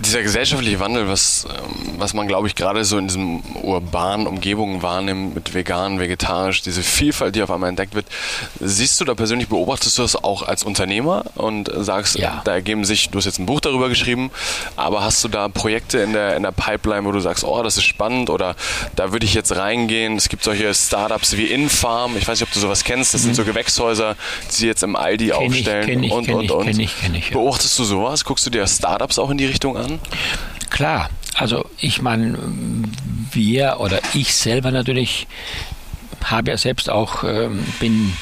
dieser 0.00 0.22
gesellschaftliche 0.22 0.80
Wandel, 0.80 1.08
was, 1.08 1.46
ähm, 1.48 1.94
was 1.98 2.14
man, 2.14 2.26
glaube 2.28 2.46
ich, 2.48 2.54
gerade 2.54 2.84
so 2.84 2.98
in 2.98 3.08
diesen 3.08 3.42
urbanen 3.62 4.26
Umgebungen 4.26 4.82
wahrnimmt, 4.82 5.34
mit 5.34 5.54
vegan, 5.54 5.98
vegetarisch, 5.98 6.62
diese 6.62 6.82
Vielfalt, 6.82 7.34
die 7.34 7.42
auf 7.42 7.50
einmal 7.50 7.68
entdeckt 7.68 7.94
wird, 7.94 8.06
siehst 8.60 9.00
du 9.00 9.04
da 9.04 9.14
persönlich, 9.14 9.48
beobachtest 9.48 9.98
du 9.98 10.02
das 10.02 10.16
auch 10.16 10.42
als 10.42 10.62
Unternehmer 10.62 11.24
und 11.34 11.70
sagst, 11.74 12.18
ja. 12.18 12.42
da 12.44 12.52
ergeben 12.52 12.84
sich, 12.84 13.10
du 13.10 13.18
hast 13.18 13.24
jetzt 13.24 13.38
ein 13.38 13.46
Buch 13.46 13.60
darüber 13.60 13.88
geschrieben, 13.88 14.30
aber 14.76 15.02
hast 15.02 15.22
du 15.24 15.28
da 15.28 15.48
Projekte 15.48 15.98
in 15.98 16.12
der, 16.12 16.36
in 16.36 16.42
der 16.42 16.52
Pipeline, 16.52 17.04
wo 17.04 17.12
du 17.12 17.20
sagst, 17.20 17.44
oh, 17.44 17.62
das 17.62 17.76
ist 17.76 17.84
spannend 17.84 18.30
oder 18.30 18.56
da 18.94 19.12
würde 19.12 19.26
ich 19.26 19.34
jetzt 19.34 19.54
reingehen. 19.56 20.16
Es 20.16 20.28
gibt 20.28 20.44
solche 20.44 20.72
Startups 20.74 21.36
wie 21.36 21.46
Infarm, 21.46 22.16
ich 22.16 22.26
weiß 22.26 22.40
nicht, 22.40 22.48
ob 22.48 22.52
du 22.52 22.60
sowas 22.60 22.84
kennst, 22.84 23.14
das 23.14 23.22
mhm. 23.22 23.26
sind 23.26 23.34
so 23.36 23.44
Gewächshäuser, 23.44 24.16
die 24.50 24.54
sie 24.54 24.66
jetzt 24.66 24.82
im 24.82 24.96
Aldi 24.96 25.28
kenn 25.28 25.36
aufstellen 25.36 26.02
ich, 26.02 26.06
ich, 26.06 26.12
und, 26.12 26.28
und, 26.28 26.50
und. 26.50 26.66
Kenn 26.66 26.80
ich, 26.80 27.00
kenn 27.00 27.14
ich, 27.14 27.30
ja. 27.30 27.36
Beobachtest 27.36 27.78
du 27.78 27.84
sowas? 27.84 28.24
Guckst 28.24 28.46
du 28.46 28.50
dir 28.50 28.66
Startups 28.66 29.18
auch 29.18 29.30
in 29.30 29.38
die 29.38 29.46
Richtung 29.46 29.76
an? 29.76 29.85
Klar, 30.70 31.10
also 31.34 31.66
ich 31.78 32.02
meine, 32.02 32.36
wir 33.32 33.76
oder 33.78 34.00
ich 34.14 34.34
selber 34.34 34.70
natürlich 34.70 35.26
habe 36.24 36.50
ja 36.50 36.56
selbst 36.56 36.90
auch, 36.90 37.24
äh, 37.24 37.48
bin 37.78 38.12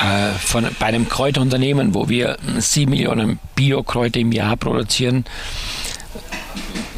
äh, 0.00 0.30
von, 0.38 0.66
bei 0.78 0.86
einem 0.86 1.08
Kräuterunternehmen, 1.08 1.94
wo 1.94 2.08
wir 2.08 2.38
sieben 2.58 2.90
Millionen 2.90 3.38
Biokräuter 3.54 4.20
im 4.20 4.32
Jahr 4.32 4.56
produzieren. 4.56 5.24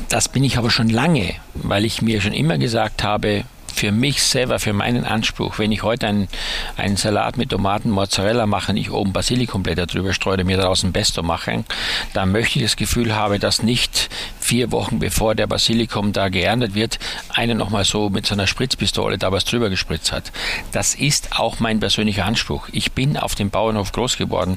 Das 0.09 0.29
bin 0.29 0.43
ich 0.45 0.59
aber 0.59 0.71
schon 0.71 0.89
lange, 0.89 1.35
weil 1.55 1.85
ich 1.85 2.03
mir 2.03 2.21
schon 2.21 2.33
immer 2.33 2.59
gesagt 2.59 3.03
habe, 3.03 3.45
für 3.79 3.93
mich 3.93 4.23
selber, 4.23 4.59
für 4.59 4.73
meinen 4.73 5.05
Anspruch, 5.05 5.59
wenn 5.59 5.71
ich 5.71 5.85
heute 5.85 6.09
einen, 6.09 6.29
einen 6.77 6.97
Salat 6.97 7.37
mit 7.37 7.51
Tomaten, 7.51 7.91
Mozzarella 7.91 8.47
mache, 8.47 8.77
ich 8.77 8.91
oben 8.91 9.13
Basilikumblätter 9.13 9.87
drüber 9.87 10.13
streue, 10.13 10.43
mir 10.43 10.57
daraus 10.57 10.83
ein 10.83 10.93
Pesto 10.93 11.23
mache, 11.23 11.65
dann 12.13 12.33
möchte 12.33 12.59
ich 12.59 12.65
das 12.65 12.77
Gefühl 12.77 13.15
haben, 13.15 13.39
dass 13.39 13.63
nicht 13.63 14.11
vier 14.49 14.73
Wochen 14.73 14.99
bevor 14.99 15.35
der 15.35 15.47
Basilikum 15.47 16.15
da 16.15 16.31
geerntet 16.31 16.75
wird, 16.75 16.99
einer 17.29 17.55
nochmal 17.55 17.85
so 17.85 18.09
mit 18.09 18.25
seiner 18.25 18.47
Spritzpistole 18.47 19.19
da 19.19 19.31
was 19.31 19.45
drüber 19.45 19.69
gespritzt 19.69 20.11
hat. 20.11 20.33
Das 20.73 20.95
ist 20.95 21.39
auch 21.39 21.61
mein 21.61 21.81
persönlicher 21.81 22.25
Anspruch. 22.25 22.67
Ich 22.73 22.93
bin 22.93 23.19
auf 23.19 23.35
dem 23.35 23.51
Bauernhof 23.51 23.93
groß 23.93 24.17
geworden. 24.17 24.57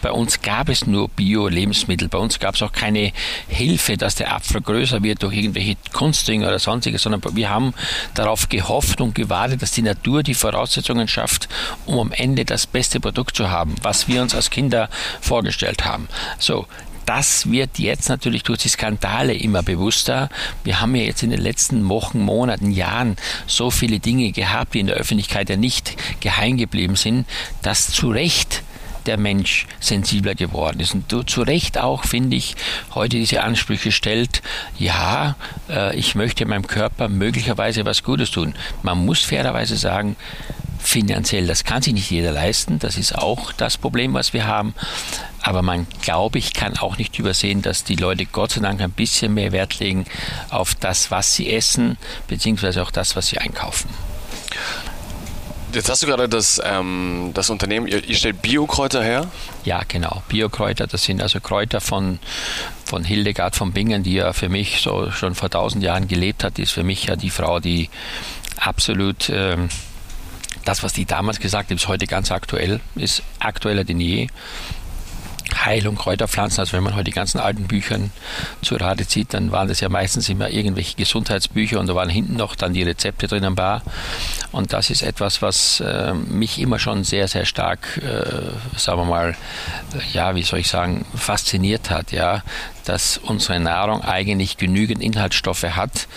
Bei 0.00 0.12
uns 0.12 0.42
gab 0.42 0.68
es 0.68 0.86
nur 0.86 1.08
Bio-Lebensmittel. 1.08 2.08
Bei 2.08 2.18
uns 2.18 2.38
gab 2.38 2.54
es 2.54 2.62
auch 2.62 2.70
keine 2.70 3.12
Hilfe, 3.48 3.96
dass 3.96 4.14
der 4.14 4.32
Apfel 4.32 4.60
größer 4.60 5.02
wird 5.02 5.24
durch 5.24 5.36
irgendwelche 5.36 5.76
Kunstdinge 5.92 6.46
oder 6.46 6.60
sonstiges, 6.60 7.02
sondern 7.02 7.22
wir 7.34 7.50
haben 7.50 7.74
darauf 8.14 8.48
gehofft 8.48 9.00
und 9.00 9.16
gewartet, 9.16 9.60
dass 9.60 9.72
die 9.72 9.82
Natur 9.82 10.22
die 10.22 10.34
Voraussetzungen 10.34 11.08
schafft, 11.08 11.48
um 11.84 11.98
am 11.98 12.12
Ende 12.12 12.44
das 12.44 12.68
beste 12.68 13.00
Produkt 13.00 13.34
zu 13.34 13.50
haben, 13.50 13.74
was 13.82 14.06
wir 14.06 14.22
uns 14.22 14.36
als 14.36 14.50
Kinder 14.50 14.88
vorgestellt 15.20 15.84
haben. 15.84 16.06
So, 16.38 16.66
das 17.06 17.50
wird 17.50 17.78
jetzt 17.78 18.08
natürlich 18.08 18.42
durch 18.42 18.60
die 18.60 18.68
Skandale 18.68 19.34
immer 19.34 19.62
bewusster. 19.62 20.28
Wir 20.64 20.80
haben 20.80 20.94
ja 20.94 21.04
jetzt 21.04 21.22
in 21.22 21.30
den 21.30 21.40
letzten 21.40 21.88
Wochen, 21.88 22.20
Monaten, 22.20 22.70
Jahren 22.70 23.16
so 23.46 23.70
viele 23.70 23.98
Dinge 23.98 24.32
gehabt, 24.32 24.74
die 24.74 24.80
in 24.80 24.86
der 24.86 24.96
Öffentlichkeit 24.96 25.50
ja 25.50 25.56
nicht 25.56 25.96
geheim 26.20 26.56
geblieben 26.56 26.96
sind, 26.96 27.26
dass 27.62 27.88
zu 27.88 28.10
Recht 28.10 28.62
der 29.06 29.18
Mensch 29.18 29.66
sensibler 29.80 30.34
geworden 30.34 30.80
ist. 30.80 30.94
Und 30.94 31.30
zu 31.30 31.42
Recht 31.42 31.78
auch, 31.78 32.04
finde 32.04 32.36
ich, 32.36 32.54
heute 32.94 33.16
diese 33.16 33.42
Ansprüche 33.42 33.92
stellt, 33.92 34.42
ja, 34.78 35.36
äh, 35.68 35.96
ich 35.96 36.14
möchte 36.14 36.46
meinem 36.46 36.66
Körper 36.66 37.08
möglicherweise 37.08 37.84
was 37.84 38.02
Gutes 38.02 38.30
tun. 38.30 38.54
Man 38.82 39.04
muss 39.04 39.20
fairerweise 39.20 39.76
sagen, 39.76 40.16
finanziell, 40.82 41.46
das 41.46 41.64
kann 41.64 41.82
sich 41.82 41.94
nicht 41.94 42.10
jeder 42.10 42.32
leisten. 42.32 42.78
Das 42.78 42.96
ist 42.96 43.16
auch 43.16 43.52
das 43.52 43.78
Problem, 43.78 44.14
was 44.14 44.32
wir 44.32 44.46
haben. 44.46 44.74
Aber 45.40 45.62
man, 45.62 45.86
glaube 46.02 46.38
ich, 46.38 46.52
kann 46.52 46.76
auch 46.76 46.98
nicht 46.98 47.18
übersehen, 47.18 47.62
dass 47.62 47.84
die 47.84 47.96
Leute 47.96 48.26
Gott 48.26 48.52
sei 48.52 48.60
Dank 48.60 48.80
ein 48.80 48.92
bisschen 48.92 49.34
mehr 49.34 49.52
Wert 49.52 49.78
legen 49.78 50.04
auf 50.50 50.74
das, 50.74 51.10
was 51.10 51.34
sie 51.34 51.52
essen, 51.52 51.96
beziehungsweise 52.28 52.82
auch 52.82 52.90
das, 52.90 53.16
was 53.16 53.28
sie 53.28 53.38
einkaufen. 53.38 53.90
Jetzt 55.74 55.88
hast 55.88 56.02
du 56.02 56.06
gerade 56.06 56.28
das, 56.28 56.60
ähm, 56.62 57.30
das 57.32 57.48
Unternehmen, 57.48 57.86
ihr, 57.86 58.04
ihr 58.04 58.14
stellt 58.14 58.42
Biokräuter 58.42 59.02
her? 59.02 59.26
Ja, 59.64 59.80
genau. 59.88 60.22
Biokräuter, 60.28 60.86
das 60.86 61.04
sind 61.04 61.22
also 61.22 61.40
Kräuter 61.40 61.80
von, 61.80 62.18
von 62.84 63.04
Hildegard 63.04 63.56
von 63.56 63.72
Bingen, 63.72 64.02
die 64.02 64.14
ja 64.14 64.34
für 64.34 64.50
mich 64.50 64.82
so 64.82 65.10
schon 65.12 65.34
vor 65.34 65.48
tausend 65.48 65.82
Jahren 65.82 66.08
gelebt 66.08 66.44
hat. 66.44 66.58
Die 66.58 66.62
ist 66.62 66.72
für 66.72 66.84
mich 66.84 67.04
ja 67.06 67.16
die 67.16 67.30
Frau, 67.30 67.58
die 67.58 67.88
absolut 68.58 69.30
ähm, 69.30 69.70
das, 70.64 70.82
was 70.82 70.92
die 70.92 71.04
damals 71.04 71.40
gesagt 71.40 71.70
hat, 71.70 71.76
ist 71.76 71.88
heute 71.88 72.06
ganz 72.06 72.30
aktuell, 72.30 72.80
ist 72.94 73.22
aktueller 73.40 73.84
denn 73.84 74.00
je. 74.00 74.28
Heilung, 75.64 75.96
Kräuterpflanzen. 75.96 76.60
Also 76.60 76.72
wenn 76.72 76.82
man 76.82 76.94
heute 76.94 77.04
die 77.04 77.12
ganzen 77.12 77.38
alten 77.38 77.64
Bücher 77.64 77.98
zu 78.62 78.76
Rate 78.76 79.06
zieht, 79.06 79.34
dann 79.34 79.52
waren 79.52 79.68
das 79.68 79.80
ja 79.80 79.88
meistens 79.88 80.28
immer 80.28 80.50
irgendwelche 80.50 80.96
Gesundheitsbücher 80.96 81.78
und 81.78 81.86
da 81.86 81.94
waren 81.94 82.08
hinten 82.08 82.36
noch 82.36 82.54
dann 82.54 82.72
die 82.72 82.82
Rezepte 82.82 83.28
drin 83.28 83.44
am 83.44 83.54
Bar. 83.54 83.82
Und 84.50 84.72
das 84.72 84.90
ist 84.90 85.02
etwas, 85.02 85.42
was 85.42 85.80
äh, 85.80 86.14
mich 86.14 86.58
immer 86.58 86.78
schon 86.78 87.04
sehr, 87.04 87.28
sehr 87.28 87.44
stark, 87.44 87.98
äh, 87.98 88.78
sagen 88.78 89.00
wir 89.00 89.04
mal, 89.04 89.36
ja, 90.12 90.34
wie 90.34 90.42
soll 90.42 90.60
ich 90.60 90.68
sagen, 90.68 91.04
fasziniert 91.14 91.90
hat, 91.90 92.12
ja, 92.12 92.42
dass 92.84 93.18
unsere 93.18 93.60
Nahrung 93.60 94.02
eigentlich 94.02 94.56
genügend 94.56 95.02
Inhaltsstoffe 95.02 95.62
hat, 95.62 96.08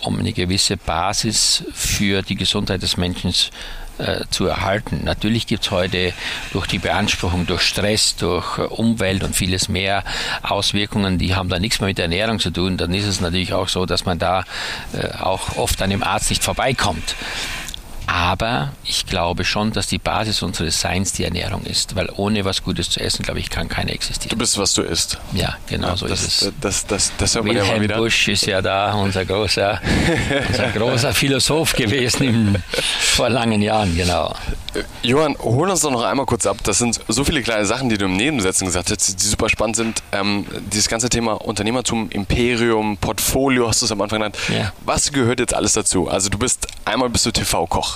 um 0.00 0.18
eine 0.18 0.32
gewisse 0.32 0.76
Basis 0.76 1.64
für 1.72 2.22
die 2.22 2.36
Gesundheit 2.36 2.82
des 2.82 2.96
Menschen 2.96 3.32
zu 3.32 3.50
äh, 3.98 4.24
zu 4.30 4.46
erhalten. 4.46 5.02
Natürlich 5.04 5.46
gibt 5.46 5.64
es 5.64 5.70
heute 5.70 6.12
durch 6.52 6.66
die 6.66 6.78
Beanspruchung, 6.78 7.46
durch 7.46 7.62
Stress, 7.62 8.16
durch 8.16 8.58
äh, 8.58 8.62
Umwelt 8.62 9.24
und 9.24 9.34
vieles 9.34 9.68
mehr 9.68 10.04
Auswirkungen, 10.42 11.18
die 11.18 11.34
haben 11.34 11.48
da 11.48 11.58
nichts 11.58 11.80
mehr 11.80 11.88
mit 11.88 11.98
der 11.98 12.04
Ernährung 12.06 12.38
zu 12.38 12.50
tun. 12.50 12.76
Dann 12.76 12.92
ist 12.94 13.06
es 13.06 13.20
natürlich 13.20 13.52
auch 13.52 13.68
so, 13.68 13.86
dass 13.86 14.04
man 14.04 14.18
da 14.18 14.44
äh, 14.92 15.08
auch 15.18 15.56
oft 15.56 15.80
an 15.82 15.90
dem 15.90 16.02
Arzt 16.02 16.30
nicht 16.30 16.44
vorbeikommt. 16.44 17.14
Aber 18.06 18.72
ich 18.84 19.06
glaube 19.06 19.44
schon, 19.44 19.72
dass 19.72 19.88
die 19.88 19.98
Basis 19.98 20.42
unseres 20.42 20.80
Seins 20.80 21.12
die 21.12 21.24
Ernährung 21.24 21.62
ist, 21.64 21.96
weil 21.96 22.08
ohne 22.16 22.44
was 22.44 22.62
Gutes 22.62 22.90
zu 22.90 23.00
essen, 23.00 23.24
glaube 23.24 23.40
ich, 23.40 23.50
kann 23.50 23.68
keiner 23.68 23.92
existieren. 23.92 24.30
Du 24.30 24.36
bist, 24.36 24.56
was 24.58 24.74
du 24.74 24.82
isst. 24.82 25.18
Ja, 25.32 25.56
genau 25.66 25.88
ja, 25.88 25.96
so 25.96 26.06
das, 26.06 26.22
ist 26.22 26.42
es. 26.42 26.52
Das, 26.60 26.86
das, 26.86 27.12
das, 27.16 27.34
das 27.34 27.44
Wilhelm 27.44 27.66
ja 27.66 27.80
wieder. 27.80 27.96
Busch 27.96 28.28
ist 28.28 28.46
ja 28.46 28.62
da, 28.62 28.94
unser 28.94 29.24
großer, 29.24 29.80
unser 30.48 30.68
großer 30.70 31.14
Philosoph 31.14 31.72
gewesen 31.74 32.22
im, 32.22 32.56
vor 33.00 33.28
langen 33.28 33.60
Jahren, 33.60 33.96
genau. 33.96 34.34
Johann, 35.02 35.36
hol 35.38 35.70
uns 35.70 35.80
doch 35.80 35.90
noch 35.90 36.02
einmal 36.02 36.26
kurz 36.26 36.46
ab. 36.46 36.58
Das 36.62 36.78
sind 36.78 37.00
so 37.08 37.24
viele 37.24 37.42
kleine 37.42 37.64
Sachen, 37.66 37.88
die 37.88 37.98
du 37.98 38.04
im 38.04 38.16
Nebensätzen 38.16 38.66
gesagt 38.66 38.90
hast, 38.90 39.22
die 39.22 39.26
super 39.26 39.48
spannend 39.48 39.76
sind. 39.76 40.02
Ähm, 40.12 40.46
dieses 40.72 40.88
ganze 40.88 41.08
Thema 41.08 41.32
Unternehmertum, 41.32 42.10
Imperium, 42.10 42.96
Portfolio, 42.98 43.68
hast 43.68 43.82
du 43.82 43.86
es 43.86 43.92
am 43.92 44.00
Anfang 44.00 44.18
genannt. 44.18 44.36
Ja. 44.48 44.72
Was 44.84 45.12
gehört 45.12 45.40
jetzt 45.40 45.54
alles 45.54 45.72
dazu? 45.72 46.08
Also 46.08 46.28
du 46.28 46.38
bist, 46.38 46.66
einmal 46.84 47.08
bist 47.08 47.26
du 47.26 47.30
TV-Koch. 47.30 47.95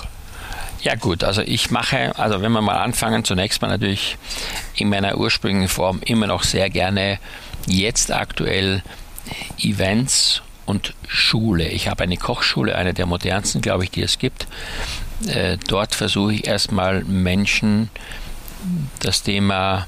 Ja 0.83 0.95
gut, 0.95 1.23
also 1.23 1.41
ich 1.41 1.69
mache, 1.69 2.17
also 2.17 2.41
wenn 2.41 2.51
wir 2.51 2.61
mal 2.61 2.77
anfangen, 2.77 3.23
zunächst 3.23 3.61
mal 3.61 3.67
natürlich 3.67 4.17
in 4.75 4.89
meiner 4.89 5.17
ursprünglichen 5.17 5.67
Form 5.67 6.01
immer 6.03 6.25
noch 6.25 6.43
sehr 6.43 6.69
gerne 6.71 7.19
jetzt 7.67 8.11
aktuell 8.11 8.81
Events 9.59 10.41
und 10.65 10.95
Schule. 11.07 11.67
Ich 11.67 11.87
habe 11.87 12.03
eine 12.03 12.17
Kochschule, 12.17 12.75
eine 12.75 12.95
der 12.95 13.05
modernsten, 13.05 13.61
glaube 13.61 13.83
ich, 13.83 13.91
die 13.91 14.01
es 14.01 14.17
gibt. 14.17 14.47
Äh, 15.27 15.57
dort 15.67 15.93
versuche 15.93 16.33
ich 16.33 16.47
erstmal 16.47 17.03
Menschen 17.03 17.89
das 18.99 19.21
Thema 19.21 19.87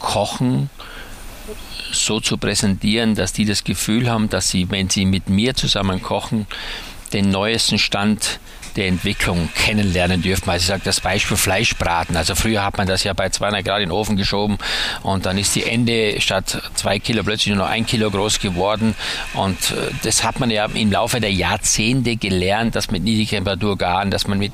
Kochen 0.00 0.68
so 1.92 2.20
zu 2.20 2.38
präsentieren, 2.38 3.14
dass 3.14 3.32
die 3.32 3.44
das 3.44 3.62
Gefühl 3.62 4.10
haben, 4.10 4.28
dass 4.28 4.50
sie, 4.50 4.70
wenn 4.70 4.88
sie 4.88 5.04
mit 5.04 5.28
mir 5.28 5.54
zusammen 5.54 6.02
kochen, 6.02 6.46
den 7.12 7.30
neuesten 7.30 7.78
Stand 7.78 8.40
der 8.76 8.86
Entwicklung 8.86 9.48
kennenlernen 9.54 10.22
dürfen. 10.22 10.48
Also 10.50 10.62
ich 10.62 10.68
sage 10.68 10.82
das 10.84 11.00
Beispiel 11.00 11.36
Fleischbraten. 11.36 12.16
Also 12.16 12.34
früher 12.34 12.64
hat 12.64 12.78
man 12.78 12.86
das 12.86 13.04
ja 13.04 13.12
bei 13.12 13.28
200 13.28 13.64
Grad 13.64 13.80
in 13.80 13.88
den 13.88 13.92
Ofen 13.92 14.16
geschoben 14.16 14.58
und 15.02 15.26
dann 15.26 15.38
ist 15.38 15.54
die 15.54 15.64
Ende 15.64 16.20
statt 16.20 16.62
zwei 16.74 16.98
Kilo 16.98 17.22
plötzlich 17.22 17.54
nur 17.54 17.64
noch 17.64 17.70
ein 17.70 17.86
Kilo 17.86 18.10
groß 18.10 18.40
geworden. 18.40 18.94
Und 19.34 19.58
äh, 19.70 19.90
das 20.02 20.24
hat 20.24 20.40
man 20.40 20.50
ja 20.50 20.66
im 20.66 20.92
Laufe 20.92 21.20
der 21.20 21.32
Jahrzehnte 21.32 22.16
gelernt, 22.16 22.76
dass 22.76 22.90
mit 22.90 23.02
Niedrigtemperatur 23.02 23.76
garen, 23.76 24.10
dass 24.10 24.26
man 24.26 24.38
mit 24.38 24.52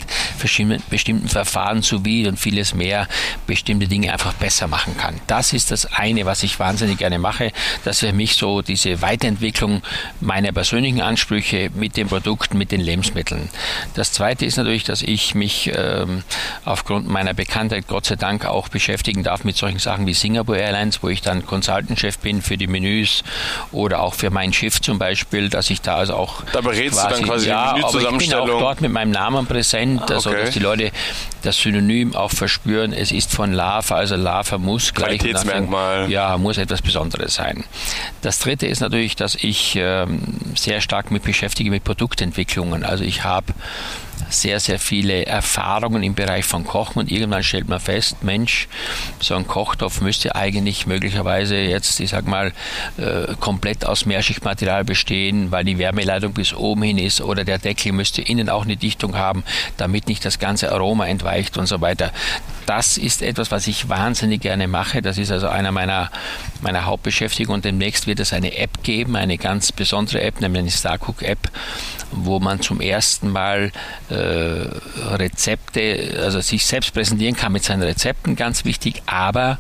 bestimmten 0.90 1.28
Verfahren 1.28 1.82
sous 1.82 1.96
und 2.06 2.38
vieles 2.38 2.74
mehr 2.74 3.08
bestimmte 3.46 3.88
Dinge 3.88 4.12
einfach 4.12 4.32
besser 4.34 4.68
machen 4.68 4.96
kann. 4.96 5.20
Das 5.26 5.52
ist 5.52 5.70
das 5.70 5.86
eine, 5.86 6.26
was 6.26 6.42
ich 6.42 6.58
wahnsinnig 6.60 6.98
gerne 6.98 7.18
mache. 7.18 7.52
Das 7.84 7.96
ist 8.02 8.08
für 8.08 8.12
mich 8.12 8.36
so 8.36 8.62
diese 8.62 9.02
Weiterentwicklung 9.02 9.82
meiner 10.20 10.52
persönlichen 10.52 11.00
Ansprüche 11.00 11.70
mit 11.74 11.96
den 11.96 12.08
Produkten, 12.08 12.58
mit 12.58 12.70
den 12.70 12.80
Lebensmitteln. 12.80 13.48
Das 13.94 14.05
zweite 14.12 14.44
ist 14.46 14.56
natürlich, 14.56 14.84
dass 14.84 15.02
ich 15.02 15.34
mich 15.34 15.72
ähm, 15.74 16.22
aufgrund 16.64 17.08
meiner 17.08 17.34
Bekanntheit 17.34 17.86
Gott 17.88 18.06
sei 18.06 18.16
Dank 18.16 18.44
auch 18.44 18.68
beschäftigen 18.68 19.22
darf 19.22 19.44
mit 19.44 19.56
solchen 19.56 19.78
Sachen 19.78 20.06
wie 20.06 20.14
Singapore 20.14 20.58
Airlines, 20.58 21.02
wo 21.02 21.08
ich 21.08 21.22
dann 21.22 21.46
Consultant-Chef 21.46 22.18
bin 22.18 22.42
für 22.42 22.56
die 22.56 22.66
Menüs 22.66 23.24
oder 23.72 24.00
auch 24.00 24.14
für 24.14 24.30
mein 24.30 24.52
Schiff 24.52 24.80
zum 24.80 24.98
Beispiel, 24.98 25.48
dass 25.48 25.70
ich 25.70 25.80
da 25.80 25.96
also 25.96 26.14
auch. 26.14 26.42
Da 26.52 26.60
berätst 26.60 26.98
quasi, 26.98 27.08
du 27.08 27.14
dann 27.14 27.24
quasi 27.24 27.48
ja, 27.48 27.74
die 27.74 27.80
Menüzusammenstellung. 27.80 28.42
Aber 28.42 28.48
ich 28.48 28.56
bin 28.56 28.56
auch 28.56 28.68
dort 28.68 28.80
mit 28.80 28.92
meinem 28.92 29.10
Namen 29.10 29.46
präsent, 29.46 30.02
ah, 30.02 30.14
also 30.14 30.30
okay. 30.30 30.40
dass 30.42 30.50
die 30.50 30.58
Leute 30.58 30.90
das 31.42 31.60
Synonym 31.60 32.14
auch 32.14 32.30
verspüren. 32.30 32.92
Es 32.92 33.12
ist 33.12 33.32
von 33.32 33.52
Lava, 33.52 33.96
also 33.96 34.16
Lava 34.16 34.58
muss 34.58 34.92
gleich. 34.92 35.18
Qualitätsmerkmal. 35.20 36.10
Ja, 36.10 36.36
muss 36.38 36.58
etwas 36.58 36.82
Besonderes 36.82 37.34
sein. 37.34 37.64
Das 38.22 38.38
dritte 38.38 38.66
ist 38.66 38.80
natürlich, 38.80 39.16
dass 39.16 39.34
ich 39.34 39.76
ähm, 39.76 40.20
sehr 40.54 40.80
stark 40.80 41.10
mit 41.10 41.22
beschäftige 41.22 41.70
mit 41.70 41.84
Produktentwicklungen. 41.84 42.84
Also 42.84 43.04
ich 43.04 43.24
habe 43.24 43.52
sehr, 44.28 44.60
sehr 44.60 44.78
viele 44.78 45.26
Erfahrungen 45.26 46.02
im 46.02 46.14
Bereich 46.14 46.44
von 46.44 46.64
Kochen 46.64 47.00
und 47.00 47.10
irgendwann 47.10 47.42
stellt 47.42 47.68
man 47.68 47.80
fest, 47.80 48.22
Mensch, 48.22 48.68
so 49.20 49.34
ein 49.34 49.46
Kochtopf 49.46 50.00
müsste 50.00 50.34
eigentlich 50.34 50.86
möglicherweise 50.86 51.56
jetzt, 51.56 52.00
ich 52.00 52.10
sag 52.10 52.26
mal, 52.26 52.52
äh, 52.96 53.34
komplett 53.40 53.84
aus 53.84 54.06
Mehrschichtmaterial 54.06 54.84
bestehen, 54.84 55.50
weil 55.50 55.64
die 55.64 55.78
Wärmeleitung 55.78 56.32
bis 56.32 56.54
oben 56.54 56.82
hin 56.82 56.98
ist 56.98 57.20
oder 57.20 57.44
der 57.44 57.58
Deckel 57.58 57.92
müsste 57.92 58.22
innen 58.22 58.48
auch 58.48 58.64
eine 58.64 58.76
Dichtung 58.76 59.16
haben, 59.16 59.44
damit 59.76 60.08
nicht 60.08 60.24
das 60.24 60.38
ganze 60.38 60.72
Aroma 60.72 61.06
entweicht 61.06 61.56
und 61.58 61.66
so 61.66 61.80
weiter. 61.80 62.12
Das 62.66 62.98
ist 62.98 63.22
etwas, 63.22 63.52
was 63.52 63.68
ich 63.68 63.88
wahnsinnig 63.88 64.40
gerne 64.40 64.66
mache. 64.66 65.00
Das 65.00 65.18
ist 65.18 65.30
also 65.30 65.48
einer 65.48 65.70
meiner, 65.70 66.10
meiner 66.60 66.84
Hauptbeschäftigungen. 66.84 67.58
Und 67.58 67.64
demnächst 67.64 68.08
wird 68.08 68.18
es 68.18 68.32
eine 68.32 68.56
App 68.58 68.82
geben, 68.82 69.14
eine 69.14 69.38
ganz 69.38 69.70
besondere 69.70 70.20
App, 70.20 70.40
nämlich 70.40 70.62
eine 70.62 70.70
Starcook-App, 70.72 71.38
wo 72.10 72.40
man 72.40 72.60
zum 72.60 72.80
ersten 72.80 73.30
Mal 73.30 73.70
äh, 74.10 74.15
Rezepte, 74.16 76.20
also 76.22 76.40
sich 76.40 76.66
selbst 76.66 76.94
präsentieren 76.94 77.36
kann 77.36 77.52
mit 77.52 77.64
seinen 77.64 77.82
Rezepten, 77.82 78.36
ganz 78.36 78.64
wichtig, 78.64 79.02
aber 79.06 79.58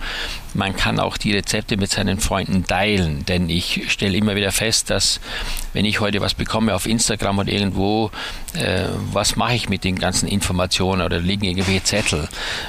man 0.56 0.74
kann 0.74 0.98
auch 0.98 1.16
die 1.18 1.32
Rezepte 1.32 1.76
mit 1.76 1.90
seinen 1.90 2.18
Freunden 2.18 2.66
teilen, 2.66 3.24
denn 3.26 3.50
ich 3.50 3.84
stelle 3.88 4.16
immer 4.16 4.36
wieder 4.36 4.52
fest, 4.52 4.90
dass 4.90 5.20
wenn 5.74 5.84
ich 5.84 6.00
heute 6.00 6.20
was 6.22 6.32
bekomme 6.32 6.74
auf 6.74 6.86
Instagram 6.86 7.38
oder 7.40 7.52
irgendwo, 7.52 8.10
äh, 8.54 8.86
was 9.12 9.36
mache 9.36 9.54
ich 9.54 9.68
mit 9.68 9.84
den 9.84 9.98
ganzen 9.98 10.26
Informationen 10.26 11.02
oder 11.02 11.20
liegen 11.20 11.44
irgendwelche 11.44 11.84
Zettel? 11.84 12.28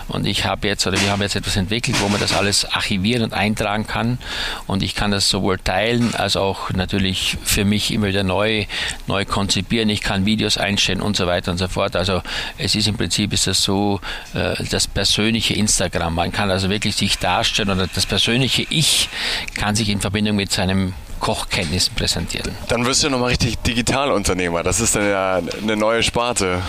Und 0.09 0.27
ich 0.27 0.43
habe 0.45 0.67
jetzt 0.67 0.85
oder 0.85 0.99
wir 0.99 1.09
haben 1.11 1.21
jetzt 1.21 1.37
etwas 1.37 1.55
entwickelt, 1.55 2.01
wo 2.01 2.09
man 2.09 2.19
das 2.19 2.35
alles 2.35 2.65
archivieren 2.65 3.23
und 3.23 3.33
eintragen 3.33 3.87
kann 3.87 4.17
und 4.67 4.83
ich 4.83 4.93
kann 4.93 5.11
das 5.11 5.29
sowohl 5.29 5.57
teilen 5.57 6.13
als 6.13 6.35
auch 6.35 6.71
natürlich 6.71 7.37
für 7.43 7.63
mich 7.63 7.93
immer 7.93 8.07
wieder 8.07 8.23
neu, 8.23 8.65
neu 9.07 9.23
konzipieren. 9.23 9.89
Ich 9.89 10.01
kann 10.01 10.25
Videos 10.25 10.57
einstellen 10.57 11.01
und 11.01 11.15
so 11.15 11.25
weiter 11.25 11.51
und 11.51 11.57
so 11.57 11.69
fort. 11.69 11.95
Also 11.95 12.21
es 12.57 12.75
ist 12.75 12.87
im 12.87 12.97
Prinzip 12.97 13.31
ist 13.31 13.47
das 13.47 13.63
so 13.63 14.01
äh, 14.33 14.61
das 14.69 14.87
persönliche 14.87 15.53
Instagram. 15.53 16.15
Man 16.15 16.33
kann 16.33 16.51
also 16.51 16.69
wirklich 16.69 16.95
sich 16.95 17.17
darstellen 17.17 17.76
oder 17.77 17.87
das 17.93 18.05
persönliche 18.05 18.65
Ich 18.69 19.09
kann 19.55 19.75
sich 19.75 19.89
in 19.89 20.01
Verbindung 20.01 20.35
mit 20.35 20.51
seinem 20.51 20.93
Kochkenntnissen 21.19 21.95
präsentieren. 21.95 22.51
Dann 22.67 22.85
wirst 22.85 23.03
du 23.03 23.09
nochmal 23.09 23.29
richtig 23.29 23.57
Digitalunternehmer. 23.59 24.63
Das 24.63 24.79
ist 24.79 24.95
dann 24.95 25.09
ja 25.09 25.41
eine 25.61 25.75
neue 25.75 26.03
Sparte. 26.03 26.61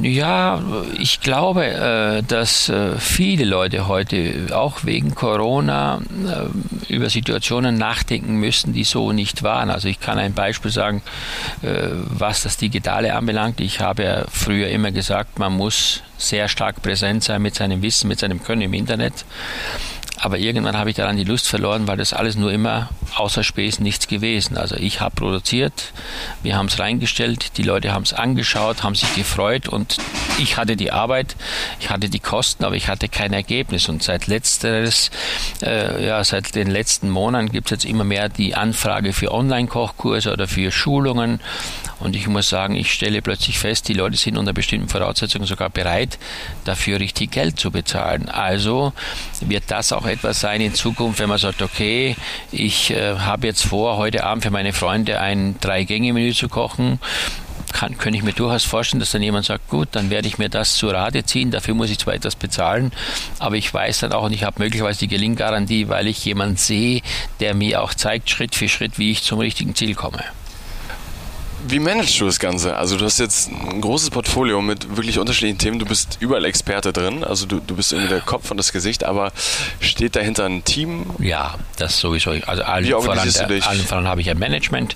Ja, 0.00 0.62
ich 0.98 1.20
glaube, 1.20 1.66
äh, 1.66 2.22
dass 2.22 2.70
äh, 2.70 2.98
viele 2.98 3.44
Leute 3.44 3.86
heute 3.86 4.46
auch 4.52 4.84
wegen 4.84 5.14
Corona 5.14 6.00
äh, 6.26 6.92
über 6.92 7.10
Situationen 7.10 7.76
nachdenken 7.76 8.36
müssen, 8.36 8.72
die 8.72 8.84
so 8.84 9.12
nicht 9.12 9.42
waren. 9.42 9.68
Also 9.68 9.88
ich 9.88 10.00
kann 10.00 10.18
ein 10.18 10.32
Beispiel 10.32 10.70
sagen, 10.70 11.02
was 11.62 12.42
das 12.42 12.56
Digitale 12.56 13.14
anbelangt. 13.14 13.60
Ich 13.60 13.80
habe 13.80 14.04
ja 14.04 14.24
früher 14.30 14.68
immer 14.68 14.90
gesagt, 14.90 15.38
man 15.38 15.52
muss 15.52 16.02
sehr 16.18 16.48
stark 16.48 16.82
präsent 16.82 17.24
sein 17.24 17.42
mit 17.42 17.54
seinem 17.54 17.82
Wissen, 17.82 18.08
mit 18.08 18.18
seinem 18.18 18.42
Können 18.42 18.62
im 18.62 18.74
Internet. 18.74 19.24
Aber 20.20 20.38
irgendwann 20.38 20.76
habe 20.76 20.90
ich 20.90 20.96
daran 20.96 21.16
die 21.16 21.24
Lust 21.24 21.48
verloren, 21.48 21.86
weil 21.88 21.96
das 21.96 22.12
alles 22.12 22.36
nur 22.36 22.52
immer 22.52 22.88
außer 23.16 23.42
Spesen 23.42 23.82
nichts 23.82 24.06
gewesen. 24.06 24.56
Also 24.56 24.76
ich 24.76 25.00
habe 25.00 25.14
produziert, 25.14 25.92
wir 26.42 26.56
haben 26.56 26.66
es 26.66 26.78
reingestellt, 26.78 27.56
die 27.58 27.62
Leute 27.62 27.92
haben 27.92 28.04
es 28.04 28.12
angeschaut, 28.12 28.82
haben 28.82 28.94
sich 28.94 29.14
gefreut 29.14 29.68
und 29.68 29.98
ich 30.38 30.56
hatte 30.56 30.76
die 30.76 30.92
Arbeit, 30.92 31.36
ich 31.80 31.90
hatte 31.90 32.08
die 32.08 32.20
Kosten, 32.20 32.64
aber 32.64 32.76
ich 32.76 32.88
hatte 32.88 33.08
kein 33.08 33.32
Ergebnis. 33.32 33.88
Und 33.88 34.02
seit 34.02 34.26
letzteres, 34.26 35.10
äh, 35.62 36.06
ja, 36.06 36.22
seit 36.24 36.54
den 36.54 36.70
letzten 36.70 37.10
Monaten 37.10 37.50
gibt 37.50 37.66
es 37.66 37.70
jetzt 37.70 37.84
immer 37.84 38.04
mehr 38.04 38.28
die 38.28 38.54
Anfrage 38.54 39.12
für 39.12 39.32
Online-Kochkurse 39.32 40.32
oder 40.32 40.48
für 40.48 40.70
Schulungen. 40.70 41.40
Und 42.00 42.16
ich 42.16 42.26
muss 42.26 42.48
sagen, 42.48 42.74
ich 42.74 42.92
stelle 42.92 43.22
plötzlich 43.22 43.58
fest, 43.58 43.88
die 43.88 43.94
Leute 43.94 44.16
sind 44.16 44.36
unter 44.36 44.52
bestimmten 44.52 44.88
Voraussetzungen 44.88 45.46
sogar 45.46 45.70
bereit, 45.70 46.18
dafür 46.64 47.00
richtig 47.00 47.30
Geld 47.30 47.58
zu 47.58 47.70
bezahlen. 47.70 48.28
Also 48.28 48.92
wird 49.40 49.64
das 49.68 49.92
auch 49.92 50.06
etwas 50.06 50.40
sein 50.40 50.60
in 50.60 50.74
Zukunft, 50.74 51.20
wenn 51.20 51.28
man 51.28 51.38
sagt, 51.38 51.62
okay, 51.62 52.16
ich 52.52 52.90
äh, 52.90 53.16
habe 53.18 53.46
jetzt 53.46 53.64
vor, 53.64 53.96
heute 53.96 54.24
Abend 54.24 54.44
für 54.44 54.50
meine 54.50 54.72
Freunde 54.72 55.20
ein 55.20 55.56
Drei-Gänge-Menü 55.60 56.34
zu 56.34 56.48
kochen 56.48 56.98
kann, 57.74 57.98
könnte 57.98 58.16
ich 58.16 58.24
mir 58.24 58.32
durchaus 58.32 58.64
vorstellen, 58.64 59.00
dass 59.00 59.10
dann 59.10 59.22
jemand 59.22 59.46
sagt, 59.46 59.68
gut, 59.68 59.88
dann 59.92 60.08
werde 60.08 60.28
ich 60.28 60.38
mir 60.38 60.48
das 60.48 60.74
zu 60.74 60.88
Rate 60.88 61.24
ziehen, 61.24 61.50
dafür 61.50 61.74
muss 61.74 61.90
ich 61.90 61.98
zwar 61.98 62.14
etwas 62.14 62.36
bezahlen, 62.36 62.92
aber 63.40 63.56
ich 63.56 63.74
weiß 63.74 64.00
dann 64.00 64.12
auch 64.12 64.22
und 64.22 64.32
ich 64.32 64.44
habe 64.44 64.62
möglicherweise 64.62 65.00
die 65.00 65.08
Gelinggarantie, 65.08 65.88
weil 65.88 66.06
ich 66.06 66.24
jemanden 66.24 66.56
sehe, 66.56 67.02
der 67.40 67.54
mir 67.54 67.82
auch 67.82 67.92
zeigt, 67.92 68.30
Schritt 68.30 68.54
für 68.54 68.68
Schritt, 68.68 68.98
wie 68.98 69.10
ich 69.10 69.22
zum 69.24 69.40
richtigen 69.40 69.74
Ziel 69.74 69.94
komme. 69.94 70.22
Wie 71.66 71.78
managst 71.78 72.20
du 72.20 72.26
das 72.26 72.38
Ganze? 72.38 72.76
Also 72.76 72.98
du 72.98 73.04
hast 73.04 73.18
jetzt 73.18 73.50
ein 73.50 73.80
großes 73.80 74.10
Portfolio 74.10 74.60
mit 74.60 74.96
wirklich 74.96 75.18
unterschiedlichen 75.18 75.58
Themen. 75.58 75.78
Du 75.78 75.86
bist 75.86 76.18
überall 76.20 76.44
Experte 76.44 76.92
drin. 76.92 77.24
Also 77.24 77.46
du, 77.46 77.60
du 77.60 77.76
bist 77.76 77.92
irgendwie 77.92 78.10
der 78.10 78.20
Kopf 78.20 78.50
und 78.50 78.58
das 78.58 78.72
Gesicht, 78.72 79.04
aber 79.04 79.32
steht 79.80 80.14
dahinter 80.14 80.44
ein 80.44 80.64
Team? 80.64 81.06
Ja, 81.18 81.54
das 81.78 81.98
sowieso. 81.98 82.32
Also 82.46 82.62
allen 82.64 82.86
Wie 82.86 82.90
voran, 82.90 83.18
du 83.26 83.46
dich? 83.46 83.64
Allen 83.66 83.80
voran 83.80 84.06
habe 84.06 84.20
ich 84.20 84.30
ein 84.30 84.38
Management 84.38 84.94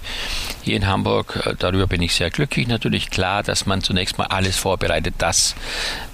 hier 0.68 0.76
in 0.76 0.86
Hamburg. 0.86 1.42
Äh, 1.46 1.54
darüber 1.58 1.86
bin 1.86 2.02
ich 2.02 2.14
sehr 2.14 2.30
glücklich. 2.30 2.68
Natürlich 2.68 3.10
klar, 3.10 3.42
dass 3.42 3.64
man 3.64 3.82
zunächst 3.82 4.18
mal 4.18 4.26
alles 4.26 4.58
vorbereitet, 4.58 5.14
das, 5.18 5.54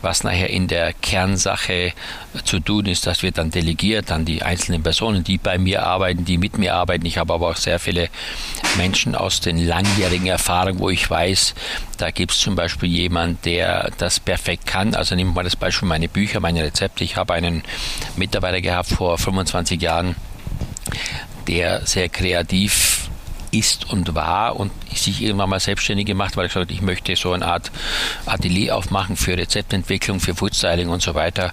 was 0.00 0.22
nachher 0.22 0.50
in 0.50 0.68
der 0.68 0.92
Kernsache 0.92 1.92
zu 2.44 2.60
tun 2.60 2.86
ist, 2.86 3.06
das 3.06 3.22
wird 3.22 3.38
dann 3.38 3.50
delegiert 3.50 4.12
an 4.12 4.24
die 4.24 4.42
einzelnen 4.42 4.82
Personen, 4.82 5.24
die 5.24 5.38
bei 5.38 5.58
mir 5.58 5.82
arbeiten, 5.84 6.24
die 6.24 6.38
mit 6.38 6.56
mir 6.56 6.74
arbeiten. 6.74 7.04
Ich 7.04 7.18
habe 7.18 7.34
aber 7.34 7.50
auch 7.50 7.56
sehr 7.56 7.80
viele 7.80 8.08
Menschen 8.76 9.16
aus 9.16 9.40
den 9.40 9.58
langjährigen 9.58 10.28
Erfahrungen, 10.28 10.78
wo 10.78 10.88
ich 10.88 11.08
weiß, 11.10 11.54
da 11.98 12.10
gibt 12.10 12.32
es 12.32 12.38
zum 12.38 12.54
Beispiel 12.54 12.88
jemand, 12.88 13.44
der 13.44 13.90
das 13.98 14.20
perfekt 14.20 14.66
kann. 14.66 14.94
Also 14.94 15.16
nehmen 15.16 15.30
wir 15.30 15.36
mal 15.36 15.44
das 15.44 15.56
Beispiel 15.56 15.88
meine 15.88 16.08
Bücher, 16.08 16.38
meine 16.38 16.62
Rezepte. 16.62 17.02
Ich 17.02 17.16
habe 17.16 17.34
einen 17.34 17.64
Mitarbeiter 18.16 18.60
gehabt 18.60 18.88
vor 18.90 19.18
25 19.18 19.82
Jahren, 19.82 20.14
der 21.48 21.84
sehr 21.86 22.08
kreativ 22.08 23.10
ist 23.54 23.90
und 23.90 24.14
war 24.14 24.56
und 24.56 24.72
sich 24.94 25.22
irgendwann 25.22 25.50
mal 25.50 25.60
selbstständig 25.60 26.06
gemacht, 26.06 26.36
weil 26.36 26.46
ich 26.46 26.52
gesagt 26.52 26.70
habe, 26.70 26.74
ich 26.74 26.82
möchte 26.82 27.16
so 27.16 27.32
eine 27.32 27.46
Art 27.46 27.70
Atelier 28.26 28.76
aufmachen 28.76 29.16
für 29.16 29.36
Rezeptentwicklung, 29.36 30.20
für 30.20 30.34
Foodstyling 30.34 30.88
und 30.88 31.02
so 31.02 31.14
weiter. 31.14 31.52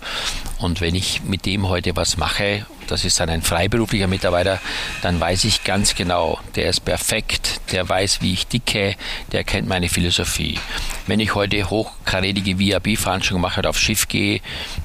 Und 0.60 0.82
wenn 0.82 0.96
ich 0.96 1.24
mit 1.24 1.46
dem 1.46 1.68
heute 1.70 1.96
was 1.96 2.18
mache, 2.18 2.66
das 2.88 3.06
ist 3.06 3.20
dann 3.20 3.30
ein 3.30 3.42
freiberuflicher 3.42 4.08
Mitarbeiter, 4.08 4.60
dann 5.02 5.20
weiß 5.20 5.46
ich 5.46 5.64
ganz 5.64 5.96
genau, 5.96 6.40
der 6.56 6.70
ist 6.70 6.82
perfekt, 6.82 7.62
der 7.72 7.88
weiß, 7.88 8.22
wie 8.22 8.34
ich 8.34 8.48
dicke, 8.48 8.96
der 9.32 9.44
kennt 9.44 9.68
meine 9.68 9.88
Philosophie. 9.88 10.60
Wenn 11.08 11.20
ich 11.20 11.34
heute 11.34 11.70
hochkarätige 11.70 12.60
VIP-Veranstaltungen 12.60 13.42
mache 13.42 13.60
oder 13.60 13.70
aufs 13.70 13.80
Schiff 13.80 14.08
gehe, 14.08 14.42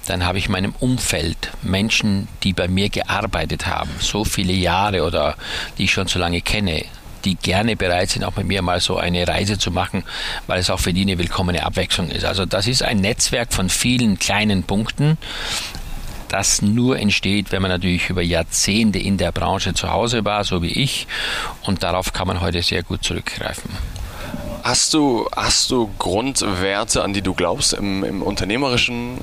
dann 0.07 0.25
habe 0.25 0.39
ich 0.39 0.47
in 0.47 0.53
meinem 0.53 0.75
Umfeld 0.79 1.51
Menschen, 1.62 2.29
die 2.43 2.53
bei 2.53 2.69
mir 2.69 2.91
gearbeitet 2.91 3.67
haben, 3.67 3.91
so 3.99 4.25
viele 4.25 4.53
Jahre 4.53 5.03
oder 5.03 5.37
die 5.77 5.85
ich 5.85 5.93
schon 5.93 6.07
so 6.07 6.19
lange 6.19 6.43
kenne, 6.43 6.85
die 7.27 7.35
gerne 7.35 7.77
bereit 7.77 8.11
sind, 8.11 8.24
auch 8.24 8.37
mit 8.37 8.47
mir 8.47 8.62
mal 8.62 8.81
so 8.81 8.97
eine 8.97 9.27
Reise 9.27 9.59
zu 9.59 9.70
machen, 9.70 10.05
weil 10.47 10.61
es 10.61 10.70
auch 10.70 10.81
für 10.81 10.93
die 10.93 11.03
eine 11.03 11.18
willkommene 11.18 11.64
Abwechslung 11.64 12.09
ist. 12.09 12.24
Also 12.24 12.47
das 12.47 12.66
ist 12.66 12.83
ein 12.83 12.99
Netzwerk 12.99 13.53
von 13.53 13.68
vielen 13.68 14.18
kleinen 14.18 14.62
Punkten, 14.62 15.18
das 16.29 16.62
nur 16.62 16.99
entsteht, 16.99 17.53
wenn 17.53 17.62
man 17.62 17.70
natürlich 17.70 18.11
über 18.11 18.22
Jahrzehnte 18.22 18.99
in 18.99 19.16
der 19.16 19.33
Branche 19.33 19.74
zu 19.74 19.91
Hause 19.91 20.24
war, 20.24 20.45
so 20.45 20.62
wie 20.62 20.72
ich. 20.72 21.07
Und 21.62 21.83
darauf 21.83 22.12
kann 22.12 22.27
man 22.27 22.41
heute 22.41 22.62
sehr 22.62 22.83
gut 22.83 23.05
zurückgreifen. 23.05 23.70
Hast 24.67 24.95
du, 24.95 25.29
hast 25.31 25.71
du 25.71 25.89
Grundwerte, 25.97 27.05
an 27.05 27.12
die 27.12 27.23
du 27.23 27.35
glaubst 27.35 27.73
im, 27.73 28.03
im 28.03 28.21
Unternehmerischen, 28.21 29.19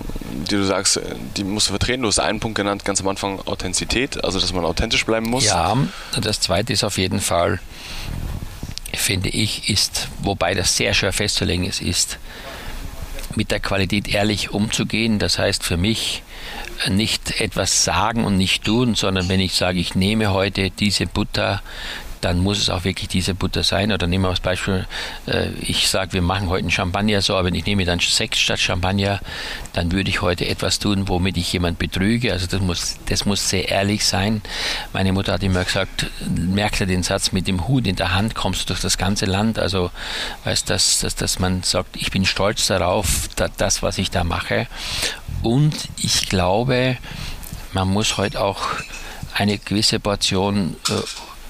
die 0.49 0.55
du 0.55 0.63
sagst, 0.63 1.01
die 1.35 1.43
musst 1.43 1.67
du 1.67 1.71
vertreten? 1.71 2.03
Du 2.03 2.07
hast 2.07 2.19
einen 2.19 2.39
Punkt 2.39 2.55
genannt, 2.55 2.85
ganz 2.85 3.01
am 3.01 3.09
Anfang 3.09 3.41
Authentizität, 3.41 4.23
also 4.23 4.39
dass 4.39 4.53
man 4.53 4.63
authentisch 4.63 5.05
bleiben 5.05 5.29
muss. 5.29 5.43
Ja, 5.43 5.75
das 6.21 6.39
zweite 6.39 6.71
ist 6.71 6.85
auf 6.85 6.97
jeden 6.97 7.19
Fall, 7.19 7.59
finde 8.93 9.27
ich, 9.27 9.69
ist, 9.69 10.07
wobei 10.21 10.53
das 10.53 10.77
sehr 10.77 10.93
schwer 10.93 11.11
festzulegen 11.11 11.65
ist, 11.65 11.81
ist, 11.81 12.19
mit 13.35 13.51
der 13.51 13.59
Qualität 13.59 14.07
ehrlich 14.07 14.51
umzugehen. 14.51 15.19
Das 15.19 15.39
heißt 15.39 15.61
für 15.65 15.75
mich 15.75 16.23
nicht 16.87 17.41
etwas 17.41 17.83
sagen 17.83 18.23
und 18.23 18.37
nicht 18.37 18.63
tun, 18.63 18.95
sondern 18.95 19.27
wenn 19.27 19.41
ich 19.41 19.55
sage, 19.55 19.79
ich 19.79 19.93
nehme 19.93 20.31
heute 20.31 20.69
diese 20.69 21.05
Butter, 21.05 21.61
dann 22.23 22.39
muss 22.39 22.59
es 22.59 22.69
auch 22.69 22.83
wirklich 22.83 23.09
diese 23.09 23.33
Butter 23.33 23.63
sein. 23.63 23.91
Oder 23.91 24.07
nehmen 24.07 24.23
wir 24.23 24.29
als 24.29 24.39
Beispiel, 24.39 24.85
äh, 25.27 25.49
ich 25.59 25.89
sage, 25.89 26.13
wir 26.13 26.21
machen 26.21 26.49
heute 26.49 26.63
einen 26.63 26.71
Champagner 26.71 27.21
so, 27.21 27.35
aber 27.35 27.49
ich 27.49 27.65
nehme 27.65 27.85
dann 27.85 27.99
Sekt 27.99 28.37
statt 28.37 28.59
Champagner, 28.59 29.19
dann 29.73 29.91
würde 29.91 30.09
ich 30.09 30.21
heute 30.21 30.47
etwas 30.47 30.79
tun, 30.79 31.07
womit 31.07 31.37
ich 31.37 31.51
jemand 31.51 31.79
betrüge. 31.79 32.31
Also 32.31 32.47
das 32.47 32.61
muss, 32.61 32.97
das 33.07 33.25
muss 33.25 33.49
sehr 33.49 33.69
ehrlich 33.69 34.05
sein. 34.05 34.41
Meine 34.93 35.11
Mutter 35.11 35.33
hat 35.33 35.43
immer 35.43 35.63
gesagt, 35.63 36.07
merkst 36.21 36.81
du 36.81 36.87
den 36.87 37.03
Satz, 37.03 37.31
mit 37.31 37.47
dem 37.47 37.67
Hut 37.67 37.87
in 37.87 37.95
der 37.95 38.13
Hand 38.13 38.35
kommst 38.35 38.61
du 38.61 38.67
durch 38.67 38.81
das 38.81 38.97
ganze 38.97 39.25
Land. 39.25 39.59
Also 39.59 39.91
weißt 40.45 40.69
dass, 40.69 40.99
dass, 40.99 41.15
dass 41.15 41.39
man 41.39 41.63
sagt, 41.63 41.95
ich 41.97 42.11
bin 42.11 42.25
stolz 42.25 42.67
darauf, 42.67 43.29
das, 43.57 43.83
was 43.83 43.97
ich 43.97 44.11
da 44.11 44.23
mache. 44.23 44.67
Und 45.41 45.75
ich 45.97 46.29
glaube, 46.29 46.97
man 47.73 47.89
muss 47.89 48.17
heute 48.17 48.39
auch 48.39 48.61
eine 49.35 49.57
gewisse 49.57 49.99
Portion 49.99 50.75
äh, 50.89 50.93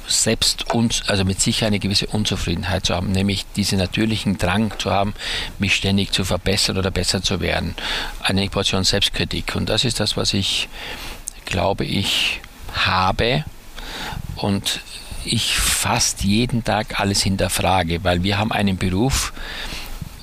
selbst 0.08 0.74
uns, 0.74 1.04
also 1.08 1.26
mit 1.26 1.42
sich 1.42 1.64
eine 1.64 1.80
gewisse 1.80 2.08
Unzufriedenheit 2.08 2.86
zu 2.86 2.96
haben, 2.96 3.12
nämlich 3.12 3.46
diesen 3.56 3.78
natürlichen 3.78 4.38
Drang 4.38 4.74
zu 4.78 4.92
haben, 4.92 5.14
mich 5.60 5.76
ständig 5.76 6.12
zu 6.12 6.26
verbessern 6.26 6.78
oder 6.78 6.92
besser 6.92 7.22
zu 7.22 7.40
werden. 7.40 7.76
Eine 8.22 8.48
Portion 8.50 8.84
Selbstkritik. 8.84 9.56
Und 9.56 9.70
das 9.70 9.86
ist 9.86 10.00
das, 10.00 10.18
was 10.18 10.34
ich, 10.34 10.70
glaube 11.46 11.86
ich, 11.86 12.42
habe 12.74 13.46
und 14.36 14.82
ich 15.26 15.58
fast 15.58 16.24
jeden 16.24 16.64
Tag 16.64 17.00
alles 17.00 17.22
hinterfrage, 17.22 18.04
weil 18.04 18.24
wir 18.24 18.38
haben 18.38 18.52
einen 18.52 18.78
Beruf, 18.78 19.32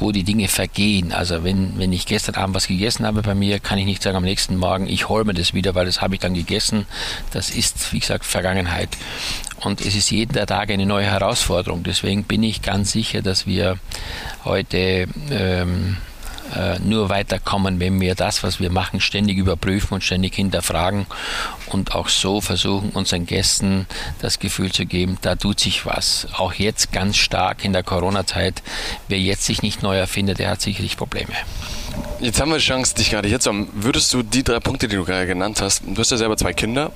wo 0.00 0.12
die 0.12 0.24
Dinge 0.24 0.48
vergehen. 0.48 1.12
Also 1.12 1.44
wenn, 1.44 1.78
wenn 1.78 1.92
ich 1.92 2.06
gestern 2.06 2.34
Abend 2.34 2.54
was 2.54 2.66
gegessen 2.66 3.06
habe 3.06 3.22
bei 3.22 3.34
mir, 3.34 3.60
kann 3.60 3.78
ich 3.78 3.84
nicht 3.84 4.02
sagen 4.02 4.16
am 4.16 4.24
nächsten 4.24 4.56
Morgen, 4.56 4.86
ich 4.86 5.08
hole 5.08 5.24
mir 5.24 5.34
das 5.34 5.54
wieder, 5.54 5.74
weil 5.74 5.86
das 5.86 6.00
habe 6.00 6.14
ich 6.14 6.20
dann 6.20 6.34
gegessen. 6.34 6.86
Das 7.32 7.50
ist, 7.50 7.92
wie 7.92 8.00
gesagt, 8.00 8.24
Vergangenheit. 8.24 8.88
Und 9.62 9.80
es 9.80 9.94
ist 9.94 10.10
jeden 10.10 10.32
Tag 10.46 10.70
eine 10.70 10.86
neue 10.86 11.06
Herausforderung. 11.06 11.82
Deswegen 11.82 12.24
bin 12.24 12.42
ich 12.42 12.62
ganz 12.62 12.92
sicher, 12.92 13.22
dass 13.22 13.46
wir 13.46 13.78
heute 14.44 15.06
ähm, 15.30 15.96
äh, 16.54 16.78
nur 16.80 17.08
weiterkommen, 17.08 17.78
wenn 17.78 18.00
wir 18.00 18.14
das, 18.14 18.42
was 18.42 18.58
wir 18.58 18.70
machen, 18.70 19.00
ständig 19.00 19.38
überprüfen 19.38 19.94
und 19.94 20.04
ständig 20.04 20.34
hinterfragen 20.34 21.06
und 21.66 21.94
auch 21.94 22.08
so 22.08 22.40
versuchen, 22.40 22.90
unseren 22.90 23.26
Gästen 23.26 23.86
das 24.20 24.38
Gefühl 24.38 24.72
zu 24.72 24.86
geben, 24.86 25.18
da 25.22 25.36
tut 25.36 25.60
sich 25.60 25.86
was. 25.86 26.26
Auch 26.36 26.54
jetzt 26.54 26.92
ganz 26.92 27.16
stark 27.16 27.64
in 27.64 27.72
der 27.72 27.82
Corona-Zeit. 27.82 28.62
Wer 29.08 29.20
jetzt 29.20 29.44
sich 29.44 29.62
nicht 29.62 29.82
neu 29.82 29.96
erfindet, 29.96 30.38
der 30.38 30.50
hat 30.50 30.60
sicherlich 30.60 30.96
Probleme. 30.96 31.34
Jetzt 32.20 32.40
haben 32.40 32.50
wir 32.50 32.58
die 32.58 32.64
Chance, 32.64 32.94
dich 32.94 33.10
gerade 33.10 33.28
hier 33.28 33.40
zu 33.40 33.50
haben. 33.50 33.68
Würdest 33.72 34.12
du 34.12 34.22
die 34.22 34.42
drei 34.42 34.60
Punkte, 34.60 34.88
die 34.88 34.96
du 34.96 35.04
gerade 35.04 35.26
genannt 35.26 35.60
hast, 35.60 35.82
du 35.86 35.98
hast 35.98 36.10
ja 36.10 36.16
selber 36.16 36.36
zwei 36.36 36.52
Kinder, 36.52 36.92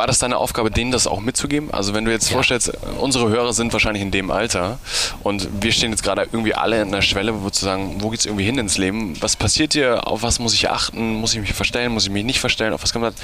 war 0.00 0.06
das 0.06 0.18
deine 0.18 0.38
Aufgabe, 0.38 0.70
denen 0.70 0.92
das 0.92 1.06
auch 1.06 1.20
mitzugeben? 1.20 1.70
Also 1.74 1.92
wenn 1.92 2.06
du 2.06 2.10
jetzt 2.10 2.30
ja. 2.30 2.32
vorstellst, 2.32 2.72
unsere 2.98 3.28
Hörer 3.28 3.52
sind 3.52 3.70
wahrscheinlich 3.74 4.02
in 4.02 4.10
dem 4.10 4.30
Alter 4.30 4.78
und 5.22 5.46
wir 5.60 5.72
stehen 5.72 5.90
jetzt 5.90 6.02
gerade 6.02 6.22
irgendwie 6.22 6.54
alle 6.54 6.80
an 6.80 6.90
der 6.90 7.02
Schwelle, 7.02 7.42
wo 7.42 7.50
zu 7.50 7.66
sagen, 7.66 7.96
wo 7.98 8.08
geht 8.08 8.20
es 8.20 8.24
irgendwie 8.24 8.46
hin 8.46 8.56
ins 8.56 8.78
Leben? 8.78 9.20
Was 9.20 9.36
passiert 9.36 9.74
dir? 9.74 10.06
Auf 10.06 10.22
was 10.22 10.38
muss 10.38 10.54
ich 10.54 10.70
achten? 10.70 11.16
Muss 11.16 11.34
ich 11.34 11.40
mich 11.40 11.52
verstellen? 11.52 11.92
Muss 11.92 12.04
ich 12.04 12.10
mich 12.10 12.24
nicht 12.24 12.40
verstellen? 12.40 12.72
Auf 12.72 12.82
was 12.82 12.94
kommt 12.94 13.04
das? 13.04 13.14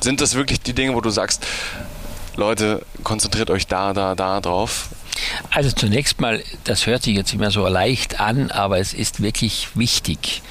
Sind 0.00 0.20
das 0.20 0.36
wirklich 0.36 0.60
die 0.60 0.72
Dinge, 0.72 0.94
wo 0.94 1.00
du 1.00 1.10
sagst, 1.10 1.44
Leute, 2.36 2.86
konzentriert 3.02 3.50
euch 3.50 3.66
da, 3.66 3.92
da, 3.92 4.14
da 4.14 4.40
drauf? 4.40 4.90
Also 5.50 5.72
zunächst 5.72 6.20
mal, 6.20 6.44
das 6.62 6.86
hört 6.86 7.02
sich 7.02 7.16
jetzt 7.16 7.34
immer 7.34 7.50
so 7.50 7.66
leicht 7.66 8.20
an, 8.20 8.52
aber 8.52 8.78
es 8.78 8.94
ist 8.94 9.20
wirklich 9.20 9.70
wichtig, 9.74 10.42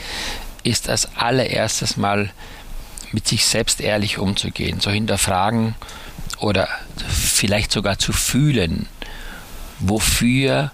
ist 0.64 0.90
als 0.90 1.08
allererstes 1.16 1.96
mal 1.96 2.32
mit 3.14 3.28
sich 3.28 3.46
selbst 3.46 3.80
ehrlich 3.80 4.18
umzugehen, 4.18 4.80
zu 4.80 4.92
hinterfragen 4.92 5.76
oder 6.40 6.68
vielleicht 7.08 7.72
sogar 7.72 7.98
zu 8.00 8.12
fühlen, 8.12 8.88
wofür 9.80 10.72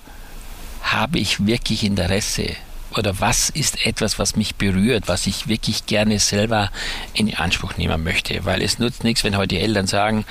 habe 0.81 1.19
ich 1.19 1.45
wirklich 1.45 1.83
Interesse 1.83 2.55
oder 2.95 3.19
was 3.19 3.49
ist 3.49 3.85
etwas, 3.85 4.17
was 4.17 4.35
mich 4.35 4.55
berührt, 4.55 5.07
was 5.07 5.27
ich 5.27 5.47
wirklich 5.47 5.85
gerne 5.85 6.19
selber 6.19 6.71
in 7.13 7.33
Anspruch 7.35 7.77
nehmen 7.77 8.03
möchte. 8.03 8.45
Weil 8.45 8.61
es 8.61 8.79
nutzt 8.79 9.03
nichts, 9.03 9.23
wenn 9.23 9.37
heute 9.37 9.55
die 9.55 9.61
Eltern 9.61 9.87
sagen, 9.87 10.25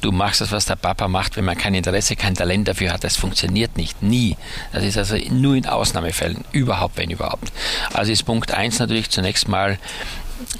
du 0.00 0.10
machst 0.10 0.40
das, 0.40 0.50
was 0.50 0.64
der 0.64 0.76
Papa 0.76 1.06
macht, 1.06 1.36
wenn 1.36 1.44
man 1.44 1.56
kein 1.56 1.74
Interesse, 1.74 2.16
kein 2.16 2.34
Talent 2.34 2.66
dafür 2.66 2.92
hat. 2.92 3.04
Das 3.04 3.16
funktioniert 3.16 3.76
nicht, 3.76 4.02
nie. 4.02 4.36
Das 4.72 4.82
ist 4.82 4.98
also 4.98 5.16
nur 5.30 5.54
in 5.54 5.66
Ausnahmefällen, 5.66 6.44
überhaupt, 6.50 6.96
wenn 6.96 7.10
überhaupt. 7.10 7.52
Also 7.92 8.10
ist 8.10 8.24
Punkt 8.24 8.50
eins 8.50 8.78
natürlich 8.78 9.10
zunächst 9.10 9.46
mal 9.46 9.78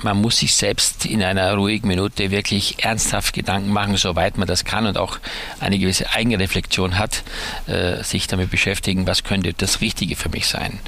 man 0.03 0.21
muss 0.21 0.39
sich 0.39 0.55
selbst 0.55 1.07
in 1.07 1.23
einer 1.23 1.55
ruhigen 1.55 1.89
Minute 1.89 2.31
wirklich 2.31 2.85
ernsthaft 2.85 3.35
Gedanken 3.35 3.71
machen, 3.71 3.97
soweit 3.97 4.39
man 4.39 4.49
das 4.49 4.65
kann 4.65 4.87
und 4.87 4.97
auch 4.97 5.19
eine 5.61 5.79
gewisse 5.79 6.11
Eigenreflexion 6.11 6.99
hat, 6.99 7.23
äh, 7.67 8.03
sich 8.03 8.27
damit 8.27 8.51
beschäftigen, 8.51 9.07
was 9.07 9.25
könnte 9.25 9.53
das 9.55 9.81
Richtige 9.81 10.17
für 10.17 10.29
mich 10.29 10.47
sein. 10.47 10.79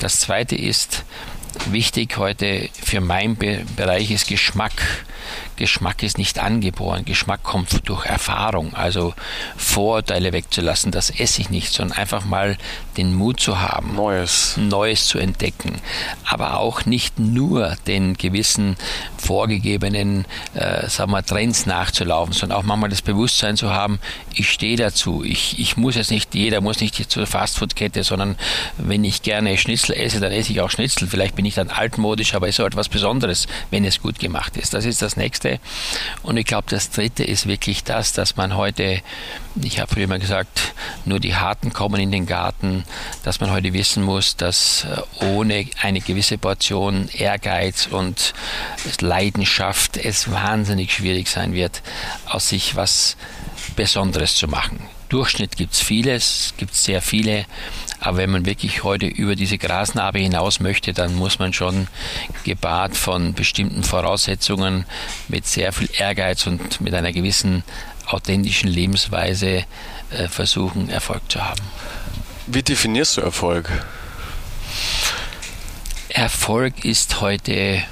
Das 0.00 0.20
Zweite 0.20 0.56
ist, 0.56 1.04
wichtig 1.70 2.16
heute 2.16 2.68
für 2.82 3.00
meinen 3.00 3.36
Be 3.36 3.64
Bereich 3.76 4.10
ist 4.10 4.28
Geschmack. 4.28 4.72
Geschmack 5.56 6.02
ist 6.02 6.18
nicht 6.18 6.38
angeboren. 6.38 7.04
Geschmack 7.04 7.42
kommt 7.42 7.88
durch 7.88 8.04
Erfahrung. 8.06 8.74
Also 8.74 9.14
Vorurteile 9.56 10.32
wegzulassen, 10.32 10.92
das 10.92 11.10
esse 11.10 11.40
ich 11.40 11.50
nicht, 11.50 11.72
sondern 11.72 11.98
einfach 11.98 12.24
mal 12.24 12.56
den 12.96 13.14
Mut 13.14 13.40
zu 13.40 13.60
haben, 13.60 13.94
Neues, 13.94 14.56
Neues 14.56 15.06
zu 15.06 15.18
entdecken. 15.18 15.80
Aber 16.24 16.58
auch 16.58 16.86
nicht 16.86 17.18
nur 17.18 17.76
den 17.86 18.16
gewissen 18.16 18.76
vorgegebenen 19.18 20.24
äh, 20.54 20.88
sagen 20.88 21.10
wir, 21.10 21.24
Trends 21.24 21.66
nachzulaufen, 21.66 22.32
sondern 22.32 22.58
auch 22.58 22.62
manchmal 22.62 22.90
das 22.90 23.02
Bewusstsein 23.02 23.56
zu 23.56 23.70
haben, 23.70 23.98
ich 24.34 24.50
stehe 24.50 24.76
dazu. 24.76 25.22
Ich, 25.24 25.58
ich 25.58 25.76
muss 25.76 25.96
jetzt 25.96 26.10
nicht, 26.10 26.34
jeder 26.34 26.60
muss 26.60 26.80
nicht 26.80 27.10
zur 27.10 27.26
Fastfood-Kette, 27.26 28.04
sondern 28.04 28.36
wenn 28.78 29.04
ich 29.04 29.22
gerne 29.22 29.56
Schnitzel 29.58 29.94
esse, 29.94 30.20
dann 30.20 30.32
esse 30.32 30.52
ich 30.52 30.60
auch 30.60 30.70
Schnitzel. 30.70 31.08
Vielleicht 31.08 31.34
bin 31.34 31.44
ich 31.44 31.54
dann 31.54 31.70
altmodisch, 31.70 32.34
aber 32.34 32.46
es 32.46 32.50
ist 32.50 32.56
so 32.56 32.66
etwas 32.66 32.88
Besonderes, 32.88 33.46
wenn 33.70 33.84
es 33.84 34.00
gut 34.00 34.18
gemacht 34.18 34.56
ist. 34.56 34.74
Das 34.74 34.84
ist 34.84 35.02
das 35.02 35.16
Nächste. 35.16 35.45
Und 36.22 36.36
ich 36.36 36.46
glaube, 36.46 36.66
das 36.68 36.90
Dritte 36.90 37.24
ist 37.24 37.46
wirklich 37.46 37.84
das, 37.84 38.12
dass 38.12 38.36
man 38.36 38.56
heute, 38.56 39.00
ich 39.60 39.80
habe 39.80 39.92
früher 39.94 40.06
mal 40.06 40.18
gesagt, 40.18 40.74
nur 41.04 41.20
die 41.20 41.34
Harten 41.34 41.72
kommen 41.72 42.00
in 42.00 42.10
den 42.10 42.26
Garten, 42.26 42.84
dass 43.22 43.40
man 43.40 43.50
heute 43.50 43.72
wissen 43.72 44.02
muss, 44.02 44.36
dass 44.36 44.84
äh, 44.84 45.24
ohne 45.24 45.66
eine 45.80 46.00
gewisse 46.00 46.38
Portion 46.38 47.08
Ehrgeiz 47.12 47.86
und 47.86 48.34
Leidenschaft 49.00 49.96
es 49.96 50.30
wahnsinnig 50.30 50.92
schwierig 50.92 51.28
sein 51.28 51.52
wird, 51.52 51.82
aus 52.26 52.48
sich 52.48 52.76
was 52.76 53.16
Besonderes 53.76 54.36
zu 54.36 54.48
machen. 54.48 54.95
Durchschnitt 55.08 55.56
gibt 55.56 55.72
es 55.72 55.80
vieles, 55.80 56.54
gibt 56.56 56.74
sehr 56.74 57.00
viele, 57.00 57.46
aber 58.00 58.18
wenn 58.18 58.30
man 58.30 58.46
wirklich 58.46 58.82
heute 58.82 59.06
über 59.06 59.36
diese 59.36 59.58
Grasnarbe 59.58 60.18
hinaus 60.18 60.60
möchte, 60.60 60.92
dann 60.92 61.14
muss 61.14 61.38
man 61.38 61.52
schon 61.52 61.88
gepaart 62.44 62.96
von 62.96 63.34
bestimmten 63.34 63.82
Voraussetzungen 63.82 64.84
mit 65.28 65.46
sehr 65.46 65.72
viel 65.72 65.88
Ehrgeiz 65.96 66.46
und 66.46 66.80
mit 66.80 66.94
einer 66.94 67.12
gewissen 67.12 67.62
authentischen 68.06 68.68
Lebensweise 68.68 69.64
äh, 70.10 70.28
versuchen, 70.28 70.88
Erfolg 70.88 71.22
zu 71.30 71.44
haben. 71.44 71.62
Wie 72.46 72.62
definierst 72.62 73.16
du 73.16 73.22
Erfolg? 73.22 73.70
Erfolg 76.08 76.84
ist 76.84 77.20
heute 77.20 77.82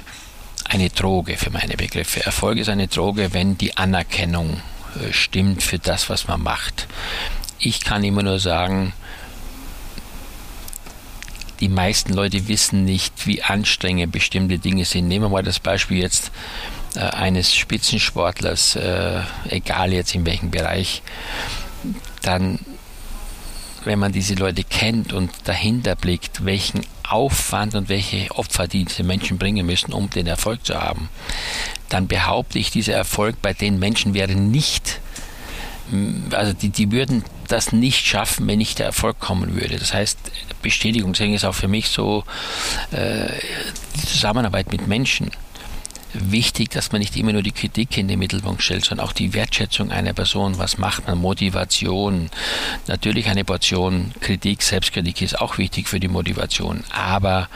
eine 0.63 0.89
Droge 0.89 1.37
für 1.37 1.51
meine 1.51 1.75
Begriffe. 1.75 2.25
Erfolg 2.25 2.57
ist 2.57 2.69
eine 2.69 2.87
Droge, 2.87 3.33
wenn 3.33 3.57
die 3.57 3.77
Anerkennung 3.77 4.61
stimmt 5.11 5.63
für 5.63 5.79
das, 5.79 6.09
was 6.09 6.27
man 6.27 6.41
macht. 6.41 6.87
Ich 7.59 7.81
kann 7.81 8.03
immer 8.03 8.23
nur 8.23 8.39
sagen, 8.39 8.93
die 11.59 11.69
meisten 11.69 12.13
Leute 12.13 12.47
wissen 12.47 12.83
nicht, 12.83 13.27
wie 13.27 13.41
anstrengend 13.41 14.11
bestimmte 14.11 14.59
Dinge 14.59 14.85
sind. 14.85 15.07
Nehmen 15.07 15.25
wir 15.25 15.29
mal 15.29 15.43
das 15.43 15.59
Beispiel 15.59 15.99
jetzt 16.01 16.31
äh, 16.95 16.99
eines 16.99 17.55
Spitzensportlers, 17.55 18.75
äh, 18.75 19.21
egal 19.49 19.93
jetzt 19.93 20.15
in 20.15 20.25
welchem 20.25 20.51
Bereich, 20.51 21.01
dann, 22.21 22.59
wenn 23.83 23.99
man 23.99 24.11
diese 24.11 24.35
Leute 24.35 24.63
kennt 24.63 25.13
und 25.13 25.31
dahinter 25.45 25.95
blickt, 25.95 26.45
welchen 26.45 26.81
Aufwand 27.11 27.75
und 27.75 27.89
welche 27.89 28.29
Opfer 28.31 28.67
diese 28.67 29.03
Menschen 29.03 29.37
bringen 29.37 29.65
müssen, 29.65 29.93
um 29.93 30.09
den 30.09 30.27
Erfolg 30.27 30.65
zu 30.65 30.75
haben, 30.75 31.09
dann 31.89 32.07
behaupte 32.07 32.59
ich, 32.59 32.71
dieser 32.71 32.93
Erfolg 32.93 33.41
bei 33.41 33.53
den 33.53 33.79
Menschen 33.79 34.13
wäre 34.13 34.33
nicht, 34.33 34.99
also 36.31 36.53
die, 36.53 36.69
die 36.69 36.91
würden 36.91 37.23
das 37.47 37.71
nicht 37.71 38.05
schaffen, 38.05 38.47
wenn 38.47 38.57
nicht 38.57 38.79
der 38.79 38.87
Erfolg 38.87 39.19
kommen 39.19 39.55
würde. 39.55 39.77
Das 39.77 39.93
heißt, 39.93 40.17
Bestätigung 40.61 41.13
ist 41.13 41.45
auch 41.45 41.53
für 41.53 41.67
mich 41.67 41.89
so 41.89 42.23
äh, 42.91 43.27
die 43.95 44.07
Zusammenarbeit 44.07 44.71
mit 44.71 44.87
Menschen 44.87 45.29
wichtig, 46.19 46.69
dass 46.69 46.91
man 46.91 46.99
nicht 46.99 47.15
immer 47.15 47.33
nur 47.33 47.43
die 47.43 47.51
Kritik 47.51 47.97
in 47.97 48.07
den 48.07 48.19
Mittelpunkt 48.19 48.61
stellt, 48.61 48.85
sondern 48.85 49.07
auch 49.07 49.13
die 49.13 49.33
Wertschätzung 49.33 49.91
einer 49.91 50.13
Person. 50.13 50.57
Was 50.57 50.77
macht 50.77 51.07
man? 51.07 51.17
Motivation. 51.17 52.29
Natürlich 52.87 53.27
eine 53.27 53.43
Portion 53.43 54.13
Kritik, 54.19 54.61
Selbstkritik 54.61 55.21
ist 55.21 55.39
auch 55.39 55.57
wichtig 55.57 55.87
für 55.87 55.99
die 55.99 56.07
Motivation. 56.07 56.83
Aber 56.91 57.49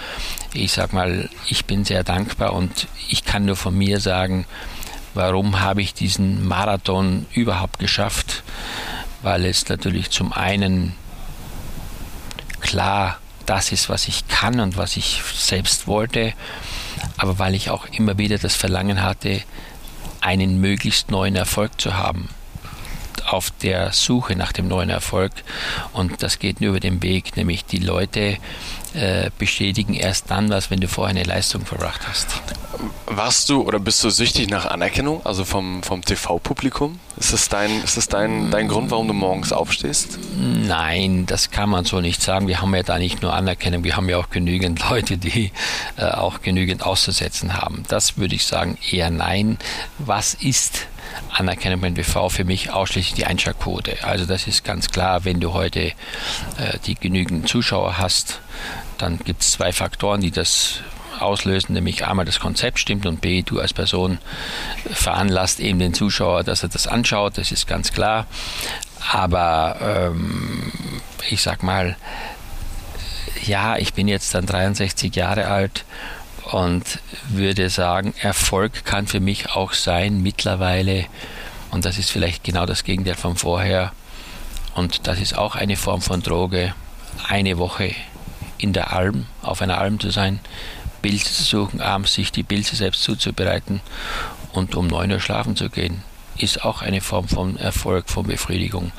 ich 0.53 0.71
sag 0.71 0.93
mal, 0.93 1.29
ich 1.47 1.65
bin 1.65 1.85
sehr 1.85 2.03
dankbar 2.03 2.53
und 2.53 2.87
ich 3.09 3.23
kann 3.23 3.45
nur 3.45 3.55
von 3.55 3.77
mir 3.77 3.99
sagen, 3.99 4.45
warum 5.13 5.59
habe 5.59 5.81
ich 5.81 5.93
diesen 5.93 6.47
Marathon 6.47 7.25
überhaupt 7.33 7.79
geschafft? 7.79 8.43
Weil 9.21 9.45
es 9.45 9.67
natürlich 9.67 10.11
zum 10.11 10.31
einen 10.33 10.93
klar 12.61 13.19
das 13.45 13.71
ist, 13.71 13.89
was 13.89 14.07
ich 14.07 14.27
kann 14.27 14.59
und 14.59 14.77
was 14.77 14.95
ich 14.95 15.21
selbst 15.33 15.87
wollte 15.87 16.33
aber 17.17 17.39
weil 17.39 17.55
ich 17.55 17.69
auch 17.69 17.85
immer 17.87 18.17
wieder 18.17 18.37
das 18.37 18.55
Verlangen 18.55 19.01
hatte, 19.01 19.41
einen 20.21 20.59
möglichst 20.59 21.11
neuen 21.11 21.35
Erfolg 21.35 21.79
zu 21.79 21.95
haben 21.95 22.29
auf 23.25 23.51
der 23.61 23.91
Suche 23.93 24.35
nach 24.35 24.51
dem 24.51 24.67
neuen 24.67 24.89
Erfolg. 24.89 25.31
Und 25.93 26.23
das 26.23 26.39
geht 26.39 26.61
nur 26.61 26.71
über 26.71 26.79
den 26.79 27.01
Weg, 27.03 27.37
nämlich 27.37 27.65
die 27.65 27.77
Leute 27.77 28.37
äh, 28.93 29.29
bestätigen 29.37 29.93
erst 29.93 30.31
dann 30.31 30.49
was, 30.49 30.71
wenn 30.71 30.79
du 30.79 30.87
vorher 30.87 31.15
eine 31.15 31.23
Leistung 31.23 31.65
verbracht 31.65 32.01
hast. 32.07 32.27
Warst 33.07 33.49
du 33.49 33.61
oder 33.63 33.79
bist 33.79 34.03
du 34.03 34.09
süchtig 34.09 34.49
nach 34.49 34.65
Anerkennung, 34.65 35.25
also 35.25 35.43
vom, 35.43 35.83
vom 35.83 36.01
TV-Publikum? 36.01 36.99
Ist 37.17 37.33
das, 37.33 37.49
dein, 37.49 37.83
ist 37.83 37.97
das 37.97 38.07
dein, 38.07 38.51
dein 38.51 38.67
Grund, 38.67 38.91
warum 38.91 39.07
du 39.07 39.13
morgens 39.13 39.51
aufstehst? 39.51 40.17
Nein, 40.37 41.25
das 41.25 41.51
kann 41.51 41.69
man 41.69 41.83
so 41.83 41.99
nicht 41.99 42.21
sagen. 42.21 42.47
Wir 42.47 42.61
haben 42.61 42.73
ja 42.73 42.83
da 42.83 42.97
nicht 42.97 43.21
nur 43.21 43.33
Anerkennung, 43.33 43.83
wir 43.83 43.97
haben 43.97 44.07
ja 44.07 44.17
auch 44.17 44.29
genügend 44.29 44.79
Leute, 44.89 45.17
die 45.17 45.51
äh, 45.97 46.05
auch 46.05 46.41
genügend 46.41 46.85
auszusetzen 46.85 47.55
haben. 47.55 47.83
Das 47.89 48.17
würde 48.17 48.35
ich 48.35 48.45
sagen 48.45 48.77
eher 48.91 49.09
nein. 49.09 49.57
Was 49.97 50.33
ist 50.33 50.87
Anerkennung 51.31 51.81
beim 51.81 51.95
TV 51.95 52.29
für 52.29 52.43
mich 52.43 52.71
ausschließlich 52.71 53.13
die 53.13 53.25
Einschaltquote. 53.25 54.03
Also 54.03 54.25
das 54.25 54.47
ist 54.47 54.63
ganz 54.63 54.89
klar, 54.89 55.25
wenn 55.25 55.39
du 55.39 55.53
heute 55.53 55.81
äh, 55.81 55.93
die 56.85 56.95
genügend 56.95 57.47
Zuschauer 57.47 57.97
hast, 57.97 58.39
dann 58.97 59.17
gibt 59.19 59.41
es 59.41 59.53
zwei 59.53 59.71
Faktoren, 59.71 60.21
die 60.21 60.31
das 60.31 60.81
auslösen, 61.21 61.73
nämlich 61.73 62.05
einmal 62.05 62.25
das 62.25 62.39
Konzept 62.39 62.79
stimmt 62.79 63.05
und 63.05 63.21
B, 63.21 63.41
du 63.41 63.59
als 63.59 63.73
Person 63.73 64.19
veranlasst 64.91 65.59
eben 65.59 65.79
den 65.79 65.93
Zuschauer, 65.93 66.43
dass 66.43 66.63
er 66.63 66.69
das 66.69 66.87
anschaut, 66.87 67.37
das 67.37 67.51
ist 67.51 67.67
ganz 67.67 67.91
klar. 67.91 68.25
Aber 69.11 69.77
ähm, 70.11 70.71
ich 71.29 71.41
sag 71.41 71.63
mal, 71.63 71.95
ja, 73.45 73.77
ich 73.77 73.93
bin 73.93 74.07
jetzt 74.07 74.33
dann 74.35 74.45
63 74.45 75.15
Jahre 75.15 75.47
alt 75.47 75.85
und 76.51 76.99
würde 77.29 77.69
sagen, 77.69 78.13
Erfolg 78.21 78.85
kann 78.85 79.07
für 79.07 79.19
mich 79.19 79.51
auch 79.51 79.73
sein 79.73 80.21
mittlerweile, 80.21 81.05
und 81.71 81.85
das 81.85 81.97
ist 81.97 82.11
vielleicht 82.11 82.43
genau 82.43 82.65
das 82.65 82.83
Gegenteil 82.83 83.15
von 83.15 83.35
vorher, 83.35 83.91
und 84.75 85.07
das 85.07 85.19
ist 85.19 85.37
auch 85.37 85.55
eine 85.55 85.75
Form 85.75 86.01
von 86.01 86.21
Droge, 86.21 86.73
eine 87.27 87.57
Woche 87.57 87.93
in 88.57 88.73
der 88.73 88.93
Alm, 88.93 89.25
auf 89.41 89.61
einer 89.61 89.77
Alm 89.77 89.99
zu 89.99 90.09
sein, 90.09 90.39
Pilze 91.01 91.33
zu 91.33 91.43
suchen, 91.43 91.81
abends 91.81 92.13
sich 92.13 92.31
die 92.31 92.43
Pilze 92.43 92.75
selbst 92.75 93.03
zuzubereiten 93.03 93.81
und 94.53 94.75
um 94.75 94.87
9 94.87 95.11
Uhr 95.11 95.19
schlafen 95.19 95.55
zu 95.55 95.69
gehen, 95.69 96.03
ist 96.37 96.63
auch 96.63 96.81
eine 96.81 97.01
Form 97.01 97.27
von 97.27 97.57
Erfolg, 97.57 98.09
von 98.09 98.27
Befriedigung 98.27 98.91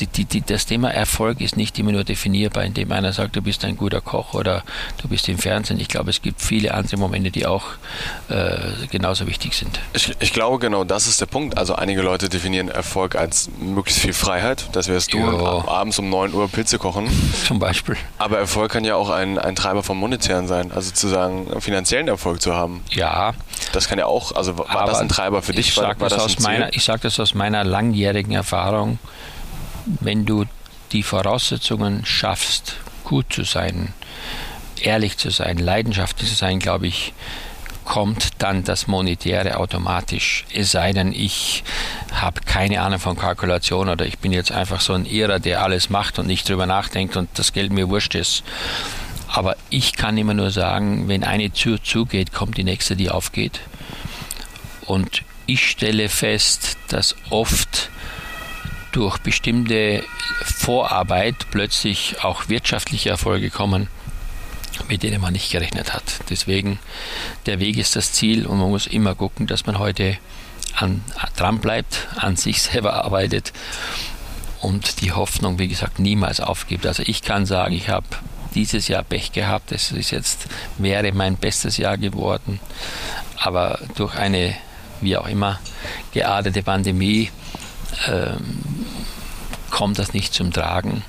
die, 0.00 0.06
die, 0.06 0.24
die, 0.24 0.40
das 0.40 0.66
Thema 0.66 0.90
Erfolg 0.90 1.40
ist 1.40 1.56
nicht 1.56 1.78
immer 1.78 1.92
nur 1.92 2.04
definierbar, 2.04 2.64
indem 2.64 2.92
einer 2.92 3.12
sagt, 3.12 3.36
du 3.36 3.42
bist 3.42 3.64
ein 3.64 3.76
guter 3.76 4.00
Koch 4.00 4.34
oder 4.34 4.62
du 5.00 5.08
bist 5.08 5.28
im 5.28 5.38
Fernsehen. 5.38 5.78
Ich 5.80 5.88
glaube, 5.88 6.10
es 6.10 6.22
gibt 6.22 6.40
viele 6.40 6.74
andere 6.74 6.96
Momente, 6.96 7.30
die 7.30 7.46
auch 7.46 7.64
äh, 8.28 8.56
genauso 8.90 9.26
wichtig 9.26 9.54
sind. 9.54 9.80
Ich, 9.92 10.14
ich, 10.18 10.32
glaube, 10.32 10.58
genau 10.58 10.84
das 10.84 11.06
ist 11.06 11.20
der 11.20 11.26
Punkt. 11.26 11.56
Also 11.56 11.74
einige 11.74 12.02
Leute 12.02 12.28
definieren 12.28 12.68
Erfolg 12.68 13.14
als 13.14 13.50
möglichst 13.58 14.00
viel 14.00 14.12
Freiheit. 14.12 14.68
Das 14.72 14.88
wärst 14.88 15.12
du 15.12 15.18
und 15.18 15.68
abends 15.68 15.98
um 15.98 16.08
9 16.08 16.34
Uhr 16.34 16.48
Pilze 16.48 16.78
kochen. 16.78 17.08
Zum 17.46 17.58
Beispiel. 17.58 17.96
Aber 18.18 18.38
Erfolg 18.38 18.72
kann 18.72 18.84
ja 18.84 18.96
auch 18.96 19.10
ein, 19.10 19.38
ein 19.38 19.54
Treiber 19.54 19.82
vom 19.82 19.98
Monetären 19.98 20.48
sein, 20.48 20.72
also 20.72 20.90
zu 20.90 21.08
sagen, 21.08 21.60
finanziellen 21.60 22.08
Erfolg 22.08 22.42
zu 22.42 22.54
haben. 22.54 22.82
Ja. 22.90 23.34
Das 23.72 23.88
kann 23.88 23.98
ja 23.98 24.06
auch, 24.06 24.32
also 24.32 24.58
war 24.58 24.70
Aber 24.70 24.90
das 24.90 25.00
ein 25.00 25.08
Treiber 25.08 25.42
für 25.42 25.52
dich? 25.52 25.68
Ich 25.68 25.74
sage 25.74 25.96
das, 25.98 26.12
sag 26.84 27.00
das 27.02 27.20
aus 27.20 27.34
meiner 27.34 27.64
langjährigen 27.64 28.32
Erfahrung 28.32 28.98
wenn 29.86 30.24
du 30.24 30.44
die 30.92 31.02
Voraussetzungen 31.02 32.04
schaffst, 32.04 32.76
gut 33.04 33.32
zu 33.32 33.44
sein, 33.44 33.92
ehrlich 34.80 35.18
zu 35.18 35.30
sein, 35.30 35.58
leidenschaftlich 35.58 36.30
zu 36.30 36.36
sein, 36.36 36.58
glaube 36.58 36.86
ich, 36.86 37.12
kommt 37.84 38.30
dann 38.38 38.64
das 38.64 38.86
Monetäre 38.86 39.58
automatisch. 39.58 40.44
Es 40.52 40.72
sei 40.72 40.92
denn, 40.92 41.12
ich 41.12 41.64
habe 42.12 42.40
keine 42.40 42.80
Ahnung 42.80 42.98
von 42.98 43.16
Kalkulation 43.16 43.88
oder 43.88 44.06
ich 44.06 44.18
bin 44.18 44.32
jetzt 44.32 44.52
einfach 44.52 44.80
so 44.80 44.94
ein 44.94 45.04
Irrer, 45.04 45.38
der 45.38 45.62
alles 45.62 45.90
macht 45.90 46.18
und 46.18 46.26
nicht 46.26 46.48
drüber 46.48 46.66
nachdenkt 46.66 47.16
und 47.16 47.28
das 47.34 47.52
Geld 47.52 47.72
mir 47.72 47.90
wurscht 47.90 48.14
ist. 48.14 48.42
Aber 49.28 49.56
ich 49.68 49.94
kann 49.94 50.16
immer 50.16 50.34
nur 50.34 50.50
sagen, 50.50 51.08
wenn 51.08 51.24
eine 51.24 51.50
Tür 51.50 51.82
zugeht, 51.82 52.32
kommt 52.32 52.56
die 52.56 52.64
nächste, 52.64 52.96
die 52.96 53.10
aufgeht. 53.10 53.60
Und 54.86 55.22
ich 55.46 55.68
stelle 55.68 56.08
fest, 56.08 56.78
dass 56.88 57.16
oft 57.30 57.90
durch 58.94 59.18
bestimmte 59.18 60.04
Vorarbeit 60.44 61.34
plötzlich 61.50 62.22
auch 62.22 62.48
wirtschaftliche 62.48 63.10
Erfolge 63.10 63.50
kommen, 63.50 63.88
mit 64.88 65.02
denen 65.02 65.20
man 65.20 65.32
nicht 65.32 65.50
gerechnet 65.50 65.92
hat. 65.92 66.04
Deswegen, 66.30 66.78
der 67.46 67.58
Weg 67.58 67.76
ist 67.76 67.96
das 67.96 68.12
Ziel 68.12 68.46
und 68.46 68.58
man 68.58 68.70
muss 68.70 68.86
immer 68.86 69.16
gucken, 69.16 69.48
dass 69.48 69.66
man 69.66 69.80
heute 69.80 70.16
an, 70.76 71.02
dran 71.36 71.58
bleibt, 71.58 72.06
an 72.16 72.36
sich 72.36 72.62
selber 72.62 73.04
arbeitet 73.04 73.52
und 74.60 75.00
die 75.00 75.12
Hoffnung, 75.12 75.58
wie 75.58 75.68
gesagt, 75.68 75.98
niemals 75.98 76.40
aufgibt. 76.40 76.86
Also 76.86 77.02
ich 77.04 77.22
kann 77.22 77.46
sagen, 77.46 77.74
ich 77.74 77.88
habe 77.88 78.06
dieses 78.54 78.86
Jahr 78.86 79.02
Pech 79.02 79.32
gehabt. 79.32 79.72
Es 79.72 79.90
ist 79.90 80.12
jetzt, 80.12 80.46
wäre 80.78 81.10
mein 81.12 81.36
bestes 81.36 81.78
Jahr 81.78 81.98
geworden. 81.98 82.60
Aber 83.36 83.80
durch 83.96 84.14
eine, 84.14 84.54
wie 85.00 85.16
auch 85.16 85.26
immer, 85.26 85.58
geartete 86.12 86.62
Pandemie 86.62 87.30
ähm, 88.08 88.60
kommt 89.70 89.98
das 89.98 90.12
nicht 90.12 90.32
zum 90.34 90.52
Tragen. 90.52 91.02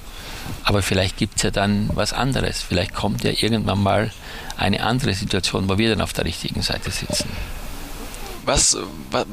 Aber 0.63 0.81
vielleicht 0.81 1.17
gibt 1.17 1.37
es 1.37 1.43
ja 1.43 1.51
dann 1.51 1.89
was 1.93 2.13
anderes. 2.13 2.61
Vielleicht 2.61 2.93
kommt 2.93 3.23
ja 3.23 3.31
irgendwann 3.31 3.81
mal 3.81 4.11
eine 4.57 4.83
andere 4.83 5.13
Situation, 5.13 5.69
wo 5.69 5.77
wir 5.77 5.89
dann 5.89 6.01
auf 6.01 6.13
der 6.13 6.25
richtigen 6.25 6.61
Seite 6.61 6.91
sitzen. 6.91 7.29
Was, 8.45 8.77
was, 9.09 9.25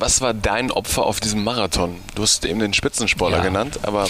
was 0.00 0.20
war 0.20 0.34
dein 0.34 0.72
Opfer 0.72 1.04
auf 1.04 1.20
diesem 1.20 1.44
Marathon? 1.44 2.00
Du 2.16 2.22
hast 2.22 2.44
eben 2.44 2.58
den 2.58 2.74
Spitzensportler 2.74 3.38
ja. 3.38 3.44
genannt, 3.44 3.78
aber. 3.82 4.08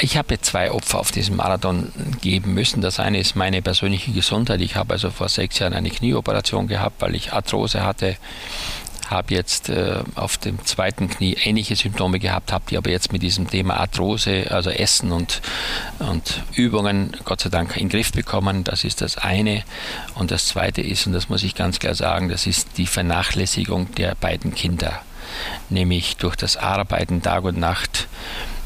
Ich 0.00 0.16
habe 0.16 0.40
zwei 0.40 0.70
Opfer 0.70 1.00
auf 1.00 1.10
diesem 1.10 1.34
Marathon 1.34 1.92
geben 2.20 2.54
müssen. 2.54 2.80
Das 2.80 3.00
eine 3.00 3.18
ist 3.18 3.34
meine 3.34 3.60
persönliche 3.60 4.12
Gesundheit. 4.12 4.60
Ich 4.60 4.76
habe 4.76 4.94
also 4.94 5.10
vor 5.10 5.28
sechs 5.28 5.58
Jahren 5.58 5.74
eine 5.74 5.90
Knieoperation 5.90 6.68
gehabt, 6.68 7.02
weil 7.02 7.16
ich 7.16 7.32
Arthrose 7.32 7.82
hatte 7.82 8.16
habe 9.12 9.34
jetzt 9.34 9.68
äh, 9.68 10.02
auf 10.14 10.36
dem 10.36 10.64
zweiten 10.64 11.08
Knie 11.08 11.36
ähnliche 11.44 11.76
Symptome 11.76 12.18
gehabt, 12.18 12.52
habe 12.52 12.64
die 12.70 12.76
aber 12.76 12.90
jetzt 12.90 13.12
mit 13.12 13.22
diesem 13.22 13.48
Thema 13.48 13.78
Arthrose, 13.78 14.50
also 14.50 14.70
Essen 14.70 15.12
und, 15.12 15.42
und 15.98 16.42
Übungen, 16.54 17.16
Gott 17.24 17.40
sei 17.40 17.50
Dank 17.50 17.76
in 17.76 17.84
den 17.84 17.88
Griff 17.90 18.12
bekommen. 18.12 18.64
Das 18.64 18.84
ist 18.84 19.00
das 19.00 19.18
eine. 19.18 19.62
Und 20.14 20.30
das 20.30 20.46
zweite 20.46 20.80
ist, 20.80 21.06
und 21.06 21.12
das 21.12 21.28
muss 21.28 21.42
ich 21.42 21.54
ganz 21.54 21.78
klar 21.78 21.94
sagen, 21.94 22.28
das 22.28 22.46
ist 22.46 22.76
die 22.76 22.86
Vernachlässigung 22.86 23.94
der 23.94 24.14
beiden 24.14 24.54
Kinder. 24.54 25.02
Nämlich 25.70 26.16
durch 26.16 26.36
das 26.36 26.56
Arbeiten 26.56 27.22
Tag 27.22 27.44
und 27.44 27.58
Nacht 27.58 28.08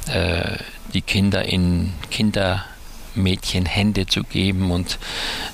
äh, 0.09 0.57
die 0.95 1.03
Kinder 1.03 1.45
in 1.45 1.93
Kindermädchen 2.11 3.67
Hände 3.67 4.07
zu 4.07 4.25
geben 4.25 4.71
und 4.71 4.99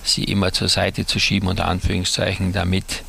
sie 0.03 0.25
immer 0.25 0.53
zur 0.53 0.69
Seite 0.69 1.07
zu 1.07 1.19
schieben, 1.19 1.49
unter 1.49 1.67
Anführungszeichen, 1.67 2.53
damit 2.53 3.03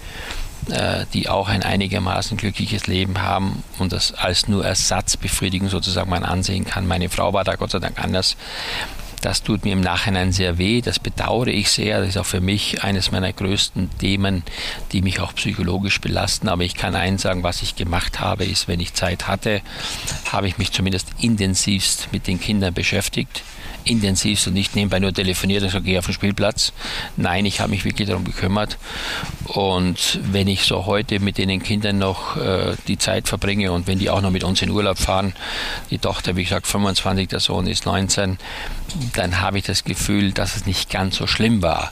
äh, 0.70 1.06
die 1.14 1.30
auch 1.30 1.50
ein 1.50 1.64
einigermaßen 1.64 2.38
glückliches 2.38 2.88
Leben 2.88 3.22
haben 3.22 3.64
und 3.80 3.92
das 3.92 4.14
als 4.14 4.48
nur 4.48 4.66
Ersatzbefriedigung 4.66 5.70
sozusagen 5.70 6.10
man 6.10 6.24
ansehen 6.24 6.66
kann. 6.66 6.88
Meine 6.88 7.10
Frau 7.10 7.34
war 7.34 7.44
da 7.44 7.56
Gott 7.56 7.72
sei 7.72 7.80
Dank 7.80 8.04
anders. 8.04 8.36
Das 9.22 9.42
tut 9.42 9.64
mir 9.64 9.72
im 9.72 9.80
Nachhinein 9.80 10.34
sehr 10.34 10.58
weh, 10.58 10.82
das 10.82 11.00
bedauere 11.00 11.48
ich 11.48 11.72
sehr. 11.72 12.02
Das 12.02 12.10
ist 12.10 12.18
auch 12.18 12.26
für 12.26 12.42
mich 12.42 12.84
eines 12.84 13.10
meiner 13.12 13.32
größten 13.32 13.90
Themen, 13.98 14.44
die 14.92 15.02
mich 15.02 15.22
auch 15.22 15.34
psychologisch 15.36 16.02
belasten. 16.02 16.50
Aber 16.50 16.64
ich 16.64 16.76
kann 16.76 16.94
eins 16.94 17.22
sagen, 17.22 17.42
was 17.42 17.62
ich 17.62 17.78
gemacht 17.78 18.20
habe, 18.20 18.44
ist, 18.44 18.68
wenn 18.68 18.82
ich 18.82 18.96
Zeit 18.96 19.30
hatte, 19.30 19.62
habe 20.30 20.50
ich 20.50 20.58
mich 20.58 20.74
zumindest 20.74 21.08
intensivst 21.22 22.10
mit 22.12 22.28
den 22.28 22.38
Kindern 22.38 22.74
beschäftigt 22.74 23.44
intensivst 23.86 24.48
und 24.48 24.54
nicht 24.54 24.76
nebenbei 24.76 25.00
nur 25.00 25.14
telefoniert 25.14 25.62
und 25.62 25.70
gesagt, 25.70 25.86
geh 25.86 25.98
auf 25.98 26.06
den 26.06 26.14
Spielplatz. 26.14 26.74
Nein, 27.18 27.46
ich 27.46 27.60
habe 27.60 27.72
mich 27.72 27.86
wirklich 27.86 28.08
darum 28.08 28.24
gekümmert. 28.24 28.78
Und 29.46 30.20
wenn 30.24 30.48
ich 30.48 30.64
so 30.64 30.86
heute 30.86 31.20
mit 31.20 31.38
den 31.38 31.62
Kindern 31.62 31.98
noch 31.98 32.38
äh, 32.38 32.76
die 32.88 32.98
Zeit 32.98 33.28
verbringe 33.28 33.72
und 33.72 33.88
wenn 33.88 34.00
die 34.00 34.10
auch 34.10 34.22
noch 34.22 34.32
mit 34.32 34.44
uns 34.44 34.62
in 34.62 34.70
Urlaub 34.70 34.98
fahren, 34.98 35.34
die 35.90 36.00
Tochter, 36.00 36.36
wie 36.36 36.44
gesagt, 36.44 36.68
25, 36.68 37.28
der 37.28 37.40
Sohn 37.40 37.68
ist 37.68 37.86
19, 37.86 38.38
dann 39.14 39.42
habe 39.42 39.58
ich 39.58 39.66
das 39.66 39.84
Gefühl, 39.84 40.32
dass 40.32 40.56
es 40.56 40.66
nicht 40.66 40.90
ganz 40.90 41.18
so 41.18 41.28
schlimm 41.28 41.62
war 41.62 41.92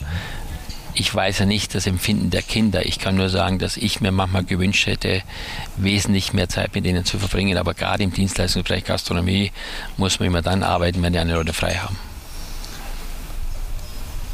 ich 0.94 1.14
weiß 1.14 1.39
ja 1.39 1.46
nicht 1.46 1.74
das 1.74 1.88
Empfinden 1.88 2.30
der 2.30 2.42
Kinder. 2.42 2.86
Ich 2.86 3.00
kann 3.00 3.16
nur 3.16 3.30
sagen, 3.30 3.60
dass 3.60 3.78
ich 3.78 4.02
mir 4.02 4.12
manchmal 4.12 4.44
gewünscht 4.44 4.88
hätte, 4.88 5.22
wesentlich 5.78 6.34
mehr 6.34 6.50
Zeit 6.50 6.76
mit 6.76 6.86
ihnen 6.86 7.06
zu 7.06 7.18
verbringen. 7.18 7.58
Aber 7.58 7.74
gerade 7.74 8.04
im 8.04 8.12
Dienstleistungsbereich 8.12 8.84
Gastronomie 8.84 9.52
muss 9.98 10.20
man 10.20 10.28
immer 10.28 10.42
dann 10.42 10.64
arbeiten, 10.64 11.02
wenn 11.02 11.14
die 11.14 11.20
eine 11.20 11.34
Leute 11.34 11.54
frei 11.54 11.76
haben. 11.76 11.98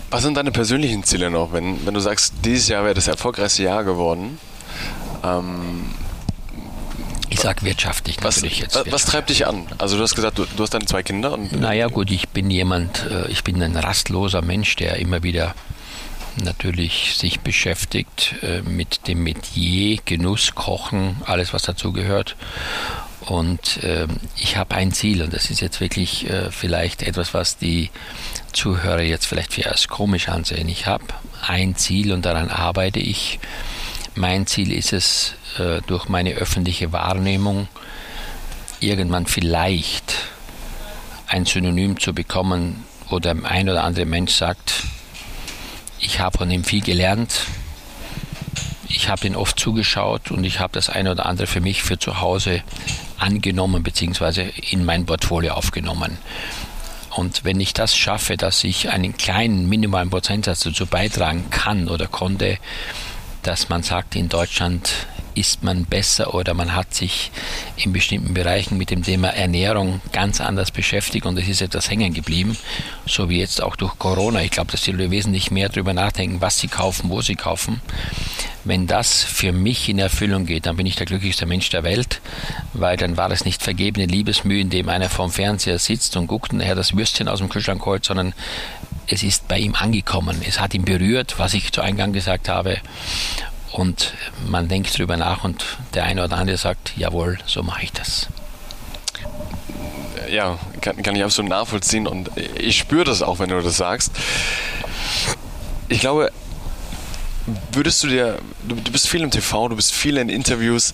Was 0.10 0.24
sind 0.24 0.38
deine 0.38 0.52
persönlichen 0.52 1.04
Ziele 1.04 1.30
noch, 1.30 1.52
wenn, 1.52 1.86
wenn 1.86 1.94
du 1.94 2.00
sagst, 2.00 2.34
dieses 2.44 2.70
Jahr 2.70 2.84
wäre 2.84 2.94
das 2.94 3.08
erfolgreichste 3.08 3.64
Jahr 3.64 3.84
geworden? 3.84 4.40
Ähm, 5.24 5.94
ich 7.30 7.42
sage 7.42 7.66
wirtschaftlich 7.66 8.18
was, 8.22 8.38
natürlich 8.38 8.60
jetzt. 8.60 8.76
Was, 8.76 8.92
was 8.92 9.06
treibt 9.06 9.30
dich 9.30 9.46
an? 9.46 9.68
Also 9.78 9.98
du 9.98 10.04
hast 10.04 10.16
gesagt, 10.16 10.40
du, 10.40 10.46
du 10.46 10.64
hast 10.64 10.74
deine 10.74 10.86
zwei 10.86 11.04
Kinder. 11.04 11.34
Und 11.34 11.60
naja 11.60 11.88
gut, 11.88 12.10
ich 12.10 12.30
bin 12.30 12.50
jemand, 12.50 13.06
äh, 13.12 13.28
ich 13.28 13.44
bin 13.44 13.62
ein 13.62 13.76
rastloser 13.76 14.42
Mensch, 14.42 14.78
der 14.78 14.96
immer 14.96 15.24
wieder 15.24 15.54
natürlich 16.44 17.16
sich 17.18 17.40
beschäftigt 17.40 18.36
äh, 18.42 18.62
mit 18.62 19.08
dem 19.08 19.24
Metier, 19.24 20.00
Genuss, 20.06 20.56
Kochen, 20.56 21.18
alles 21.26 21.54
was 21.54 21.64
dazugehört. 21.64 22.36
Und 23.22 23.84
äh, 23.84 24.08
ich 24.38 24.56
habe 24.56 24.76
ein 24.76 24.94
Ziel 24.94 25.22
und 25.22 25.34
das 25.34 25.50
ist 25.50 25.60
jetzt 25.60 25.82
wirklich 25.82 26.30
äh, 26.30 26.50
vielleicht 26.50 27.04
etwas, 27.04 27.34
was 27.34 27.58
die 27.58 27.90
Zuhörer 28.54 29.02
jetzt 29.02 29.26
vielleicht 29.26 29.54
für 29.54 29.70
als 29.70 29.88
komisch 29.88 30.30
ansehen. 30.30 30.70
Ich 30.70 30.86
habe 30.86 31.04
ein 31.46 31.76
Ziel 31.76 32.14
und 32.14 32.26
daran 32.26 32.50
arbeite 32.50 33.00
ich. 33.00 33.40
Mein 34.16 34.48
Ziel 34.48 34.72
ist 34.72 34.94
es, 34.94 35.34
äh, 35.60 35.82
durch 35.88 36.08
meine 36.08 36.34
öffentliche 36.36 36.92
Wahrnehmung 36.94 37.68
irgendwann 38.80 39.26
vielleicht 39.26 40.14
ein 41.28 41.46
Synonym 41.46 42.00
zu 42.00 42.14
bekommen, 42.14 42.86
wo 43.10 43.20
der 43.20 43.36
ein 43.44 43.70
oder 43.70 43.84
andere 43.84 44.06
Mensch 44.06 44.34
sagt, 44.34 44.84
ich 46.00 46.20
habe 46.20 46.38
von 46.38 46.52
ihm 46.52 46.64
viel 46.64 46.82
gelernt. 46.82 47.42
Ich 48.88 49.10
habe 49.10 49.28
ihn 49.28 49.36
oft 49.36 49.60
zugeschaut 49.60 50.32
und 50.32 50.44
ich 50.44 50.60
habe 50.60 50.74
das 50.74 50.90
eine 50.90 51.12
oder 51.12 51.26
andere 51.26 51.48
für 51.48 51.62
mich 51.62 51.84
für 51.84 52.00
zu 52.00 52.22
Hause 52.22 52.64
angenommen 53.18 53.84
bzw. 53.84 54.50
in 54.70 54.86
mein 54.86 55.06
Portfolio 55.06 55.54
aufgenommen. 55.54 56.18
Und 57.16 57.44
wenn 57.44 57.60
ich 57.60 57.74
das 57.74 57.98
schaffe, 57.98 58.38
dass 58.38 58.64
ich 58.64 58.90
einen 58.90 59.18
kleinen 59.18 59.68
minimalen 59.68 60.10
Prozentsatz 60.10 60.62
dazu 60.62 60.86
beitragen 60.86 61.50
kann 61.50 61.90
oder 61.90 62.08
konnte, 62.08 62.60
dass 63.42 63.70
man 63.70 63.82
sagt, 63.82 64.16
in 64.16 64.30
Deutschland 64.30 64.92
ist 65.38 65.64
man 65.64 65.86
besser 65.86 66.34
oder 66.34 66.54
man 66.54 66.76
hat 66.76 66.94
sich 66.94 67.32
in 67.78 67.94
bestimmten 67.94 68.34
Bereichen 68.34 68.78
mit 68.78 68.90
dem 68.90 69.04
Thema 69.04 69.30
Ernährung 69.30 70.02
ganz 70.12 70.42
anders 70.42 70.72
beschäftigt 70.72 71.26
und 71.26 71.38
es 71.38 71.48
ist 71.48 71.62
etwas 71.62 71.90
hängen 71.90 72.14
geblieben, 72.14 72.58
so 73.06 73.30
wie 73.30 73.40
jetzt 73.40 73.62
auch 73.62 73.76
durch 73.76 73.98
Corona. 74.00 74.42
Ich 74.42 74.52
glaube, 74.52 74.72
dass 74.72 74.82
die 74.82 74.92
Leute 74.92 75.12
wesentlich 75.12 75.52
mehr 75.52 75.70
darüber 75.70 75.94
nachdenken, 75.94 76.42
was 76.42 76.60
sie 76.60 76.68
kaufen, 76.68 77.10
wo 77.10 77.22
sie 77.22 77.36
kaufen. 77.36 77.82
Wenn 78.64 78.88
das 78.88 79.24
für 79.24 79.54
mich 79.54 79.88
in 79.88 80.00
Erfüllung 80.00 80.46
geht, 80.46 80.66
dann 80.66 80.76
bin 80.76 80.86
ich 80.86 80.96
der 80.96 81.06
glücklichste 81.06 81.46
Mensch 81.46 81.70
der 81.70 81.84
Welt, 81.84 82.20
weil 82.74 82.98
dann 82.98 83.16
war 83.16 83.32
es 83.32 83.46
nicht 83.46 83.62
vergebene 83.62 84.08
Liebesmühe, 84.08 84.60
in 84.60 84.70
dem 84.70 84.90
einer 84.90 85.10
vorm 85.10 85.32
Fernseher 85.32 85.80
sitzt 85.80 86.18
und 86.18 86.28
guckt 86.28 86.52
und 86.52 86.60
er 86.60 86.76
das 86.76 86.98
Würstchen 86.98 87.30
aus 87.30 87.40
dem 87.40 87.48
Kühlschrank 87.48 87.86
holt, 87.86 88.04
sondern 88.04 88.34
es 89.08 89.24
ist 89.24 89.48
bei 89.48 89.60
ihm 89.60 89.76
angekommen. 89.76 90.42
Es 90.46 90.60
hat 90.60 90.74
ihn 90.74 90.84
berührt, 90.84 91.36
was 91.38 91.54
ich 91.54 91.72
zu 91.72 91.82
Eingang 91.82 92.12
gesagt 92.12 92.50
habe 92.50 92.82
und 93.72 94.14
man 94.48 94.68
denkt 94.68 94.98
drüber 94.98 95.18
nach 95.18 95.44
und 95.44 95.66
der 95.94 96.06
eine 96.06 96.24
oder 96.24 96.38
andere 96.38 96.58
sagt, 96.58 96.94
jawohl, 96.96 97.38
so 97.46 97.64
mache 97.64 97.84
ich 97.84 97.92
das. 97.92 98.28
Ja, 100.30 100.60
kann, 100.82 101.02
kann 101.04 101.16
ich 101.16 101.24
absolut 101.24 101.50
nachvollziehen 101.50 102.08
und 102.08 102.30
ich 102.58 102.78
spüre 102.78 103.06
das 103.06 103.22
auch, 103.22 103.40
wenn 103.40 103.50
du 103.50 103.62
das 103.62 103.78
sagst. 103.78 104.12
Ich 105.90 106.00
glaube, 106.00 106.32
würdest 107.72 108.04
du 108.04 108.08
dir, 108.08 108.40
du, 108.68 108.76
du 108.76 108.92
bist 108.92 109.08
viel 109.08 109.22
im 109.22 109.32
TV, 109.32 109.70
du 109.70 109.76
bist 109.76 109.94
viel 109.94 110.18
in 110.18 110.30
Interviews, 110.30 110.94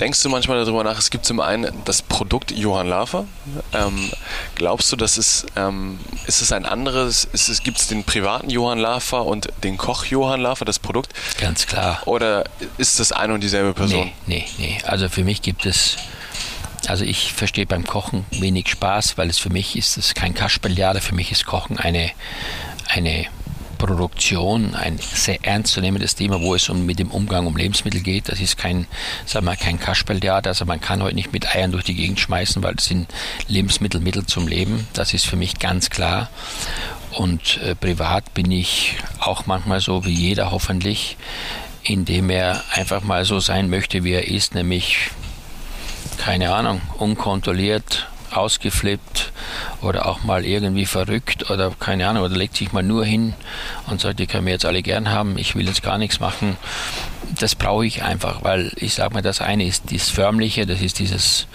Denkst 0.00 0.22
du 0.22 0.28
manchmal 0.28 0.64
darüber 0.64 0.84
nach, 0.84 0.98
es 0.98 1.10
gibt 1.10 1.24
zum 1.24 1.40
einen 1.40 1.70
das 1.84 2.02
Produkt 2.02 2.50
Johann 2.50 2.88
Lafer. 2.88 3.26
Ähm, 3.72 4.10
glaubst 4.54 4.90
du, 4.90 4.96
dass 4.96 5.16
es, 5.16 5.46
ähm, 5.56 5.98
ist 6.26 6.42
es 6.42 6.52
ein 6.52 6.64
anderes, 6.64 7.24
ist 7.32 7.48
es, 7.48 7.62
gibt 7.62 7.78
es 7.78 7.88
den 7.88 8.04
privaten 8.04 8.50
Johann 8.50 8.78
Lafer 8.78 9.24
und 9.24 9.48
den 9.62 9.76
Koch 9.76 10.04
Johann 10.06 10.40
Lafer, 10.40 10.64
das 10.64 10.78
Produkt? 10.78 11.12
Ganz 11.38 11.66
klar. 11.66 12.02
Oder 12.06 12.44
ist 12.78 13.00
das 13.00 13.12
eine 13.12 13.34
und 13.34 13.42
dieselbe 13.42 13.74
Person? 13.74 14.10
Nee, 14.26 14.44
nee, 14.58 14.66
nee. 14.66 14.78
Also 14.84 15.08
für 15.08 15.24
mich 15.24 15.42
gibt 15.42 15.66
es, 15.66 15.96
also 16.88 17.04
ich 17.04 17.32
verstehe 17.32 17.66
beim 17.66 17.84
Kochen 17.84 18.24
wenig 18.30 18.68
Spaß, 18.68 19.18
weil 19.18 19.28
es 19.28 19.38
für 19.38 19.50
mich 19.50 19.76
ist 19.76 19.96
es 19.96 20.14
kein 20.14 20.34
Kasperljade, 20.34 21.00
für 21.00 21.14
mich 21.14 21.30
ist 21.30 21.44
Kochen 21.44 21.78
eine, 21.78 22.10
eine 22.88 23.26
Produktion 23.82 24.76
ein 24.76 24.96
sehr 24.98 25.44
ernstzunehmendes 25.44 26.14
Thema, 26.14 26.40
wo 26.40 26.54
es 26.54 26.68
um 26.68 26.86
mit 26.86 27.00
dem 27.00 27.10
Umgang 27.10 27.48
um 27.48 27.56
Lebensmittel 27.56 28.00
geht. 28.00 28.28
Das 28.28 28.38
ist 28.38 28.56
kein, 28.56 28.86
sagen 29.26 29.44
wir, 29.44 29.56
kein 29.56 29.80
Kasperltheater. 29.80 30.50
Also 30.50 30.64
man 30.64 30.80
kann 30.80 31.02
heute 31.02 31.16
nicht 31.16 31.32
mit 31.32 31.52
Eiern 31.52 31.72
durch 31.72 31.82
die 31.82 31.96
Gegend 31.96 32.20
schmeißen, 32.20 32.62
weil 32.62 32.76
das 32.76 32.84
sind 32.84 33.08
Lebensmittel 33.48 34.00
Mittel 34.00 34.24
zum 34.24 34.46
Leben. 34.46 34.86
Das 34.92 35.14
ist 35.14 35.26
für 35.26 35.34
mich 35.34 35.58
ganz 35.58 35.90
klar. 35.90 36.30
Und 37.10 37.58
äh, 37.58 37.74
privat 37.74 38.32
bin 38.34 38.52
ich 38.52 38.94
auch 39.18 39.46
manchmal 39.46 39.80
so 39.80 40.04
wie 40.04 40.12
jeder 40.12 40.52
hoffentlich, 40.52 41.16
indem 41.82 42.30
er 42.30 42.62
einfach 42.72 43.02
mal 43.02 43.24
so 43.24 43.40
sein 43.40 43.68
möchte, 43.68 44.04
wie 44.04 44.12
er 44.12 44.28
ist, 44.28 44.54
nämlich 44.54 45.10
keine 46.18 46.54
Ahnung, 46.54 46.80
unkontrolliert, 46.98 48.06
ausgeflippt 48.36 49.32
oder 49.80 50.06
auch 50.06 50.22
mal 50.22 50.44
irgendwie 50.44 50.86
verrückt 50.86 51.50
oder 51.50 51.70
keine 51.78 52.08
Ahnung, 52.08 52.24
oder 52.24 52.36
legt 52.36 52.56
sich 52.56 52.72
mal 52.72 52.82
nur 52.82 53.04
hin 53.04 53.34
und 53.86 54.00
sagt, 54.00 54.18
die 54.18 54.26
können 54.26 54.46
wir 54.46 54.52
jetzt 54.52 54.64
alle 54.64 54.82
gern 54.82 55.10
haben, 55.10 55.38
ich 55.38 55.54
will 55.54 55.66
jetzt 55.66 55.82
gar 55.82 55.98
nichts 55.98 56.20
machen. 56.20 56.56
Das 57.38 57.54
brauche 57.54 57.86
ich 57.86 58.02
einfach, 58.02 58.42
weil 58.44 58.72
ich 58.76 58.94
sage 58.94 59.14
mal, 59.14 59.22
das 59.22 59.40
eine 59.40 59.64
ist 59.64 59.92
das 59.92 60.08
Förmliche, 60.08 60.66
das 60.66 60.80
ist 60.80 60.98
dieses 60.98 61.46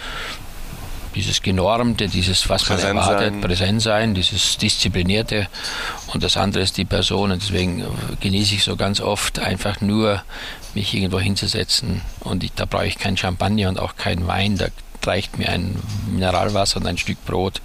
dieses 1.14 1.42
Genormte, 1.42 2.06
dieses, 2.06 2.48
was 2.48 2.62
Präsent 2.64 2.94
man 2.94 3.02
erwartet, 3.02 3.32
sein. 3.32 3.40
präsent 3.40 3.82
sein, 3.82 4.14
dieses 4.14 4.56
Disziplinierte 4.56 5.48
und 6.12 6.22
das 6.22 6.36
andere 6.36 6.62
ist 6.62 6.76
die 6.76 6.84
Person 6.84 7.32
und 7.32 7.42
deswegen 7.42 7.84
genieße 8.20 8.54
ich 8.54 8.62
so 8.62 8.76
ganz 8.76 9.00
oft 9.00 9.40
einfach 9.40 9.80
nur, 9.80 10.22
mich 10.74 10.94
irgendwo 10.94 11.18
hinzusetzen 11.18 12.02
und 12.20 12.44
ich, 12.44 12.52
da 12.52 12.66
brauche 12.66 12.86
ich 12.86 12.98
kein 12.98 13.16
Champagner 13.16 13.68
und 13.68 13.80
auch 13.80 13.96
kein 13.96 14.26
Wein, 14.26 14.58
da, 14.58 14.66
reicht 15.06 15.38
mir 15.38 15.48
ein 15.48 15.76
Mineralwasser 16.10 16.78
und 16.78 16.86
ein 16.86 16.98
Stück 16.98 17.24
Brot, 17.24 17.60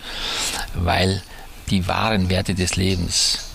weil 0.75 1.21
die 1.69 1.87
wahren 1.87 2.29
Werte 2.29 2.55
des 2.55 2.75
Lebens, 2.75 3.49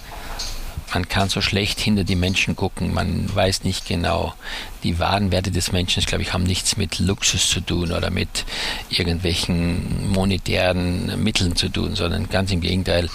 man 0.94 1.08
kann 1.08 1.28
so 1.28 1.40
schlecht 1.40 1.80
hinter 1.80 2.04
die 2.04 2.16
Menschen 2.16 2.56
gucken, 2.56 2.94
man 2.94 3.32
weiß 3.34 3.64
nicht 3.64 3.86
genau. 3.86 4.34
Die 4.82 4.98
wahren 4.98 5.30
Werte 5.30 5.50
des 5.50 5.72
Menschen, 5.72 6.02
glaube 6.04 6.22
ich, 6.22 6.32
haben 6.32 6.44
nichts 6.44 6.76
mit 6.76 6.98
Luxus 6.98 7.50
zu 7.50 7.60
tun 7.60 7.92
oder 7.92 8.10
mit 8.10 8.46
irgendwelchen 8.88 10.10
monetären 10.10 11.22
Mitteln 11.22 11.56
zu 11.56 11.68
tun, 11.68 11.94
sondern 11.94 12.28
ganz 12.30 12.50
im 12.52 12.60
Gegenteil, 12.60 13.10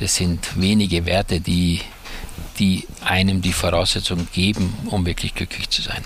das 0.00 0.16
sind 0.16 0.60
wenige 0.60 1.06
Werte, 1.06 1.40
die, 1.40 1.80
die 2.58 2.86
einem 3.04 3.40
die 3.40 3.52
Voraussetzung 3.52 4.26
geben, 4.32 4.74
um 4.86 5.06
wirklich 5.06 5.34
glücklich 5.34 5.70
zu 5.70 5.82
sein. 5.82 6.02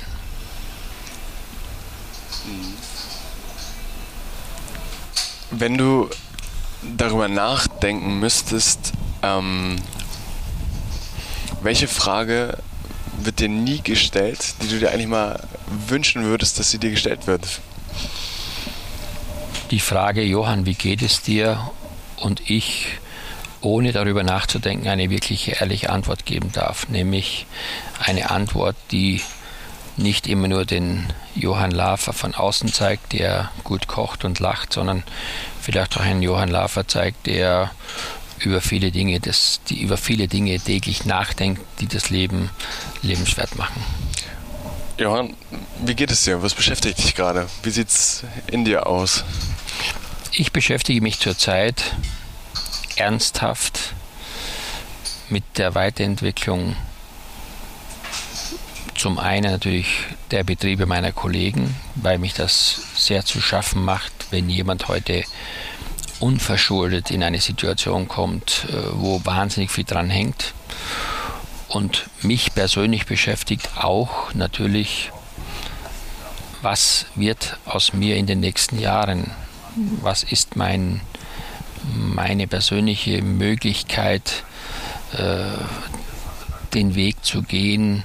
Wenn 5.50 5.78
du 5.78 6.10
darüber 6.96 7.28
nachdenken 7.28 8.18
müsstest, 8.18 8.92
ähm, 9.22 9.76
welche 11.62 11.88
Frage 11.88 12.58
wird 13.18 13.40
dir 13.40 13.48
nie 13.48 13.80
gestellt, 13.80 14.54
die 14.62 14.68
du 14.68 14.78
dir 14.78 14.90
eigentlich 14.90 15.06
mal 15.06 15.42
wünschen 15.88 16.24
würdest, 16.24 16.58
dass 16.58 16.70
sie 16.70 16.78
dir 16.78 16.90
gestellt 16.90 17.26
wird? 17.26 17.60
Die 19.70 19.80
Frage, 19.80 20.22
Johann, 20.22 20.66
wie 20.66 20.74
geht 20.74 21.02
es 21.02 21.22
dir? 21.22 21.70
Und 22.16 22.48
ich, 22.50 22.86
ohne 23.60 23.92
darüber 23.92 24.22
nachzudenken, 24.22 24.88
eine 24.88 25.10
wirkliche 25.10 25.52
ehrliche 25.52 25.90
Antwort 25.90 26.24
geben 26.24 26.52
darf, 26.52 26.88
nämlich 26.88 27.46
eine 27.98 28.30
Antwort, 28.30 28.76
die 28.90 29.20
nicht 29.96 30.26
immer 30.26 30.48
nur 30.48 30.64
den 30.64 31.06
Johann 31.34 31.70
Lafer 31.70 32.12
von 32.12 32.34
außen 32.34 32.72
zeigt, 32.72 33.12
der 33.12 33.50
gut 33.64 33.86
kocht 33.86 34.24
und 34.24 34.40
lacht, 34.40 34.72
sondern 34.72 35.04
vielleicht 35.60 35.96
auch 35.96 36.02
einen 36.02 36.22
Johann 36.22 36.48
Lafer 36.48 36.86
zeigt, 36.86 37.26
der 37.26 37.70
über 38.38 38.60
viele 38.60 38.90
Dinge, 38.90 39.20
das, 39.20 39.60
die 39.68 39.80
über 39.80 39.96
viele 39.96 40.28
Dinge 40.28 40.58
täglich 40.60 41.06
nachdenkt, 41.06 41.62
die 41.80 41.86
das 41.86 42.10
Leben 42.10 42.50
lebenswert 43.02 43.56
machen. 43.56 43.82
Johann, 44.98 45.34
wie 45.84 45.94
geht 45.94 46.10
es 46.10 46.24
dir? 46.24 46.42
Was 46.42 46.54
beschäftigt 46.54 46.98
dich 46.98 47.14
gerade? 47.14 47.48
Wie 47.62 47.70
sieht 47.70 47.88
es 47.88 48.24
in 48.46 48.64
dir 48.64 48.86
aus? 48.86 49.24
Ich 50.32 50.52
beschäftige 50.52 51.00
mich 51.00 51.18
zurzeit 51.18 51.96
ernsthaft 52.96 53.94
mit 55.28 55.44
der 55.56 55.74
Weiterentwicklung 55.74 56.76
zum 58.96 59.18
einen 59.18 59.50
natürlich 59.50 60.04
der 60.30 60.44
Betriebe 60.44 60.86
meiner 60.86 61.12
Kollegen, 61.12 61.74
weil 61.94 62.18
mich 62.18 62.34
das 62.34 62.80
sehr 62.96 63.24
zu 63.24 63.40
schaffen 63.40 63.84
macht, 63.84 64.12
wenn 64.30 64.48
jemand 64.48 64.88
heute 64.88 65.24
unverschuldet 66.20 67.10
in 67.10 67.22
eine 67.22 67.40
Situation 67.40 68.08
kommt, 68.08 68.66
äh, 68.70 68.76
wo 68.92 69.24
wahnsinnig 69.24 69.70
viel 69.70 69.84
dran 69.84 70.10
hängt. 70.10 70.54
Und 71.68 72.08
mich 72.22 72.54
persönlich 72.54 73.06
beschäftigt 73.06 73.70
auch 73.76 74.32
natürlich, 74.34 75.10
was 76.62 77.06
wird 77.14 77.58
aus 77.64 77.92
mir 77.92 78.16
in 78.16 78.26
den 78.26 78.40
nächsten 78.40 78.78
Jahren? 78.78 79.30
Was 80.00 80.22
ist 80.22 80.56
mein, 80.56 81.00
meine 81.94 82.46
persönliche 82.46 83.20
Möglichkeit, 83.22 84.44
äh, 85.12 85.44
den 86.72 86.94
Weg 86.94 87.24
zu 87.24 87.42
gehen, 87.42 88.02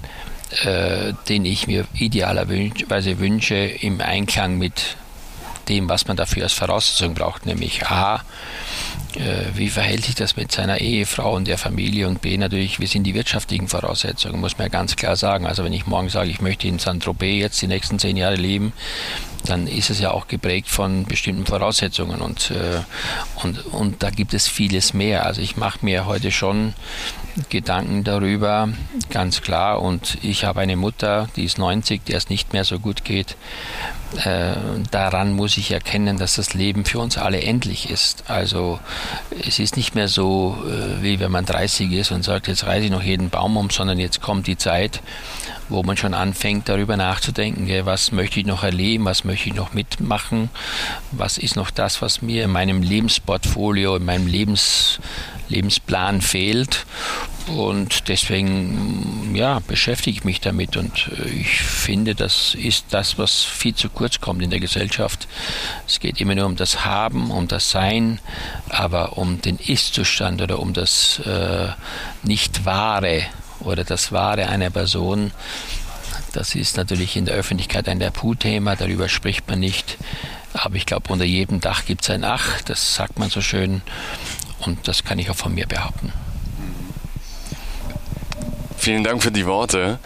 äh, 0.63 1.13
den 1.29 1.45
ich 1.45 1.67
mir 1.67 1.85
idealerweise 1.93 3.19
wünsche, 3.19 3.55
im 3.55 4.01
Einklang 4.01 4.57
mit 4.57 4.97
dem, 5.69 5.89
was 5.89 6.07
man 6.07 6.17
dafür 6.17 6.43
als 6.43 6.53
Voraussetzung 6.53 7.13
braucht, 7.13 7.45
nämlich 7.45 7.85
A, 7.87 8.23
äh, 9.15 9.45
wie 9.55 9.69
verhält 9.69 10.05
sich 10.05 10.15
das 10.15 10.35
mit 10.35 10.51
seiner 10.51 10.81
Ehefrau 10.81 11.35
und 11.35 11.47
der 11.47 11.57
Familie 11.57 12.07
und 12.07 12.21
B 12.21 12.37
natürlich, 12.37 12.79
wie 12.79 12.87
sind 12.87 13.03
die 13.03 13.13
wirtschaftlichen 13.13 13.67
Voraussetzungen, 13.67 14.39
muss 14.39 14.57
man 14.57 14.67
ja 14.67 14.69
ganz 14.69 14.95
klar 14.95 15.15
sagen. 15.15 15.45
Also 15.45 15.63
wenn 15.63 15.73
ich 15.73 15.85
morgen 15.85 16.09
sage, 16.09 16.29
ich 16.29 16.41
möchte 16.41 16.67
in 16.67 16.79
Saint-Tropez 16.79 17.39
jetzt 17.39 17.61
die 17.61 17.67
nächsten 17.67 17.99
zehn 17.99 18.17
Jahre 18.17 18.35
leben, 18.35 18.73
dann 19.45 19.67
ist 19.67 19.89
es 19.89 19.99
ja 19.99 20.11
auch 20.11 20.27
geprägt 20.27 20.69
von 20.69 21.05
bestimmten 21.05 21.45
Voraussetzungen 21.45 22.21
und, 22.21 22.51
äh, 22.51 22.81
und, 23.43 23.65
und 23.73 24.03
da 24.03 24.09
gibt 24.09 24.33
es 24.33 24.47
vieles 24.47 24.93
mehr. 24.93 25.25
Also 25.25 25.41
ich 25.41 25.57
mache 25.57 25.79
mir 25.81 26.05
heute 26.05 26.31
schon 26.31 26.73
Gedanken 27.49 28.03
darüber, 28.03 28.69
ganz 29.09 29.41
klar. 29.41 29.81
Und 29.81 30.17
ich 30.21 30.43
habe 30.43 30.61
eine 30.61 30.75
Mutter, 30.75 31.29
die 31.35 31.45
ist 31.45 31.57
90, 31.57 32.03
der 32.05 32.17
es 32.17 32.29
nicht 32.29 32.53
mehr 32.53 32.63
so 32.63 32.79
gut 32.79 33.03
geht. 33.03 33.35
Äh, 34.23 34.55
daran 34.91 35.33
muss 35.33 35.57
ich 35.57 35.71
erkennen, 35.71 36.17
dass 36.17 36.35
das 36.35 36.53
Leben 36.53 36.83
für 36.83 36.99
uns 36.99 37.17
alle 37.17 37.41
endlich 37.41 37.89
ist. 37.89 38.25
Also 38.29 38.79
es 39.47 39.59
ist 39.59 39.77
nicht 39.77 39.95
mehr 39.95 40.07
so, 40.09 40.57
äh, 40.67 41.01
wie 41.01 41.19
wenn 41.19 41.31
man 41.31 41.45
30 41.45 41.91
ist 41.93 42.11
und 42.11 42.23
sagt, 42.23 42.47
jetzt 42.47 42.65
reiße 42.65 42.85
ich 42.85 42.91
noch 42.91 43.03
jeden 43.03 43.29
Baum 43.29 43.55
um, 43.55 43.69
sondern 43.69 43.99
jetzt 43.99 44.21
kommt 44.21 44.47
die 44.47 44.57
Zeit, 44.57 45.01
wo 45.71 45.83
man 45.83 45.97
schon 45.97 46.13
anfängt, 46.13 46.69
darüber 46.69 46.97
nachzudenken, 46.97 47.67
was 47.85 48.11
möchte 48.11 48.39
ich 48.39 48.45
noch 48.45 48.63
erleben, 48.63 49.05
was 49.05 49.23
möchte 49.23 49.49
ich 49.49 49.55
noch 49.55 49.73
mitmachen, 49.73 50.49
was 51.11 51.37
ist 51.37 51.55
noch 51.55 51.71
das, 51.71 52.01
was 52.01 52.21
mir 52.21 52.45
in 52.45 52.51
meinem 52.51 52.81
Lebensportfolio, 52.81 53.95
in 53.95 54.05
meinem 54.05 54.27
Lebens, 54.27 54.99
Lebensplan 55.47 56.21
fehlt. 56.21 56.85
Und 57.47 58.07
deswegen 58.07 59.33
ja, 59.35 59.59
beschäftige 59.67 60.17
ich 60.17 60.23
mich 60.23 60.41
damit 60.41 60.77
und 60.77 61.09
äh, 61.17 61.29
ich 61.29 61.61
finde, 61.61 62.13
das 62.13 62.55
ist 62.55 62.85
das, 62.91 63.17
was 63.17 63.41
viel 63.41 63.73
zu 63.73 63.89
kurz 63.89 64.21
kommt 64.21 64.43
in 64.43 64.51
der 64.51 64.59
Gesellschaft. 64.59 65.27
Es 65.87 65.99
geht 65.99 66.21
immer 66.21 66.35
nur 66.35 66.45
um 66.45 66.55
das 66.55 66.85
Haben, 66.85 67.31
um 67.31 67.47
das 67.47 67.71
Sein, 67.71 68.19
aber 68.69 69.17
um 69.17 69.41
den 69.41 69.57
Ist-Zustand 69.57 70.41
oder 70.41 70.59
um 70.59 70.73
das 70.73 71.19
äh, 71.19 71.69
Nicht-Wahre 72.23 73.23
oder 73.63 73.83
das 73.83 74.11
Wahre 74.11 74.47
einer 74.47 74.69
Person, 74.69 75.31
das 76.33 76.55
ist 76.55 76.77
natürlich 76.77 77.17
in 77.17 77.25
der 77.25 77.35
Öffentlichkeit 77.35 77.87
ein 77.89 77.99
Tabuthema, 77.99 78.75
darüber 78.75 79.09
spricht 79.09 79.47
man 79.49 79.59
nicht. 79.59 79.97
Aber 80.53 80.75
ich 80.75 80.85
glaube, 80.85 81.11
unter 81.11 81.25
jedem 81.25 81.61
Dach 81.61 81.85
gibt 81.85 82.03
es 82.03 82.09
ein 82.09 82.23
Ach, 82.23 82.61
das 82.61 82.95
sagt 82.95 83.19
man 83.19 83.29
so 83.29 83.41
schön. 83.41 83.81
Und 84.59 84.87
das 84.87 85.03
kann 85.03 85.17
ich 85.19 85.29
auch 85.29 85.35
von 85.35 85.53
mir 85.53 85.65
behaupten. 85.65 86.13
Vielen 88.77 89.03
Dank 89.03 89.23
für 89.23 89.31
die 89.31 89.45
Worte. 89.45 89.99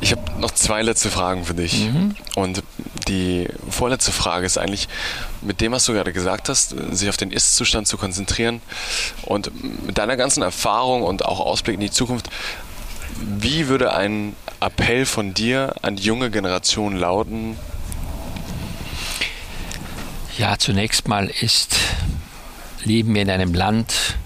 Ich 0.00 0.12
habe 0.12 0.40
noch 0.40 0.50
zwei 0.50 0.82
letzte 0.82 1.10
Fragen 1.10 1.44
für 1.44 1.54
dich. 1.54 1.84
Mhm. 1.84 2.16
Und 2.34 2.62
die 3.08 3.48
vorletzte 3.70 4.12
Frage 4.12 4.46
ist 4.46 4.58
eigentlich 4.58 4.88
mit 5.40 5.60
dem, 5.60 5.72
was 5.72 5.84
du 5.84 5.92
gerade 5.92 6.12
gesagt 6.12 6.48
hast, 6.48 6.74
sich 6.90 7.08
auf 7.08 7.16
den 7.16 7.30
Ist-Zustand 7.30 7.86
zu 7.86 7.96
konzentrieren 7.96 8.60
und 9.22 9.52
mit 9.86 9.98
deiner 9.98 10.16
ganzen 10.16 10.42
Erfahrung 10.42 11.02
und 11.02 11.24
auch 11.24 11.40
Ausblick 11.40 11.74
in 11.74 11.80
die 11.80 11.90
Zukunft, 11.90 12.30
wie 13.20 13.68
würde 13.68 13.94
ein 13.94 14.34
Appell 14.60 15.06
von 15.06 15.34
dir 15.34 15.74
an 15.82 15.96
die 15.96 16.04
junge 16.04 16.30
Generation 16.30 16.96
lauten? 16.96 17.56
Ja, 20.38 20.58
zunächst 20.58 21.08
mal 21.08 21.28
ist, 21.28 21.76
leben 22.84 23.14
wir 23.14 23.22
in 23.22 23.30
einem 23.30 23.54
Land, 23.54 24.16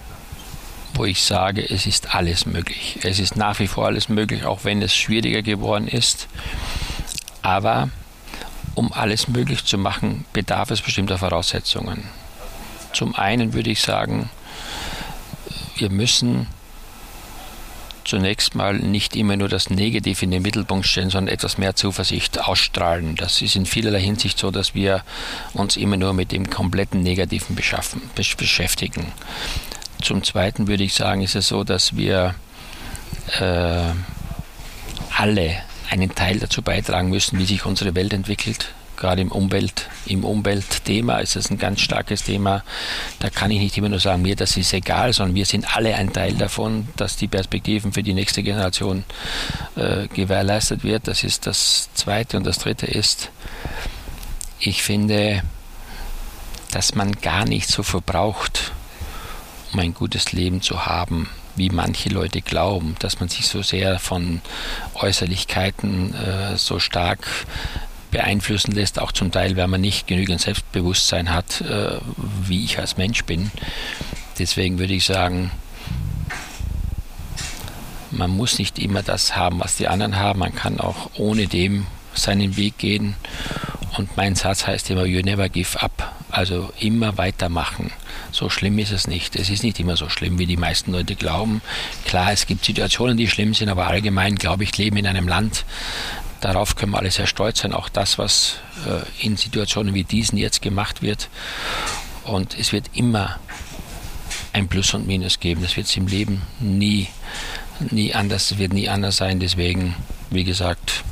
wo 0.95 1.05
ich 1.05 1.23
sage, 1.23 1.63
es 1.69 1.87
ist 1.87 2.15
alles 2.15 2.47
möglich. 2.47 2.99
Es 3.03 3.19
ist 3.19 3.37
nach 3.37 3.59
wie 3.59 3.67
vor 3.67 3.87
alles 3.87 4.09
möglich, 4.09 4.45
auch 4.45 4.65
wenn 4.65 4.83
es 4.83 4.95
schwieriger 4.95 5.43
geworden 5.43 5.89
ist. 5.89 6.29
Aber 7.43 7.91
um 8.75 8.93
alles 8.93 9.29
möglich 9.29 9.65
zu 9.65 9.79
machen, 9.79 10.25
bedarf 10.33 10.71
es 10.71 10.81
bestimmter 10.81 11.19
Voraussetzungen. 11.19 12.05
Zum 12.93 13.15
einen 13.15 13.53
würde 13.53 13.71
ich 13.71 13.81
sagen, 13.81 14.31
wir 15.77 15.91
müssen 15.91 16.47
zunächst 18.07 18.55
mal 18.55 18.75
nicht 18.75 19.17
immer 19.17 19.37
nur 19.37 19.49
das 19.49 19.69
Negative 19.69 20.25
in 20.25 20.31
den 20.31 20.43
Mittelpunkt 20.43 20.87
stellen, 20.87 21.11
sondern 21.11 21.33
etwas 21.33 21.59
mehr 21.59 21.75
Zuversicht 21.75 22.41
ausstrahlen. 22.41 23.17
Das 23.17 23.43
ist 23.43 23.57
in 23.57 23.67
vielerlei 23.67 24.01
Hinsicht 24.01 24.39
so, 24.39 24.51
dass 24.51 24.75
wir 24.75 25.03
uns 25.53 25.77
immer 25.77 25.97
nur 25.97 26.13
mit 26.13 26.33
dem 26.33 26.49
kompletten 26.49 27.03
Negativen 27.03 27.57
beschaffen, 27.57 28.03
beschäftigen. 28.15 29.13
Zum 30.03 30.23
Zweiten 30.23 30.69
würde 30.69 30.85
ich 30.85 30.95
sagen, 30.95 31.23
ist 31.23 31.35
es 31.35 31.49
so, 31.49 31.65
dass 31.65 31.97
wir 31.97 32.35
äh, 33.41 33.93
alle 35.17 35.57
einen 35.91 36.15
Teil 36.15 36.39
dazu 36.39 36.63
beitragen 36.63 37.11
müssen, 37.11 37.39
wie 37.39 37.47
sich 37.47 37.65
unsere 37.65 37.95
Welt 37.95 38.13
entwickelt. 38.13 38.73
Gerade 38.97 39.23
im 39.23 39.31
Umwelt, 39.31 39.89
im 40.07 40.25
Umweltthema 40.25 41.19
ist 41.19 41.37
es 41.37 41.51
ein 41.51 41.59
ganz 41.59 41.81
starkes 41.81 42.25
Thema. 42.25 42.65
Da 43.19 43.31
kann 43.31 43.51
ich 43.51 43.61
nicht 43.61 43.77
immer 43.77 43.89
nur 43.89 44.01
sagen, 44.01 44.23
mir 44.23 44.37
das 44.37 44.57
ist 44.57 44.73
egal, 44.73 45.13
sondern 45.13 45.35
wir 45.35 45.47
sind 45.47 45.77
alle 45.77 45.95
ein 45.95 46.13
Teil 46.13 46.35
davon, 46.35 46.89
dass 46.97 47.17
die 47.17 47.29
Perspektiven 47.29 47.93
für 47.93 48.03
die 48.03 48.15
nächste 48.15 48.43
Generation 48.43 49.05
äh, 49.77 50.09
gewährleistet 50.09 50.85
wird. 50.85 51.09
Das 51.09 51.25
ist 51.25 51.47
das 51.47 51.91
Zweite. 51.95 52.37
Und 52.37 52.47
das 52.47 52.59
Dritte 52.59 52.87
ist, 52.87 53.31
ich 54.59 54.83
finde, 54.83 55.43
dass 56.73 56.95
man 56.95 57.13
gar 57.13 57.45
nicht 57.45 57.69
so 57.69 57.83
verbraucht, 57.83 58.73
um 59.73 59.81
ein 59.81 59.95
gutes 59.95 60.33
Leben 60.33 60.63
zu 60.63 60.87
haben, 60.87 61.29
wie 61.57 61.71
manche 61.71 62.09
Leute 62.09 62.43
glauben, 62.43 62.97
dass 62.99 63.21
man 63.21 63.29
sich 63.29 63.47
so 63.47 63.63
sehr 63.63 63.99
von 63.99 64.41
Äußerlichkeiten 64.95 66.15
äh, 66.15 66.57
so 66.57 66.79
stark 66.79 67.27
beeinflussen 68.17 68.73
lässt, 68.73 68.99
auch 68.99 69.13
zum 69.13 69.31
Teil, 69.31 69.59
weil 69.59 69.69
man 69.69 69.83
nicht 69.83 70.07
genügend 70.07 70.41
Selbstbewusstsein 70.41 71.35
hat, 71.35 71.61
äh, 71.61 71.99
wie 72.47 72.65
ich 72.65 72.79
als 72.79 72.97
Mensch 72.97 73.25
bin. 73.25 73.51
Deswegen 74.39 74.79
würde 74.79 74.95
ich 74.95 75.05
sagen, 75.05 75.51
man 78.11 78.31
muss 78.31 78.59
nicht 78.59 78.79
immer 78.79 79.03
das 79.03 79.37
haben, 79.37 79.61
was 79.61 79.77
die 79.77 79.89
anderen 79.89 80.17
haben. 80.17 80.39
Man 80.39 80.55
kann 80.55 80.81
auch 80.81 81.11
ohne 81.19 81.47
dem 81.47 81.87
seinen 82.15 82.57
Weg 82.57 82.79
gehen. 82.79 83.17
Und 83.99 84.17
mein 84.17 84.35
Satz 84.35 84.67
heißt 84.67 84.89
immer, 84.91 85.05
you 85.05 85.21
never 85.21 85.51
give 85.51 85.79
up. 85.83 86.15
Also 86.31 86.73
immer 86.81 87.19
weitermachen. 87.19 87.93
So 88.33 88.49
schlimm 88.49 88.79
ist 88.79 88.93
es 88.93 89.07
nicht. 89.07 89.37
Es 89.37 89.51
ist 89.51 89.63
nicht 89.63 89.79
immer 89.79 89.99
so 89.99 90.09
schlimm, 90.09 90.39
wie 90.39 90.47
die 90.47 90.57
meisten 90.57 90.93
Leute 90.93 91.17
glauben. 91.17 91.61
Klar, 92.07 92.33
es 92.33 92.47
gibt 92.47 92.65
Situationen, 92.65 93.19
die 93.19 93.29
schlimm 93.29 93.53
sind, 93.53 93.69
aber 93.69 93.89
allgemein, 93.89 94.37
glaube 94.37 94.65
ich, 94.65 94.77
leben 94.79 94.97
in 94.97 95.07
einem 95.07 95.29
Land. 95.29 95.67
Darauf 96.47 96.77
können 96.77 96.93
wir 96.93 96.99
alle 96.99 97.11
sehr 97.11 97.27
stolz 97.27 97.59
sein. 97.59 97.73
Auch 97.73 97.89
das, 97.89 98.19
was 98.19 98.59
äh, 98.87 99.27
in 99.27 99.37
Situationen 99.37 99.95
wie 99.95 100.05
diesen 100.05 100.39
jetzt 100.39 100.63
gemacht 100.63 101.03
wird. 101.03 101.29
Und 102.23 102.57
es 102.57 102.73
wird 102.73 102.89
immer 102.95 103.41
ein 104.53 104.69
Plus 104.69 104.95
und 104.95 105.09
Minus 105.09 105.41
geben. 105.41 105.63
Das 105.63 105.77
wird 105.77 105.89
es 105.89 105.97
im 105.97 106.07
Leben 106.07 106.43
nie, 106.61 107.09
nie 107.91 108.15
anders, 108.15 108.59
wird 108.59 108.73
nie 108.73 108.89
anders 108.89 109.17
sein. 109.17 109.41
Deswegen, 109.41 109.97
wie 110.31 110.45
gesagt, 110.45 111.03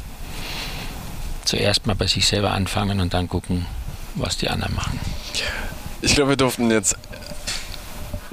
zuerst 1.45 1.85
mal 1.89 1.97
bei 1.97 2.07
sich 2.07 2.29
selber 2.29 2.53
anfangen 2.53 3.01
und 3.01 3.13
dann 3.13 3.29
gucken, 3.29 3.67
was 4.15 4.37
die 4.37 4.49
anderen 4.49 4.77
machen. 4.77 5.01
Ich 6.01 6.15
glaube, 6.15 6.31
wir 6.31 6.37
durften 6.37 6.71
jetzt. 6.71 6.97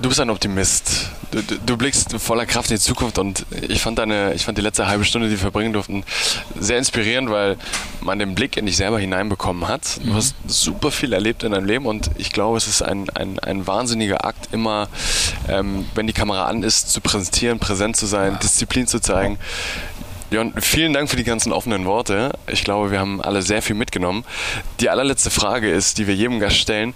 Du 0.02 0.10
bist 0.10 0.20
ein 0.20 0.32
Optimist. 0.32 1.12
Du, 1.30 1.44
du, 1.44 1.58
du, 1.64 1.78
blickst 1.78 2.20
voller 2.20 2.48
Kraft 2.48 2.72
in 2.72 2.78
die 2.78 2.82
Zukunft 2.82 3.20
und 3.20 3.46
ich 3.70 3.82
fand 3.82 4.00
deine, 4.00 4.34
ich 4.34 4.44
fand 4.44 4.58
die 4.58 4.62
letzte 4.64 4.88
halbe 4.88 5.06
Stunde, 5.06 5.28
die 5.28 5.34
wir 5.34 5.40
verbringen 5.40 5.74
durften, 5.74 6.04
sehr 6.60 6.80
inspirierend, 6.80 7.30
weil 7.30 7.56
man 8.02 8.18
den 8.18 8.34
Blick 8.34 8.58
in 8.58 8.66
dich 8.66 8.78
selber 8.78 9.00
hineinbekommen 9.00 9.68
hat. 9.68 10.00
Du 10.04 10.10
mhm. 10.10 10.16
hast 10.16 10.36
super 10.48 10.90
viel 10.90 11.14
erlebt 11.14 11.44
in 11.44 11.52
deinem 11.52 11.66
Leben 11.66 11.86
und 11.86 12.10
ich 12.18 12.32
glaube, 12.32 12.58
es 12.58 12.68
ist 12.68 12.82
ein, 12.82 13.12
ein, 13.12 13.38
ein 13.40 13.68
wahnsinniger 13.68 14.26
Akt, 14.26 14.50
immer, 14.52 14.90
ähm, 15.48 15.86
wenn 15.94 16.08
die 16.08 16.14
Kamera 16.14 16.46
an 16.46 16.64
ist, 16.64 16.92
zu 16.92 17.00
präsentieren, 17.00 17.60
präsent 17.60 17.96
zu 17.96 18.08
sein, 18.08 18.40
Disziplin 18.42 18.88
zu 18.88 19.00
zeigen. 19.00 19.38
Jon, 20.32 20.54
vielen 20.62 20.94
Dank 20.94 21.10
für 21.10 21.18
die 21.18 21.26
ganzen 21.26 21.52
offenen 21.52 21.86
Worte. 21.86 22.32
Ich 22.48 22.64
glaube, 22.64 22.90
wir 22.90 23.00
haben 23.00 23.22
alle 23.22 23.42
sehr 23.42 23.62
viel 23.62 23.76
mitgenommen. 23.76 24.24
Die 24.80 24.90
allerletzte 24.90 25.30
Frage 25.30 25.70
ist, 25.70 25.98
die 25.98 26.08
wir 26.08 26.16
jedem 26.16 26.40
Gast 26.40 26.56
stellen. 26.56 26.96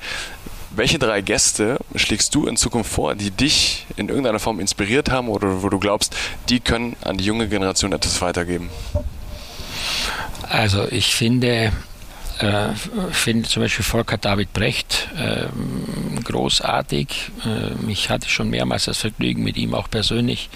Welche 0.72 1.00
drei 1.00 1.22
Gäste 1.22 1.80
schlägst 1.96 2.36
du 2.36 2.48
in 2.48 2.58
Zukunft 2.58 2.92
vor, 2.92 3.16
die 3.16 3.32
dich 3.32 3.86
in 3.96 4.10
irgendeiner 4.10 4.40
Form 4.40 4.60
inspiriert 4.60 5.10
haben 5.10 5.30
oder 5.30 5.64
wo 5.64 5.70
du 5.70 5.80
glaubst, 5.80 6.16
die 6.50 6.60
können 6.60 6.96
an 7.02 7.18
die 7.18 7.26
junge 7.26 7.48
Generation 7.48 7.94
etwas 7.94 8.22
weitergeben? 8.22 8.70
Also 10.50 10.88
ich 10.90 11.16
finde, 11.16 11.72
äh, 12.40 12.68
finde 13.12 13.48
zum 13.48 13.64
Beispiel 13.64 13.86
Volker 13.86 14.18
David 14.18 14.54
Brecht 14.54 15.10
äh, 15.18 15.46
großartig. 16.24 17.32
Äh, 17.46 17.92
ich 17.92 18.10
hatte 18.10 18.30
schon 18.30 18.50
mehrmals 18.50 18.86
das 18.86 19.00
Vergnügen, 19.00 19.44
mit 19.44 19.58
ihm 19.58 19.74
auch 19.74 19.90
persönlich 19.90 20.50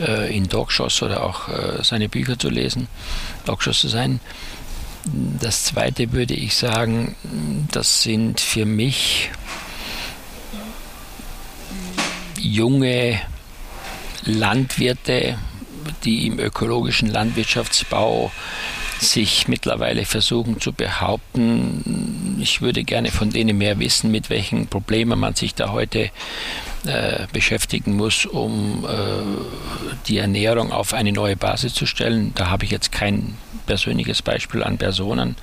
äh, 0.00 0.34
in 0.34 0.48
Talkshows 0.48 1.02
oder 1.02 1.24
auch 1.24 1.48
äh, 1.48 1.82
seine 1.82 2.08
Bücher 2.08 2.38
zu 2.38 2.48
lesen, 2.48 2.88
Talkshows 3.44 3.80
zu 3.80 3.88
sein. 3.88 4.20
Das 5.04 5.64
zweite 5.64 6.12
würde 6.12 6.34
ich 6.34 6.54
sagen, 6.54 7.16
das 7.72 8.02
sind 8.02 8.40
für 8.40 8.64
mich 8.64 9.30
junge 12.38 13.20
Landwirte, 14.24 15.38
die 16.04 16.26
im 16.28 16.38
ökologischen 16.38 17.08
Landwirtschaftsbau 17.08 18.30
sich 19.00 19.48
mittlerweile 19.48 20.04
versuchen 20.04 20.60
zu 20.60 20.72
behaupten. 20.72 22.38
Ich 22.40 22.60
würde 22.60 22.84
gerne 22.84 23.10
von 23.10 23.30
denen 23.30 23.58
mehr 23.58 23.80
wissen, 23.80 24.12
mit 24.12 24.30
welchen 24.30 24.68
Problemen 24.68 25.18
man 25.18 25.34
sich 25.34 25.54
da 25.54 25.72
heute 25.72 26.10
äh, 26.84 27.26
beschäftigen 27.32 27.96
muss, 27.96 28.26
um 28.26 28.84
äh, 28.84 29.98
die 30.08 30.18
Ernährung 30.18 30.72
auf 30.72 30.94
eine 30.94 31.12
neue 31.12 31.36
Basis 31.36 31.74
zu 31.74 31.86
stellen. 31.86 32.32
Da 32.34 32.50
habe 32.50 32.64
ich 32.64 32.70
jetzt 32.70 32.92
kein 32.92 33.36
persönliches 33.66 34.22
Beispiel 34.22 34.62
an 34.62 34.78
Personen. 34.78 35.36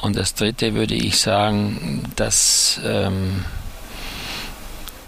Und 0.00 0.16
das 0.16 0.34
Dritte 0.34 0.74
würde 0.74 0.94
ich 0.94 1.18
sagen, 1.18 2.02
dass 2.16 2.80
ähm, 2.84 3.44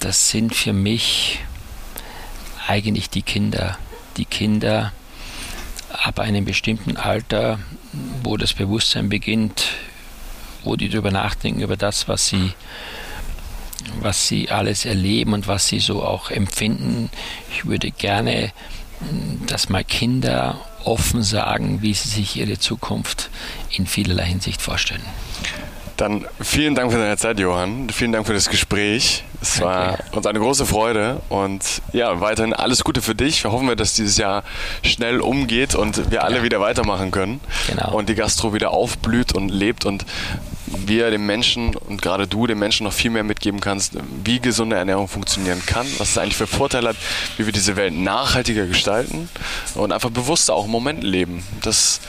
das 0.01 0.31
sind 0.31 0.55
für 0.55 0.73
mich 0.73 1.41
eigentlich 2.67 3.11
die 3.11 3.23
Kinder. 3.23 3.79
Die 4.17 4.25
Kinder, 4.25 4.93
ab 5.91 6.19
einem 6.19 6.45
bestimmten 6.45 6.97
Alter, 6.97 7.59
wo 8.23 8.37
das 8.37 8.55
Bewusstsein 8.55 9.09
beginnt, 9.09 9.67
wo 10.65 10.77
die 10.77 10.89
darüber 10.89 11.11
nachdenken, 11.11 11.61
über 11.61 11.77
das, 11.77 12.09
was 12.09 12.29
sie, 12.29 12.53
was 14.01 14.29
sie 14.29 14.51
alles 14.51 14.85
erleben 14.85 15.33
und 15.33 15.49
was 15.49 15.67
sie 15.67 15.81
so 15.81 16.03
auch 16.03 16.31
empfinden. 16.31 17.11
Ich 17.51 17.67
würde 17.67 17.91
gerne, 17.91 18.53
dass 19.47 19.69
mal 19.69 19.85
Kinder 19.85 20.61
offen 20.85 21.23
sagen, 21.23 21.83
wie 21.83 21.95
sie 21.95 22.09
sich 22.09 22.37
ihre 22.37 22.59
Zukunft 22.59 23.31
in 23.71 23.87
vielerlei 23.87 24.27
Hinsicht 24.27 24.63
vorstellen. 24.63 25.03
Dann 25.97 26.27
vielen 26.41 26.75
Dank 26.75 26.93
für 26.93 26.99
deine 26.99 27.17
Zeit, 27.17 27.41
Johann. 27.41 27.89
Vielen 27.89 28.13
Dank 28.13 28.27
für 28.27 28.35
das 28.35 28.51
Gespräch. 28.51 29.25
Es 29.41 29.61
war 29.63 29.99
uns 30.13 30.27
eine 30.27 30.39
große 30.39 30.67
Freude 30.67 31.23
und 31.31 31.63
ja, 31.93 32.21
weiterhin 32.21 32.53
alles 32.53 32.85
Gute 32.85 33.01
für 33.01 33.15
dich. 33.15 33.43
Wir 33.43 33.53
hoffen, 33.53 33.75
dass 33.77 33.95
dieses 33.95 34.19
Jahr 34.19 34.45
schnell 34.83 35.21
umgeht 35.21 35.75
und 35.75 36.11
wir 36.11 36.25
alle 36.25 36.39
ja. 36.39 36.43
wieder 36.43 36.61
weitermachen 36.61 37.11
können 37.13 37.41
genau. 37.67 37.93
und 37.93 38.11
die 38.11 38.15
Gastro 38.15 38.53
wieder 38.53 38.73
aufblüht 38.73 39.33
und 39.33 39.49
lebt 39.49 39.87
und 39.87 40.05
wir 40.87 41.11
den 41.11 41.25
Menschen 41.27 41.75
und 41.75 42.03
gerade 42.03 42.27
du 42.27 42.47
den 42.47 42.59
Menschen 42.59 42.85
noch 42.85 42.93
viel 42.93 43.11
mehr 43.11 43.25
mitgeben 43.25 43.61
kannst, 43.61 43.95
wie 44.25 44.41
gesunde 44.41 44.77
Ernährung 44.77 45.09
funktionieren 45.09 45.63
kann, 45.67 45.87
was 45.99 46.11
es 46.11 46.19
eigentlich 46.19 46.37
für 46.37 46.47
Vorteile 46.47 46.91
hat, 46.91 46.97
wie 47.37 47.47
wir 47.47 47.53
diese 47.53 47.77
Welt 47.77 47.95
nachhaltiger 47.95 48.67
gestalten 48.67 49.29
und 49.75 49.93
einfach 49.93 50.11
bewusster 50.11 50.55
auch 50.55 50.67
im 50.67 50.71
Moment 50.71 51.03
leben. 51.03 51.43
Das 51.63 52.01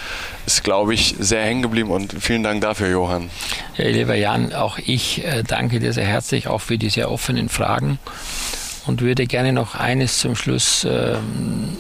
ist, 0.46 0.64
glaube 0.64 0.94
ich, 0.94 1.16
sehr 1.20 1.44
hängen 1.44 1.62
geblieben 1.62 1.92
und 1.92 2.16
vielen 2.20 2.44
Dank 2.44 2.62
dafür, 2.62 2.90
Johann. 2.90 3.30
Ja, 3.78 3.88
lieber 3.88 4.16
Jan, 4.16 4.54
auch 4.54 4.78
ich 4.78 5.24
äh, 5.26 5.44
danke 5.44 5.80
dir 5.80 5.94
sehr 5.94 6.06
herzlich 6.06 6.48
auch 6.48 6.62
für 6.62 6.78
die 6.78 6.90
sehr 6.90 7.12
offenen 7.12 7.50
Fragen 7.50 8.00
und 8.88 9.02
würde 9.02 9.28
gerne 9.28 9.54
noch 9.54 9.76
eines 9.76 10.20
zum 10.20 10.36
Schluss 10.36 10.84
äh, 10.86 11.16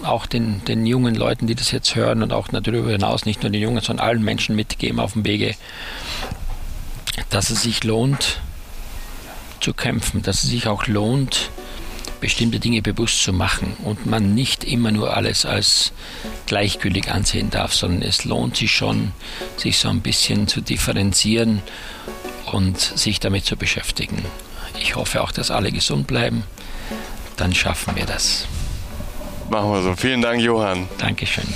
auch 0.04 0.26
den, 0.26 0.64
den 0.66 0.86
jungen 0.86 1.16
Leuten, 1.16 1.48
die 1.48 1.56
das 1.56 1.72
jetzt 1.72 1.96
hören 1.96 2.22
und 2.22 2.34
auch 2.34 2.50
darüber 2.50 2.92
hinaus, 2.92 3.26
nicht 3.26 3.44
nur 3.44 3.52
den 3.52 3.62
Jungen, 3.62 3.82
sondern 3.82 4.06
allen 4.06 4.24
Menschen 4.24 4.56
mitgeben 4.56 5.00
auf 5.00 5.14
dem 5.14 5.26
Wege, 5.26 5.56
dass 7.30 7.50
es 7.50 7.62
sich 7.62 7.84
lohnt 7.84 8.42
zu 9.60 9.74
kämpfen, 9.74 10.22
dass 10.22 10.44
es 10.44 10.50
sich 10.50 10.68
auch 10.68 10.88
lohnt, 10.88 11.50
bestimmte 12.20 12.60
Dinge 12.60 12.82
bewusst 12.82 13.24
zu 13.24 13.34
machen 13.34 13.76
und 13.84 14.06
man 14.06 14.34
nicht 14.34 14.64
immer 14.64 14.92
nur 14.92 15.16
alles 15.16 15.46
als 15.46 15.92
gleichgültig 16.46 17.12
ansehen 17.12 17.50
darf, 17.50 17.74
sondern 17.74 18.02
es 18.02 18.26
lohnt 18.26 18.58
sich 18.58 18.72
schon, 18.72 19.12
sich 19.56 19.78
so 19.78 19.90
ein 19.90 20.02
bisschen 20.02 20.48
zu 20.48 20.62
differenzieren 20.62 21.62
und 22.52 22.80
sich 22.80 23.20
damit 23.20 23.46
zu 23.46 23.56
beschäftigen. 23.56 24.24
Ich 24.80 24.96
hoffe 24.96 25.22
auch, 25.22 25.32
dass 25.32 25.52
alle 25.52 25.72
gesund 25.72 26.08
bleiben. 26.08 26.44
Dann 27.36 27.54
schaffen 27.54 27.96
wir 27.96 28.06
das. 28.06 28.46
Machen 29.50 29.72
wir 29.72 29.82
so. 29.82 29.96
Vielen 29.96 30.22
Dank, 30.22 30.42
Johann. 30.42 30.88
Dankeschön. 30.98 31.48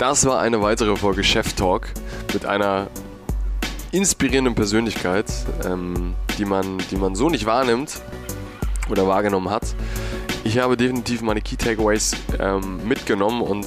Das 0.00 0.24
war 0.24 0.40
eine 0.40 0.62
weitere 0.62 0.96
Folge 0.96 1.22
Chef 1.22 1.52
Talk 1.52 1.88
mit 2.32 2.46
einer 2.46 2.86
inspirierenden 3.92 4.54
Persönlichkeit, 4.54 5.26
ähm, 5.62 6.14
die, 6.38 6.46
man, 6.46 6.78
die 6.90 6.96
man 6.96 7.14
so 7.14 7.28
nicht 7.28 7.44
wahrnimmt 7.44 8.00
oder 8.88 9.06
wahrgenommen 9.06 9.50
hat. 9.50 9.74
Ich 10.42 10.58
habe 10.58 10.78
definitiv 10.78 11.20
meine 11.20 11.42
Key 11.42 11.56
Takeaways 11.56 12.16
ähm, 12.38 12.80
mitgenommen 12.88 13.42
und 13.42 13.66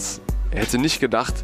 hätte 0.50 0.80
nicht 0.80 1.00
gedacht, 1.00 1.36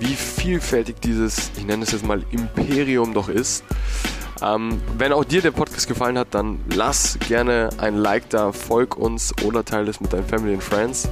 wie 0.00 0.16
vielfältig 0.16 0.96
dieses, 1.00 1.52
ich 1.56 1.64
nenne 1.64 1.84
es 1.84 1.92
jetzt 1.92 2.04
mal 2.04 2.24
Imperium 2.32 3.14
doch 3.14 3.28
ist. 3.28 3.62
Ähm, 4.42 4.82
wenn 4.98 5.12
auch 5.12 5.22
dir 5.22 5.40
der 5.40 5.52
Podcast 5.52 5.86
gefallen 5.86 6.18
hat, 6.18 6.28
dann 6.32 6.58
lass 6.74 7.16
gerne 7.28 7.68
ein 7.78 7.94
Like 7.94 8.28
da, 8.30 8.50
folg 8.50 8.96
uns 8.96 9.32
oder 9.44 9.64
teile 9.64 9.88
es 9.88 10.00
mit 10.00 10.12
deinen 10.12 10.26
Family 10.26 10.54
and 10.54 10.64
Friends. 10.64 11.08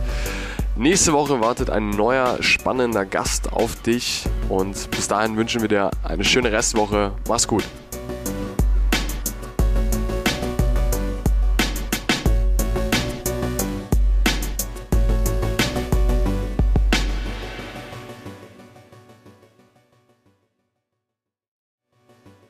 Nächste 0.81 1.13
Woche 1.13 1.43
wartet 1.43 1.69
ein 1.69 1.91
neuer 1.91 2.43
spannender 2.43 3.05
Gast 3.05 3.53
auf 3.53 3.83
dich 3.83 4.25
und 4.49 4.91
bis 4.91 5.09
dahin 5.09 5.37
wünschen 5.37 5.61
wir 5.61 5.69
dir 5.69 5.91
eine 6.03 6.25
schöne 6.25 6.53
Restwoche. 6.53 7.13
Mach's 7.29 7.47
gut. 7.47 7.65